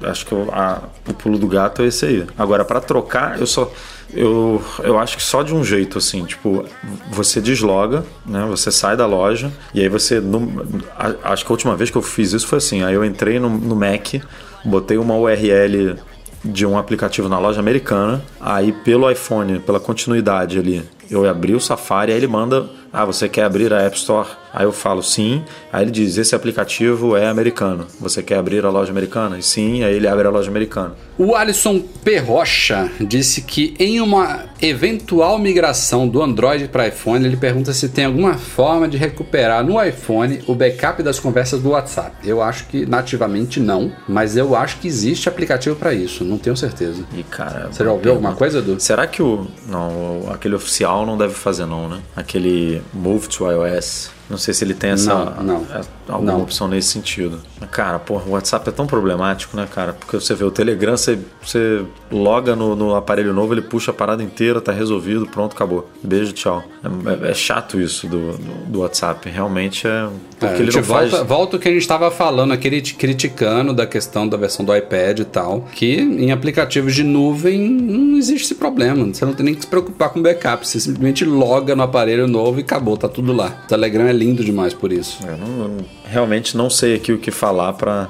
eu 0.00 0.10
acho 0.10 0.26
que 0.26 0.34
o- 0.34 0.48
a- 0.52 0.82
o 1.08 1.14
pulo 1.14 1.38
do 1.38 1.46
gato 1.46 1.82
é 1.82 1.86
esse 1.86 2.04
aí. 2.06 2.26
Agora, 2.36 2.64
pra 2.64 2.80
trocar, 2.80 3.38
eu 3.40 3.46
só. 3.46 3.70
Eu, 4.14 4.62
eu 4.84 4.98
acho 4.98 5.16
que 5.16 5.22
só 5.22 5.42
de 5.42 5.54
um 5.54 5.64
jeito, 5.64 5.96
assim, 5.96 6.22
tipo, 6.26 6.66
você 7.10 7.40
desloga, 7.40 8.04
né? 8.26 8.44
Você 8.50 8.70
sai 8.70 8.94
da 8.96 9.06
loja 9.06 9.50
e 9.72 9.80
aí 9.80 9.88
você. 9.88 10.20
no- 10.20 10.66
a- 10.98 11.32
acho 11.32 11.46
que 11.46 11.50
a 11.50 11.54
última 11.54 11.74
vez 11.76 11.88
que 11.88 11.96
eu 11.96 12.02
fiz 12.02 12.32
isso 12.32 12.46
foi 12.46 12.58
assim. 12.58 12.82
Aí 12.82 12.92
eu 12.94 13.04
entrei 13.04 13.38
no, 13.40 13.48
no 13.48 13.74
Mac, 13.74 14.16
botei 14.64 14.98
uma 14.98 15.14
URL 15.16 15.96
de 16.44 16.66
um 16.66 16.76
aplicativo 16.76 17.28
na 17.28 17.38
loja 17.38 17.60
americana, 17.60 18.22
aí 18.40 18.72
pelo 18.72 19.10
iPhone, 19.10 19.60
pela 19.60 19.78
continuidade 19.78 20.58
ali, 20.58 20.82
eu 21.14 21.28
abri 21.28 21.54
o 21.54 21.60
Safari, 21.60 22.12
aí 22.12 22.18
ele 22.18 22.26
manda, 22.26 22.66
ah, 22.92 23.04
você 23.04 23.28
quer 23.28 23.44
abrir 23.44 23.72
a 23.72 23.82
App 23.82 23.96
Store? 23.96 24.28
Aí 24.52 24.64
eu 24.64 24.72
falo 24.72 25.02
sim, 25.02 25.42
aí 25.72 25.82
ele 25.82 25.90
diz, 25.90 26.18
esse 26.18 26.34
aplicativo 26.34 27.16
é 27.16 27.26
americano, 27.26 27.86
você 27.98 28.22
quer 28.22 28.36
abrir 28.36 28.64
a 28.66 28.70
loja 28.70 28.90
americana? 28.90 29.38
E 29.38 29.42
sim, 29.42 29.82
aí 29.82 29.94
ele 29.94 30.06
abre 30.06 30.26
a 30.26 30.30
loja 30.30 30.50
americana. 30.50 30.94
O 31.16 31.34
Alisson 31.34 31.80
Perrocha 32.04 32.90
disse 33.00 33.42
que 33.42 33.74
em 33.78 34.00
uma 34.00 34.46
eventual 34.60 35.38
migração 35.38 36.06
do 36.06 36.22
Android 36.22 36.68
para 36.68 36.88
iPhone, 36.88 37.24
ele 37.24 37.36
pergunta 37.36 37.72
se 37.72 37.88
tem 37.88 38.06
alguma 38.06 38.34
forma 38.34 38.88
de 38.88 38.96
recuperar 38.96 39.64
no 39.64 39.82
iPhone 39.82 40.40
o 40.46 40.54
backup 40.54 41.02
das 41.02 41.18
conversas 41.18 41.60
do 41.60 41.70
WhatsApp. 41.70 42.16
Eu 42.24 42.42
acho 42.42 42.66
que 42.66 42.84
nativamente 42.84 43.60
não, 43.60 43.92
mas 44.08 44.36
eu 44.36 44.54
acho 44.54 44.78
que 44.78 44.88
existe 44.88 45.28
aplicativo 45.28 45.76
para 45.76 45.94
isso, 45.94 46.24
não 46.24 46.38
tenho 46.38 46.56
certeza. 46.56 47.02
E 47.14 47.22
cara, 47.22 47.68
Você 47.70 47.84
já 47.84 47.90
ouviu 47.90 48.12
alguma 48.12 48.34
coisa, 48.34 48.58
Edu? 48.58 48.78
Será 48.78 49.06
que 49.06 49.22
o 49.22 49.46
não, 49.66 50.30
aquele 50.30 50.54
oficial 50.54 51.01
não 51.06 51.16
deve 51.16 51.34
fazer 51.34 51.66
não, 51.66 51.88
né? 51.88 52.02
Aquele 52.14 52.82
Move 52.92 53.28
to 53.28 53.50
iOS. 53.50 54.10
Não 54.30 54.38
sei 54.38 54.54
se 54.54 54.64
ele 54.64 54.72
tem 54.72 54.90
essa 54.90 55.12
Não, 55.12 55.42
não. 55.42 55.66
é, 55.74 55.80
alguma 56.08 56.32
Não. 56.32 56.42
opção 56.42 56.66
nesse 56.66 56.88
sentido. 56.88 57.38
Cara, 57.70 57.98
porra, 57.98 58.24
o 58.26 58.30
WhatsApp 58.30 58.68
é 58.68 58.72
tão 58.72 58.86
problemático, 58.86 59.56
né, 59.56 59.68
cara? 59.72 59.92
Porque 59.92 60.16
você 60.18 60.34
vê 60.34 60.42
o 60.44 60.50
Telegram, 60.50 60.96
você, 60.96 61.18
você 61.44 61.82
loga 62.10 62.56
no, 62.56 62.74
no 62.74 62.94
aparelho 62.94 63.32
novo, 63.34 63.52
ele 63.52 63.60
puxa 63.62 63.90
a 63.90 63.94
parada 63.94 64.22
inteira, 64.22 64.60
tá 64.60 64.72
resolvido, 64.72 65.26
pronto, 65.26 65.52
acabou. 65.54 65.88
Beijo, 66.02 66.32
tchau. 66.32 66.62
É, 66.82 67.26
é- 67.28 67.30
é 67.30 67.34
chato 67.34 67.78
isso 67.80 68.06
do, 68.06 68.32
do, 68.66 68.80
WhatsApp. 68.80 69.28
Realmente 69.28 69.86
é. 69.86 70.08
Porque 70.38 70.54
É, 70.54 70.58
ele 70.60 70.72
não 70.74 70.82
faz. 70.82 71.10
volta, 71.10 71.24
volta 71.24 71.56
o 71.56 71.60
que 71.60 71.68
a 71.68 71.72
gente 71.72 71.82
estava 71.82 72.10
falando 72.10 72.52
aqui, 72.52 72.68
crit- 72.70 72.94
criticando 72.96 73.72
da 73.74 73.86
questão 73.86 74.26
da 74.28 74.36
versão 74.36 74.64
do 74.64 74.74
iPad 74.74 75.20
e 75.20 75.24
tal, 75.24 75.68
que 75.72 75.94
em 76.00 76.32
aplicativos 76.32 76.94
de 76.94 77.04
nuvem 77.04 77.60
não 77.68 78.16
existe 78.16 78.44
esse 78.46 78.54
problema. 78.54 79.04
Você 79.12 79.24
não 79.24 79.34
tem 79.34 79.44
nem 79.46 79.54
que 79.54 79.60
se 79.62 79.66
preocupar 79.66 80.08
com 80.10 80.22
backup. 80.22 80.66
Você 80.66 80.80
simplesmente 80.80 81.24
loga 81.24 81.76
no 81.76 81.82
aparelho 81.82 82.26
novo 82.26 82.58
e 82.58 82.62
acabou, 82.62 82.96
tá 82.96 83.08
tudo 83.08 83.32
lá. 83.32 83.62
O 83.64 83.68
Telegram 83.68 84.06
é 84.06 84.11
lindo 84.12 84.44
demais 84.44 84.72
por 84.74 84.92
isso. 84.92 85.18
Eu 85.26 85.36
não- 85.36 85.64
eu 85.64 85.76
realmente 86.04 86.56
não 86.56 86.68
sei 86.70 86.94
aqui 86.94 87.12
o 87.12 87.18
que 87.18 87.30
falar 87.30 87.72
para. 87.72 88.08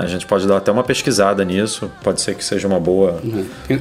a 0.00 0.06
gente 0.06 0.24
pode 0.26 0.46
dar 0.46 0.56
até 0.56 0.72
uma 0.72 0.82
pesquisada 0.82 1.44
nisso. 1.44 1.90
Pode 2.02 2.20
ser 2.22 2.34
que 2.34 2.42
seja 2.44 2.66
uma 2.66 2.80
boa. 2.80 3.20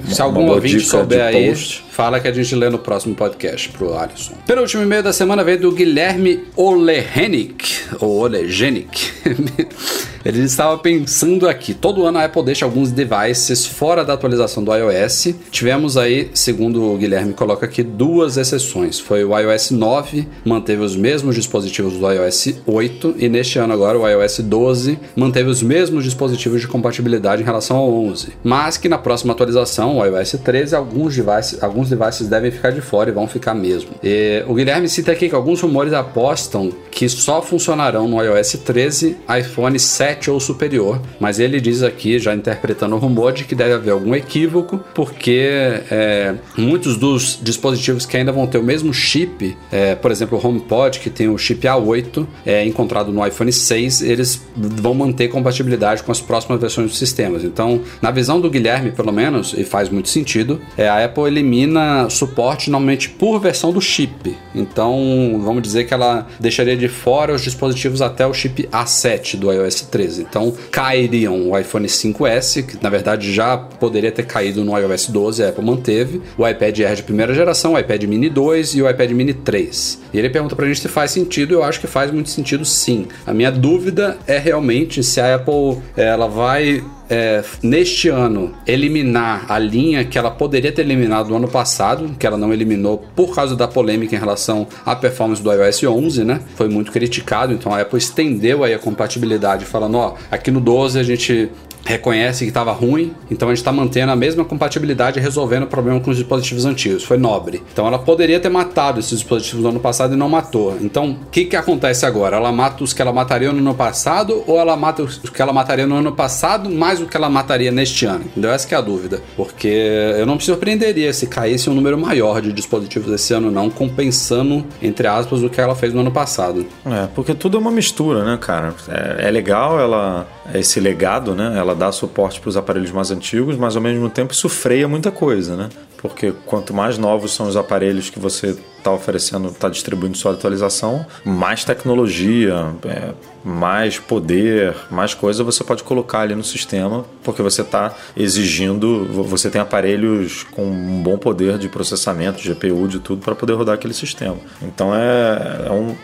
Se 0.06 0.22
uma 0.22 0.26
algum 0.26 0.42
boa 0.42 0.56
ouvinte 0.56 0.82
souber 0.82 1.24
aí, 1.24 1.48
post. 1.50 1.86
Fala 1.98 2.20
que 2.20 2.28
a 2.28 2.32
gente 2.32 2.54
lê 2.54 2.70
no 2.70 2.78
próximo 2.78 3.16
podcast 3.16 3.70
pro 3.70 3.98
Alisson. 3.98 4.36
Penúltimo 4.46 4.84
e-mail 4.84 5.02
da 5.02 5.12
semana 5.12 5.44
veio 5.44 5.60
do 5.60 5.72
Guilherme 5.72 6.44
Olehenic, 6.56 7.86
ou 8.00 8.20
Olegenic. 8.20 9.14
Ele 10.28 10.42
estava 10.42 10.78
pensando 10.78 11.48
aqui, 11.48 11.74
todo 11.74 12.06
ano 12.06 12.18
a 12.18 12.26
Apple 12.26 12.44
deixa 12.44 12.66
alguns 12.66 12.92
devices 12.92 13.66
fora 13.66 14.04
da 14.04 14.12
atualização 14.12 14.62
do 14.62 14.76
iOS. 14.76 15.36
Tivemos 15.50 15.96
aí, 15.96 16.30
segundo 16.34 16.84
o 16.84 16.98
Guilherme 16.98 17.34
coloca 17.34 17.66
aqui, 17.66 17.82
duas 17.82 18.36
exceções. 18.36 19.00
Foi 19.00 19.24
o 19.24 19.40
iOS 19.40 19.72
9, 19.72 20.28
manteve 20.44 20.82
os 20.82 20.98
mesmos 20.98 21.34
dispositivos 21.34 21.94
do 21.94 22.12
iOS 22.12 22.56
8, 22.66 23.16
e 23.18 23.30
neste 23.30 23.58
ano 23.58 23.74
agora 23.74 23.98
o 23.98 24.06
iOS 24.06 24.40
12 24.40 25.00
manteve 25.16 25.50
os 25.50 25.64
mesmos 25.64 26.04
dispositivos 26.04 26.60
de 26.60 26.68
compatibilidade 26.68 27.42
em 27.42 27.46
relação 27.46 27.78
ao 27.78 27.90
11. 27.90 28.34
Mas 28.44 28.76
que 28.76 28.90
na 28.90 28.98
próxima 28.98 29.32
atualização, 29.32 29.98
o 29.98 30.06
iOS 30.06 30.34
13, 30.44 30.76
alguns 30.76 31.16
devices, 31.16 31.64
alguns 31.64 31.87
devices 31.88 32.28
devem 32.28 32.52
ficar 32.52 32.72
de 32.72 32.82
fora 32.82 33.10
e 33.10 33.14
vão 33.14 33.28
ficar 33.28 33.54
mesmo. 33.54 33.92
E 34.04 34.44
o 34.48 34.54
Guilherme 34.54 34.88
cita 34.88 35.12
aqui 35.12 35.30
que 35.30 35.36
alguns 35.36 35.62
rumores 35.62 35.94
apostam 35.94 36.72
que 36.92 37.08
só 37.08 37.42
funcionarão 37.42 38.08
no 38.08 38.22
iOS 38.22 38.54
13, 38.66 39.18
iPhone 39.40 39.78
7 39.80 40.32
ou 40.32 40.40
superior, 40.40 41.00
mas 41.20 41.40
ele 41.40 41.62
diz 41.62 41.84
aqui, 41.84 42.18
já 42.18 42.34
interpretando 42.34 42.96
o 42.96 43.00
rumor, 43.00 43.32
de 43.34 43.44
que 43.44 43.54
deve 43.54 43.74
haver 43.74 43.92
algum 43.92 44.16
equívoco, 44.16 44.80
porque 44.96 45.82
é, 45.92 46.34
muitos 46.58 46.98
dos 46.98 47.40
dispositivos 47.42 48.06
que 48.06 48.18
ainda 48.18 48.32
vão 48.32 48.48
ter 48.48 48.58
o 48.58 48.64
mesmo 48.64 48.94
chip, 48.94 49.56
é, 49.72 49.96
por 49.96 50.12
exemplo, 50.12 50.40
o 50.42 50.48
HomePod, 50.48 51.00
que 51.00 51.10
tem 51.10 51.30
o 51.30 51.38
chip 51.38 51.68
A8, 51.68 52.26
é, 52.46 52.66
encontrado 52.66 53.12
no 53.12 53.26
iPhone 53.26 53.52
6, 53.52 54.02
eles 54.02 54.42
vão 54.56 54.94
manter 54.94 55.28
compatibilidade 55.28 56.02
com 56.04 56.12
as 56.12 56.20
próximas 56.20 56.60
versões 56.60 56.90
dos 56.90 56.98
sistemas. 56.98 57.44
Então, 57.44 57.82
na 58.02 58.10
visão 58.10 58.42
do 58.42 58.50
Guilherme, 58.50 58.92
pelo 58.92 59.12
menos, 59.12 59.54
e 59.54 59.64
faz 59.64 59.90
muito 59.90 60.10
sentido, 60.10 60.60
é, 60.78 60.88
a 60.88 61.06
Apple 61.06 61.26
elimina 61.26 61.77
suporte 62.10 62.70
normalmente 62.70 63.10
por 63.10 63.40
versão 63.40 63.72
do 63.72 63.82
chip. 63.82 64.36
Então, 64.54 65.40
vamos 65.44 65.62
dizer 65.62 65.86
que 65.86 65.94
ela 65.94 66.28
deixaria 66.40 66.76
de 66.76 66.88
fora 66.88 67.34
os 67.34 67.42
dispositivos 67.42 68.02
até 68.02 68.26
o 68.26 68.34
chip 68.34 68.68
A7 68.72 69.38
do 69.38 69.52
iOS 69.52 69.82
13. 69.82 70.22
Então, 70.22 70.54
cairiam 70.72 71.50
o 71.50 71.58
iPhone 71.58 71.88
5S, 71.88 72.66
que 72.66 72.84
na 72.84 72.90
verdade 72.90 73.34
já 73.34 73.58
poderia 73.58 74.12
ter 74.12 74.26
caído 74.26 74.64
no 74.64 74.78
iOS 74.78 75.08
12, 75.08 75.44
a 75.44 75.50
Apple 75.50 75.64
manteve, 75.64 76.22
o 76.38 76.48
iPad 76.48 76.80
Air 76.80 76.96
de 76.96 77.04
primeira 77.04 77.34
geração, 77.34 77.74
o 77.74 77.80
iPad 77.80 78.04
Mini 78.04 78.30
2 78.30 78.76
e 78.76 78.82
o 78.82 78.90
iPad 78.90 79.12
Mini 79.12 79.34
3. 79.34 80.02
E 80.14 80.18
ele 80.18 80.30
pergunta 80.30 80.56
pra 80.56 80.68
gente 80.68 80.80
se 80.80 80.88
faz 80.88 81.12
sentido, 81.12 81.54
eu 81.54 81.64
acho 81.64 81.80
que 81.80 81.88
faz 81.88 82.12
muito 82.12 82.30
sentido 82.30 82.66
sim. 82.66 83.08
A 83.26 83.34
minha 83.34 83.52
dúvida 83.52 84.18
é 84.28 84.38
realmente 84.38 85.04
se 85.04 85.20
a 85.20 85.36
Apple 85.36 85.82
ela 85.96 86.28
vai 86.28 86.84
é, 87.10 87.44
neste 87.62 88.10
ano 88.10 88.54
eliminar 88.66 89.46
a 89.50 89.58
linha 89.58 90.04
que 90.04 90.18
ela 90.18 90.32
poderia 90.32 90.72
ter 90.72 90.82
eliminado 90.82 91.30
no 91.30 91.38
ano 91.38 91.48
passado, 91.48 92.16
que 92.20 92.26
ela 92.26 92.38
não 92.38 92.54
eliminou 92.54 93.06
por 93.16 93.34
causa 93.34 93.56
da 93.56 93.68
polêmica 93.68 94.16
em 94.16 94.20
relação 94.20 94.68
à 94.86 94.96
performance 94.96 95.42
do 95.42 95.52
iOS 95.52 95.84
11, 95.84 96.24
né? 96.24 96.42
Foi 96.56 96.68
muito 96.68 96.92
criticado, 96.92 97.54
então 97.54 97.74
a 97.74 97.82
Apple 97.82 97.98
estendeu 97.98 98.64
aí 98.64 98.74
a 98.74 98.80
compatibilidade, 98.80 99.66
falando, 99.66 99.98
ó, 99.98 100.16
aqui 100.30 100.52
no 100.52 100.60
12 100.60 101.00
a 101.00 101.04
gente 101.04 101.50
reconhece 101.88 102.44
que 102.44 102.50
estava 102.50 102.74
ruim, 102.74 103.14
então 103.32 103.48
a 103.48 103.52
gente 103.52 103.60
está 103.60 103.72
mantendo 103.72 104.12
a 104.12 104.16
mesma 104.16 104.44
compatibilidade 104.44 105.20
e 105.20 105.22
resolvendo 105.22 105.64
o 105.64 105.68
problema 105.68 106.00
com 106.02 106.12
os 106.12 106.18
dispositivos 106.18 106.66
antigos. 106.66 107.04
Foi 107.04 107.18
nobre. 107.18 107.64
Então 107.72 107.88
ela 107.88 107.98
poderia 107.98 108.40
ter 108.40 108.50
matado 108.50 109.00
esses 109.00 109.20
dispositivos 109.20 109.64
no 109.64 109.70
ano 109.70 109.80
passado 109.80 110.14
e 110.14 110.18
não 110.18 110.28
matou. 110.28 110.78
Então 110.82 111.12
o 111.12 111.30
que, 111.32 111.46
que 111.46 111.56
acontece 111.56 112.06
agora? 112.06 112.36
Ela 112.36 112.52
mata 112.52 112.84
os 112.84 112.92
que 112.92 113.02
ela 113.02 113.14
mataria 113.14 113.52
no 113.54 113.60
ano 113.60 113.74
passado 113.74 114.44
ou 114.46 114.60
ela 114.60 114.76
mata 114.76 115.02
os 115.02 115.18
que 115.18 115.42
ela 115.42 115.54
mataria 115.54 115.88
no 115.88 115.96
ano 115.96 116.12
passado 116.12 116.70
mais 116.70 117.02
o 117.02 117.06
que 117.06 117.16
ela 117.16 117.30
mataria 117.30 117.72
neste 117.72 118.06
ano? 118.06 118.26
Entendeu? 118.26 118.52
Essa 118.52 118.76
é 118.76 118.78
a 118.78 118.82
dúvida. 118.82 119.22
Porque 119.38 119.68
eu 119.68 120.26
não 120.26 120.36
me 120.36 120.42
surpreenderia 120.42 121.14
se 121.14 121.28
caísse 121.28 121.70
um 121.70 121.74
número 121.74 121.98
maior 121.98 122.42
de 122.42 122.52
dispositivos 122.52 123.14
esse 123.14 123.34
ano, 123.34 123.50
não, 123.50 123.70
compensando, 123.70 124.66
entre 124.82 125.08
aspas, 125.08 125.42
o 125.42 125.50
que 125.50 125.62
ela 125.62 125.76
fez 125.76 125.94
no 125.94 126.02
ano 126.02 126.12
passado. 126.12 126.66
É, 126.86 127.08
porque 127.16 127.34
tudo 127.34 127.58
é 127.58 127.60
uma 127.60 127.72
mistura, 127.72 128.26
né, 128.26 128.38
cara? 128.40 128.74
É, 128.90 129.28
é 129.28 129.32
legal 129.32 129.80
ela 129.80 130.28
esse 130.54 130.80
legado, 130.80 131.36
né? 131.36 131.54
Ela 131.58 131.76
dá 131.78 131.92
suporte 131.92 132.40
para 132.40 132.50
os 132.50 132.58
aparelhos 132.58 132.92
mais 132.92 133.12
antigos, 133.12 133.56
mas 133.56 133.76
ao 133.76 133.82
mesmo 133.82 134.10
tempo 134.10 134.34
isso 134.34 134.50
freia 134.50 134.88
muita 134.88 135.12
coisa, 135.12 135.56
né? 135.56 135.70
Porque 135.98 136.34
quanto 136.46 136.74
mais 136.74 136.98
novos 136.98 137.34
são 137.34 137.48
os 137.48 137.56
aparelhos 137.56 138.10
que 138.10 138.20
você 138.20 138.58
está 138.78 138.92
oferecendo, 138.92 139.48
está 139.50 139.68
distribuindo 139.68 140.18
sua 140.18 140.34
atualização, 140.34 141.06
mais 141.26 141.64
tecnologia, 141.64 142.74
é, 142.86 143.14
mais 143.44 144.00
poder, 144.00 144.76
mais 144.92 145.14
coisa 145.14 145.44
você 145.44 145.64
pode 145.64 145.84
colocar 145.84 146.22
ali 146.22 146.36
no 146.36 146.44
sistema, 146.44 147.06
porque 147.24 147.42
você 147.42 147.62
está 147.62 147.96
exigindo, 148.16 149.06
você 149.24 149.50
tem 149.50 149.60
aparelhos 149.60 150.44
com 150.44 150.66
um 150.66 151.02
bom 151.02 151.18
poder 151.18 151.58
de 151.58 151.68
processamento, 151.68 152.42
GPU, 152.42 152.88
de 152.88 153.00
tudo, 153.00 153.22
para 153.22 153.36
poder 153.36 153.54
rodar 153.54 153.76
aquele 153.76 153.94
sistema. 153.94 154.38
Então 154.62 154.94
é, 154.94 155.68
é 155.68 155.72
um 155.72 155.96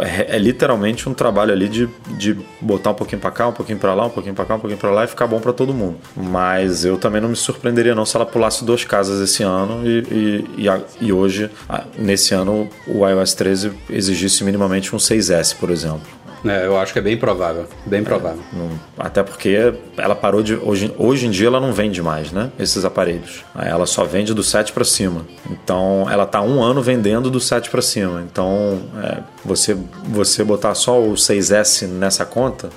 é, 0.00 0.36
é, 0.36 0.38
literalmente 0.38 1.08
um 1.08 1.14
trabalho 1.14 1.52
ali 1.52 1.68
de, 1.68 1.88
de 2.16 2.36
botar 2.60 2.90
um 2.90 2.94
pouquinho 2.94 3.20
para 3.20 3.30
cá, 3.30 3.48
um 3.48 3.52
pouquinho 3.52 3.78
para 3.78 3.94
lá, 3.94 4.06
um 4.06 4.10
pouquinho 4.10 4.34
para 4.34 4.44
cá, 4.44 4.54
um 4.54 4.60
pouquinho 4.60 4.78
para 4.78 4.90
lá 4.90 5.04
e 5.04 5.06
ficar 5.06 5.26
bom 5.26 5.40
para 5.40 5.52
todo 5.52 5.74
mundo. 5.74 5.98
Mas 6.16 6.84
eu 6.84 6.96
também 6.96 7.20
não 7.20 7.28
me 7.28 7.36
surpreenderia 7.36 7.94
não 7.94 8.06
se 8.06 8.16
ela 8.16 8.26
pulasse 8.26 8.64
duas 8.64 8.84
casas 8.84 9.20
esse 9.20 9.42
ano 9.42 9.86
e, 9.86 10.44
e, 10.58 10.66
e, 10.66 11.06
e 11.06 11.12
hoje, 11.12 11.50
nesse 11.98 12.34
ano, 12.34 12.68
o 12.86 13.06
iOS 13.06 13.34
13 13.34 13.72
exigisse 13.90 14.44
minimamente 14.44 14.94
um 14.94 14.98
6S, 14.98 15.56
por 15.56 15.70
exemplo. 15.70 16.15
É, 16.44 16.66
eu 16.66 16.76
acho 16.78 16.92
que 16.92 16.98
é 16.98 17.02
bem 17.02 17.16
provável. 17.16 17.66
Bem 17.84 18.02
provável. 18.04 18.40
Não, 18.52 18.70
até 18.98 19.22
porque 19.22 19.74
ela 19.96 20.14
parou 20.14 20.42
de. 20.42 20.54
Hoje, 20.54 20.92
hoje 20.98 21.26
em 21.26 21.30
dia 21.30 21.48
ela 21.48 21.60
não 21.60 21.72
vende 21.72 22.02
mais, 22.02 22.30
né? 22.32 22.50
Esses 22.58 22.84
aparelhos. 22.84 23.44
Ela 23.58 23.86
só 23.86 24.04
vende 24.04 24.34
do 24.34 24.42
7 24.42 24.72
para 24.72 24.84
cima. 24.84 25.26
Então 25.50 26.06
ela 26.10 26.26
tá 26.26 26.40
um 26.40 26.62
ano 26.62 26.82
vendendo 26.82 27.30
do 27.30 27.40
7 27.40 27.70
para 27.70 27.82
cima. 27.82 28.22
Então 28.30 28.80
é, 29.02 29.18
você, 29.44 29.76
você 30.04 30.44
botar 30.44 30.74
só 30.74 31.00
o 31.00 31.14
6S 31.14 31.86
nessa 31.86 32.24
conta. 32.24 32.68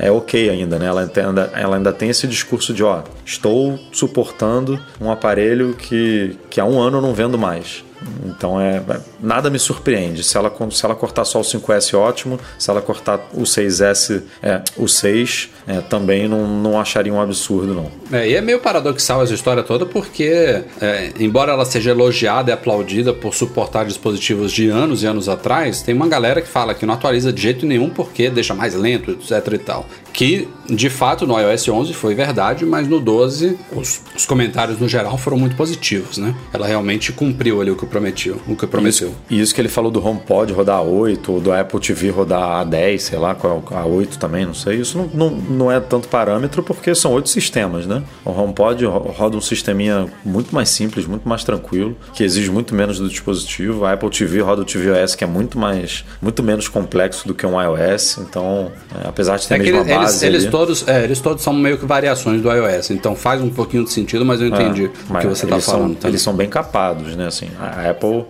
é 0.00 0.10
ok 0.10 0.48
ainda, 0.50 0.78
né? 0.78 0.86
Ela 0.86 1.02
ainda, 1.02 1.52
ela 1.54 1.76
ainda 1.76 1.92
tem 1.92 2.08
esse 2.08 2.26
discurso 2.26 2.72
de, 2.72 2.82
ó, 2.82 3.02
estou 3.24 3.78
suportando 3.92 4.80
um 5.00 5.10
aparelho 5.10 5.74
que, 5.74 6.36
que 6.48 6.60
há 6.60 6.64
um 6.64 6.80
ano 6.80 6.98
eu 6.98 7.02
não 7.02 7.12
vendo 7.12 7.38
mais. 7.38 7.84
Então 8.24 8.60
é 8.60 8.82
nada 9.20 9.50
me 9.50 9.58
surpreende. 9.58 10.22
Se 10.22 10.36
ela, 10.36 10.52
se 10.70 10.84
ela 10.84 10.94
cortar 10.94 11.24
só 11.24 11.40
o 11.40 11.42
5S, 11.42 11.96
ótimo. 11.96 12.38
Se 12.58 12.70
ela 12.70 12.80
cortar 12.80 13.20
o 13.32 13.42
6S, 13.42 14.22
é, 14.42 14.62
o 14.76 14.88
6, 14.88 15.50
é, 15.66 15.80
também 15.80 16.28
não, 16.28 16.46
não 16.46 16.80
acharia 16.80 17.12
um 17.12 17.20
absurdo, 17.20 17.74
não. 17.74 17.90
É, 18.12 18.28
e 18.28 18.34
é 18.34 18.40
meio 18.40 18.60
paradoxal 18.60 19.22
essa 19.22 19.34
história 19.34 19.62
toda, 19.62 19.86
porque, 19.86 20.62
é, 20.80 21.12
embora 21.18 21.52
ela 21.52 21.64
seja 21.64 21.90
elogiada 21.90 22.50
e 22.50 22.54
aplaudida 22.54 23.12
por 23.12 23.34
suportar 23.34 23.84
dispositivos 23.86 24.52
de 24.52 24.68
anos 24.68 25.02
e 25.02 25.06
anos 25.06 25.28
atrás, 25.28 25.82
tem 25.82 25.94
uma 25.94 26.08
galera 26.08 26.40
que 26.40 26.48
fala 26.48 26.74
que 26.74 26.86
não 26.86 26.94
atualiza 26.94 27.32
de 27.32 27.40
jeito 27.40 27.66
nenhum 27.66 27.90
porque 27.90 28.30
deixa 28.30 28.54
mais 28.54 28.74
lento, 28.74 29.12
etc 29.12 29.52
e 29.52 29.58
tal. 29.58 29.86
Que, 30.14 30.48
de 30.70 30.88
fato, 30.88 31.26
no 31.26 31.38
iOS 31.38 31.68
11 31.68 31.92
foi 31.92 32.14
verdade, 32.14 32.64
mas 32.64 32.86
no 32.86 33.00
12 33.00 33.58
os, 33.72 34.00
os 34.16 34.24
comentários 34.24 34.78
no 34.78 34.88
geral 34.88 35.18
foram 35.18 35.36
muito 35.36 35.56
positivos, 35.56 36.18
né? 36.18 36.32
Ela 36.52 36.68
realmente 36.68 37.12
cumpriu 37.12 37.60
ali 37.60 37.72
o 37.72 37.76
que 37.76 37.84
prometeu, 37.84 38.40
o 38.46 38.54
que 38.54 38.64
prometeu. 38.64 39.08
Isso, 39.08 39.16
e 39.28 39.40
isso 39.40 39.52
que 39.52 39.60
ele 39.60 39.68
falou 39.68 39.90
do 39.90 40.04
HomePod 40.04 40.52
rodar 40.52 40.82
8, 40.82 41.32
ou 41.32 41.40
do 41.40 41.52
Apple 41.52 41.80
TV 41.80 42.10
rodar 42.10 42.64
A10, 42.64 42.98
sei 42.98 43.18
lá, 43.18 43.36
a 43.72 43.84
8 43.84 44.16
também, 44.16 44.46
não 44.46 44.54
sei. 44.54 44.76
Isso 44.76 44.96
não, 44.96 45.06
não, 45.12 45.30
não 45.30 45.72
é 45.72 45.80
tanto 45.80 46.06
parâmetro 46.06 46.62
porque 46.62 46.94
são 46.94 47.12
oito 47.12 47.28
sistemas, 47.28 47.84
né? 47.84 48.04
O 48.24 48.30
HomePod 48.30 48.84
roda 48.84 49.36
um 49.36 49.40
sisteminha 49.40 50.06
muito 50.24 50.54
mais 50.54 50.68
simples, 50.68 51.06
muito 51.06 51.28
mais 51.28 51.42
tranquilo, 51.42 51.96
que 52.12 52.22
exige 52.22 52.52
muito 52.52 52.72
menos 52.72 53.00
do 53.00 53.08
dispositivo. 53.08 53.84
A 53.84 53.92
Apple 53.94 54.10
TV 54.10 54.40
roda 54.40 54.62
o 54.62 54.64
tvOS 54.64 55.16
que 55.16 55.24
é 55.24 55.26
muito 55.26 55.58
mais, 55.58 56.04
muito 56.22 56.40
menos 56.40 56.68
complexo 56.68 57.26
do 57.26 57.34
que 57.34 57.44
um 57.44 57.60
iOS. 57.60 58.18
Então, 58.18 58.70
é, 58.94 59.08
apesar 59.08 59.38
de 59.38 59.48
ter 59.48 59.54
é 59.54 59.56
a 59.56 59.60
mesma 59.60 59.84
base 59.84 60.03
eles, 60.10 60.22
eles 60.22 60.46
todos, 60.46 60.86
é, 60.88 61.04
eles 61.04 61.20
todos 61.20 61.42
são 61.42 61.52
meio 61.52 61.78
que 61.78 61.86
variações 61.86 62.40
do 62.40 62.50
iOS. 62.50 62.90
Então 62.90 63.14
faz 63.14 63.40
um 63.40 63.50
pouquinho 63.50 63.84
de 63.84 63.92
sentido, 63.92 64.24
mas 64.24 64.40
eu 64.40 64.48
entendi 64.48 64.84
é, 64.84 65.12
o 65.14 65.20
que 65.20 65.26
você 65.26 65.44
está 65.44 65.60
falando. 65.60 66.00
São, 66.00 66.10
eles 66.10 66.22
são 66.22 66.34
bem 66.34 66.48
capados, 66.48 67.16
né? 67.16 67.26
Assim, 67.26 67.48
a 67.58 67.90
Apple 67.90 68.24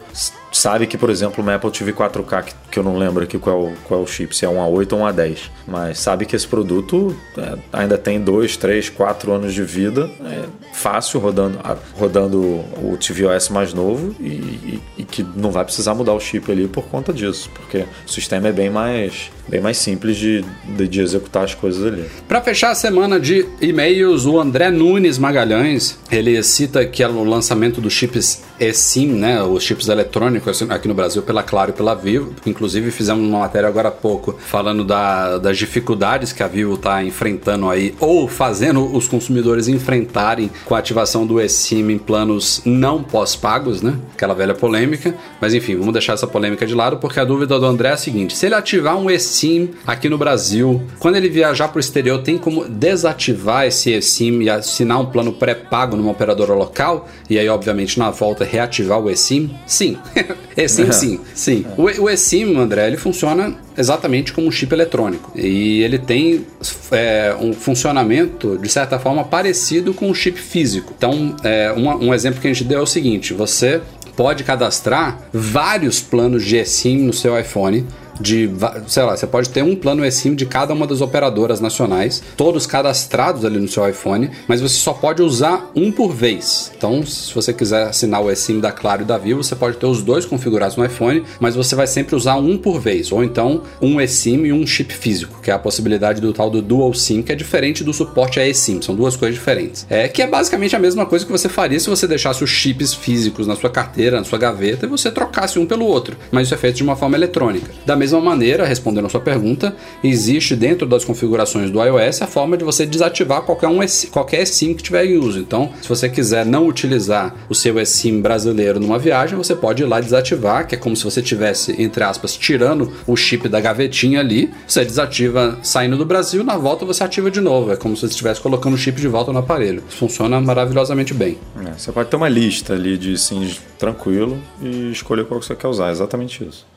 sabe 0.56 0.86
que, 0.86 0.96
por 0.96 1.10
exemplo, 1.10 1.42
uma 1.42 1.54
Apple 1.54 1.70
TV 1.70 1.92
4K, 1.92 2.44
que, 2.44 2.54
que, 2.70 2.78
eu 2.78 2.82
não 2.82 2.96
lembro 2.96 3.24
aqui 3.24 3.38
qual, 3.38 3.72
qual 3.84 4.00
é 4.00 4.02
o 4.02 4.06
chip, 4.06 4.34
se 4.34 4.44
é 4.44 4.48
um 4.48 4.56
A8 4.56 4.92
ou 4.92 5.00
um 5.00 5.02
A10, 5.02 5.50
mas 5.66 5.98
sabe 5.98 6.24
que 6.24 6.36
esse 6.36 6.46
produto 6.46 7.14
é, 7.36 7.58
ainda 7.72 7.98
tem 7.98 8.20
2, 8.20 8.56
3, 8.56 8.88
4 8.90 9.32
anos 9.32 9.52
de 9.52 9.62
vida, 9.62 10.10
é 10.24 10.44
fácil 10.72 11.20
rodando, 11.20 11.58
rodando 11.94 12.40
o 12.40 12.96
tvOS 12.98 13.48
mais 13.48 13.72
novo 13.72 14.14
e, 14.20 14.26
e, 14.26 14.82
e, 14.98 15.04
que 15.04 15.24
não 15.34 15.50
vai 15.50 15.64
precisar 15.64 15.94
mudar 15.94 16.12
o 16.12 16.20
chip 16.20 16.50
ali 16.50 16.68
por 16.68 16.84
conta 16.84 17.12
disso, 17.12 17.50
porque 17.54 17.84
o 18.06 18.10
sistema 18.10 18.48
é 18.48 18.52
bem 18.52 18.70
mais, 18.70 19.30
bem 19.48 19.60
mais 19.60 19.76
simples 19.76 20.16
de, 20.16 20.44
de, 20.76 20.88
de 20.88 21.00
executar 21.00 21.44
as 21.44 21.54
coisas 21.54 21.84
ali. 21.84 22.04
Para 22.28 22.40
fechar 22.40 22.70
a 22.70 22.74
semana 22.74 23.18
de 23.18 23.46
e-mails, 23.60 24.24
o 24.24 24.40
André 24.40 24.70
Nunes 24.70 25.18
Magalhães, 25.18 25.98
ele 26.10 26.40
cita 26.42 26.84
que 26.84 27.02
é 27.02 27.08
o 27.08 27.24
lançamento 27.24 27.80
dos 27.80 27.92
chips 27.92 28.42
eSIM, 28.60 29.12
né, 29.12 29.42
os 29.42 29.62
chips 29.62 29.88
eletrônicos 29.88 30.62
aqui 30.70 30.88
no 30.88 30.94
Brasil 30.94 31.22
pela 31.22 31.42
Claro 31.42 31.70
e 31.70 31.74
pela 31.74 31.94
Vivo. 31.94 32.34
Inclusive 32.46 32.90
fizemos 32.90 33.26
uma 33.28 33.40
matéria 33.40 33.68
agora 33.68 33.88
há 33.88 33.92
pouco 33.92 34.36
falando 34.38 34.84
da, 34.84 35.38
das 35.38 35.58
dificuldades 35.58 36.32
que 36.32 36.42
a 36.42 36.48
Vivo 36.48 36.74
está 36.74 37.02
enfrentando 37.02 37.68
aí, 37.68 37.94
ou 37.98 38.28
fazendo 38.28 38.94
os 38.94 39.08
consumidores 39.08 39.68
enfrentarem 39.68 40.50
com 40.64 40.74
a 40.74 40.78
ativação 40.78 41.26
do 41.26 41.40
eSIM 41.40 41.90
em 41.90 41.98
planos 41.98 42.62
não 42.64 43.02
pós-pagos, 43.02 43.82
né? 43.82 43.98
Aquela 44.14 44.34
velha 44.34 44.54
polêmica. 44.54 45.14
Mas 45.40 45.54
enfim, 45.54 45.76
vamos 45.76 45.92
deixar 45.92 46.14
essa 46.14 46.26
polêmica 46.26 46.66
de 46.66 46.74
lado, 46.74 46.98
porque 46.98 47.18
a 47.18 47.24
dúvida 47.24 47.58
do 47.58 47.66
André 47.66 47.88
é 47.88 47.92
a 47.92 47.96
seguinte: 47.96 48.36
se 48.36 48.46
ele 48.46 48.54
ativar 48.54 48.96
um 48.96 49.10
eSIM 49.10 49.70
aqui 49.86 50.08
no 50.08 50.18
Brasil, 50.18 50.82
quando 50.98 51.16
ele 51.16 51.28
viajar 51.28 51.68
para 51.68 51.78
o 51.78 51.80
exterior, 51.80 52.22
tem 52.22 52.38
como 52.38 52.64
desativar 52.68 53.66
esse 53.66 53.92
eSIM 53.92 54.42
e 54.42 54.50
assinar 54.50 55.00
um 55.00 55.06
plano 55.06 55.32
pré-pago 55.32 55.96
numa 55.96 56.12
operadora 56.12 56.54
local? 56.54 57.08
E 57.28 57.38
aí, 57.38 57.48
obviamente, 57.48 57.98
na 57.98 58.10
volta 58.10 58.43
reativar 58.44 59.00
o 59.00 59.10
eSIM? 59.10 59.54
Sim. 59.66 59.96
eSIM, 60.56 60.92
sim, 60.92 61.20
sim. 61.34 61.66
O, 61.76 61.82
o 61.82 62.10
eSIM, 62.10 62.56
André, 62.56 62.86
ele 62.86 62.96
funciona 62.96 63.54
exatamente 63.76 64.32
como 64.32 64.46
um 64.46 64.50
chip 64.50 64.72
eletrônico. 64.72 65.32
E 65.34 65.82
ele 65.82 65.98
tem 65.98 66.46
é, 66.90 67.34
um 67.40 67.52
funcionamento, 67.52 68.58
de 68.58 68.68
certa 68.68 68.98
forma, 68.98 69.24
parecido 69.24 69.92
com 69.92 70.08
um 70.08 70.14
chip 70.14 70.38
físico. 70.38 70.92
Então, 70.96 71.36
é, 71.42 71.72
um, 71.76 72.08
um 72.08 72.14
exemplo 72.14 72.40
que 72.40 72.46
a 72.46 72.52
gente 72.52 72.64
deu 72.64 72.80
é 72.80 72.82
o 72.82 72.86
seguinte: 72.86 73.32
você 73.32 73.80
pode 74.16 74.44
cadastrar 74.44 75.28
vários 75.32 76.00
planos 76.00 76.44
de 76.44 76.56
eSIM 76.56 76.98
no 76.98 77.12
seu 77.12 77.38
iPhone 77.38 77.86
de, 78.20 78.50
sei 78.86 79.02
lá, 79.02 79.16
você 79.16 79.26
pode 79.26 79.50
ter 79.50 79.62
um 79.62 79.76
plano 79.76 80.04
eSIM 80.04 80.34
de 80.34 80.46
cada 80.46 80.72
uma 80.72 80.86
das 80.86 81.00
operadoras 81.00 81.60
nacionais, 81.60 82.22
todos 82.36 82.66
cadastrados 82.66 83.44
ali 83.44 83.58
no 83.58 83.68
seu 83.68 83.88
iPhone, 83.88 84.30
mas 84.46 84.60
você 84.60 84.76
só 84.76 84.92
pode 84.92 85.22
usar 85.22 85.70
um 85.74 85.90
por 85.90 86.12
vez. 86.12 86.72
Então, 86.76 87.04
se 87.04 87.34
você 87.34 87.52
quiser 87.52 87.88
assinar 87.88 88.22
o 88.22 88.30
eSIM 88.30 88.60
da 88.60 88.72
Claro 88.72 89.02
e 89.02 89.04
da 89.04 89.18
Vivo, 89.18 89.42
você 89.42 89.56
pode 89.56 89.76
ter 89.76 89.86
os 89.86 90.02
dois 90.02 90.24
configurados 90.24 90.76
no 90.76 90.84
iPhone, 90.84 91.24
mas 91.40 91.54
você 91.54 91.74
vai 91.74 91.86
sempre 91.86 92.14
usar 92.14 92.36
um 92.36 92.56
por 92.56 92.80
vez, 92.80 93.12
ou 93.12 93.22
então 93.22 93.62
um 93.80 94.00
eSIM 94.00 94.44
e 94.44 94.52
um 94.52 94.66
chip 94.66 94.92
físico, 94.92 95.40
que 95.42 95.50
é 95.50 95.54
a 95.54 95.58
possibilidade 95.58 96.20
do 96.20 96.32
tal 96.32 96.50
do 96.50 96.62
Dual 96.62 96.94
SIM, 96.94 97.22
que 97.22 97.32
é 97.32 97.34
diferente 97.34 97.84
do 97.84 97.92
suporte 97.92 98.40
a 98.40 98.46
eSIM, 98.46 98.80
são 98.80 98.94
duas 98.94 99.16
coisas 99.16 99.34
diferentes. 99.34 99.86
É 99.90 100.08
que 100.08 100.22
é 100.22 100.26
basicamente 100.26 100.76
a 100.76 100.78
mesma 100.78 101.06
coisa 101.06 101.24
que 101.24 101.32
você 101.32 101.48
faria 101.48 101.78
se 101.80 101.90
você 101.90 102.06
deixasse 102.06 102.42
os 102.42 102.50
chips 102.50 102.94
físicos 102.94 103.46
na 103.46 103.56
sua 103.56 103.70
carteira, 103.70 104.18
na 104.18 104.24
sua 104.24 104.38
gaveta 104.38 104.86
e 104.86 104.88
você 104.88 105.10
trocasse 105.10 105.58
um 105.58 105.66
pelo 105.66 105.84
outro, 105.86 106.16
mas 106.30 106.46
isso 106.46 106.54
é 106.54 106.58
feito 106.58 106.76
de 106.76 106.82
uma 106.82 106.96
forma 106.96 107.16
eletrônica. 107.16 107.70
Da 107.84 107.96
mesma 108.04 108.20
maneira, 108.20 108.66
respondendo 108.66 109.06
a 109.06 109.08
sua 109.08 109.20
pergunta, 109.20 109.74
existe 110.02 110.54
dentro 110.54 110.86
das 110.86 111.04
configurações 111.04 111.70
do 111.70 111.82
iOS 111.82 112.20
a 112.20 112.26
forma 112.26 112.56
de 112.56 112.62
você 112.62 112.84
desativar 112.84 113.42
qualquer, 113.42 113.68
um, 113.68 113.80
qualquer 114.10 114.42
eSIM 114.42 114.74
que 114.74 114.82
tiver 114.82 115.06
em 115.06 115.16
uso. 115.16 115.38
Então, 115.38 115.72
se 115.80 115.88
você 115.88 116.08
quiser 116.08 116.44
não 116.44 116.66
utilizar 116.68 117.34
o 117.48 117.54
seu 117.54 117.80
eSIM 117.80 118.20
brasileiro 118.20 118.78
numa 118.78 118.98
viagem, 118.98 119.36
você 119.36 119.56
pode 119.56 119.82
ir 119.82 119.86
lá 119.86 120.00
desativar, 120.00 120.66
que 120.66 120.74
é 120.74 120.78
como 120.78 120.94
se 120.94 121.02
você 121.02 121.22
tivesse, 121.22 121.74
entre 121.80 122.04
aspas, 122.04 122.36
tirando 122.36 122.92
o 123.06 123.16
chip 123.16 123.48
da 123.48 123.60
gavetinha 123.60 124.20
ali, 124.20 124.52
você 124.66 124.84
desativa 124.84 125.58
saindo 125.62 125.96
do 125.96 126.04
Brasil, 126.04 126.44
na 126.44 126.58
volta 126.58 126.84
você 126.84 127.02
ativa 127.02 127.30
de 127.30 127.40
novo. 127.40 127.72
É 127.72 127.76
como 127.76 127.96
se 127.96 128.02
você 128.02 128.12
estivesse 128.12 128.40
colocando 128.40 128.74
o 128.74 128.78
chip 128.78 129.00
de 129.00 129.08
volta 129.08 129.32
no 129.32 129.38
aparelho. 129.38 129.82
Funciona 129.88 130.40
maravilhosamente 130.40 131.14
bem. 131.14 131.38
É, 131.66 131.72
você 131.78 131.90
pode 131.90 132.10
ter 132.10 132.16
uma 132.16 132.28
lista 132.28 132.74
ali 132.74 132.98
de 132.98 133.16
sims 133.16 133.60
tranquilo 133.78 134.38
e 134.62 134.92
escolher 134.92 135.24
qual 135.24 135.40
que 135.40 135.46
você 135.46 135.54
quer 135.54 135.68
usar. 135.68 135.88
É 135.88 135.92
exatamente 135.92 136.44
isso. 136.44 136.73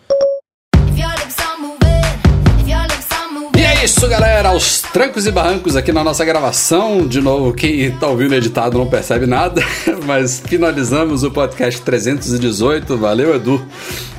Isso, 3.87 4.05
galera, 4.09 4.49
aos 4.49 4.81
trancos 4.81 5.25
e 5.25 5.31
barrancos 5.31 5.77
aqui 5.77 5.93
na 5.93 6.03
nossa 6.03 6.25
gravação. 6.25 7.07
De 7.07 7.21
novo, 7.21 7.53
quem 7.53 7.89
tá 7.91 8.07
ouvindo 8.07 8.35
editado 8.35 8.77
não 8.77 8.85
percebe 8.85 9.25
nada, 9.25 9.63
mas 10.05 10.43
finalizamos 10.45 11.23
o 11.23 11.31
podcast 11.31 11.81
318. 11.83 12.97
Valeu, 12.97 13.33
Edu. 13.33 13.65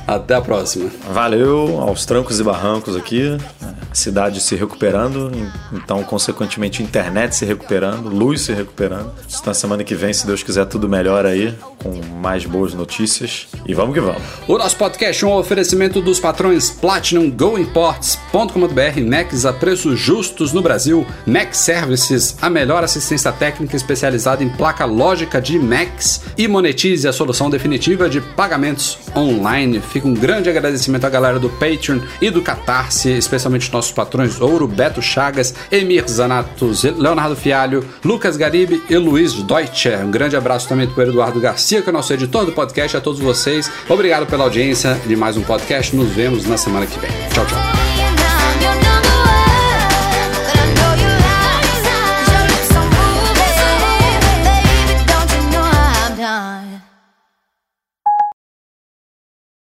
Até 0.09 0.33
a 0.33 0.41
próxima. 0.41 0.89
Valeu, 1.13 1.79
aos 1.81 2.03
trancos 2.03 2.39
e 2.39 2.43
barrancos 2.43 2.95
aqui. 2.95 3.37
Cidade 3.93 4.39
se 4.39 4.55
recuperando, 4.55 5.31
então, 5.73 6.03
consequentemente, 6.03 6.81
internet 6.81 7.35
se 7.35 7.43
recuperando, 7.43 8.07
luz 8.07 8.41
se 8.41 8.53
recuperando. 8.53 9.11
Na 9.45 9.53
semana 9.53 9.83
que 9.83 9.95
vem, 9.95 10.13
se 10.13 10.27
Deus 10.27 10.43
quiser, 10.43 10.65
tudo 10.65 10.87
melhor 10.87 11.25
aí, 11.25 11.55
com 11.81 11.99
mais 12.19 12.45
boas 12.45 12.73
notícias. 12.73 13.47
E 13.65 13.73
vamos 13.73 13.93
que 13.93 13.99
vamos. 13.99 14.21
O 14.47 14.57
nosso 14.57 14.75
podcast 14.77 15.23
é 15.23 15.27
um 15.27 15.33
oferecimento 15.33 16.01
dos 16.01 16.19
patrões 16.19 16.69
Platinum 16.69 17.31
GoImports.com.br, 17.31 19.01
Macs 19.05 19.45
a 19.45 19.53
preços 19.53 19.99
justos 19.99 20.53
no 20.53 20.61
Brasil, 20.61 21.05
Mac 21.25 21.53
Services, 21.53 22.37
a 22.41 22.49
melhor 22.49 22.83
assistência 22.83 23.31
técnica 23.31 23.75
especializada 23.75 24.43
em 24.43 24.49
placa 24.49 24.85
lógica 24.85 25.41
de 25.41 25.57
Macs 25.57 26.21
e 26.37 26.47
monetize 26.47 27.07
a 27.07 27.13
solução 27.13 27.49
definitiva 27.49 28.07
de 28.07 28.21
pagamentos 28.21 28.99
online. 29.15 29.81
Fica 29.99 30.07
um 30.07 30.13
grande 30.13 30.49
agradecimento 30.49 31.03
à 31.03 31.09
galera 31.09 31.37
do 31.37 31.49
Patreon 31.49 31.99
e 32.21 32.29
do 32.31 32.41
Catarse, 32.41 33.09
especialmente 33.09 33.69
nossos 33.69 33.91
patrões 33.91 34.39
Ouro, 34.39 34.65
Beto 34.65 35.01
Chagas, 35.01 35.53
Emir 35.69 36.07
Zanatos, 36.07 36.83
Leonardo 36.83 37.35
Fialho, 37.35 37.83
Lucas 38.01 38.37
Garibe 38.37 38.81
e 38.89 38.95
Luiz 38.95 39.33
Deutscher. 39.33 39.99
Um 40.05 40.09
grande 40.09 40.37
abraço 40.37 40.69
também 40.69 40.87
para 40.87 41.03
o 41.03 41.09
Eduardo 41.09 41.41
Garcia, 41.41 41.81
que 41.81 41.89
é 41.89 41.91
nosso 41.91 42.13
editor 42.13 42.45
do 42.45 42.53
podcast, 42.53 42.95
a 42.95 43.01
todos 43.01 43.19
vocês. 43.19 43.69
Obrigado 43.89 44.25
pela 44.25 44.45
audiência 44.45 44.97
de 45.05 45.17
mais 45.17 45.35
um 45.35 45.41
podcast. 45.41 45.93
Nos 45.93 46.07
vemos 46.11 46.45
na 46.45 46.55
semana 46.55 46.85
que 46.85 46.97
vem. 46.97 47.11
Tchau, 47.33 47.45
tchau. 47.45 47.78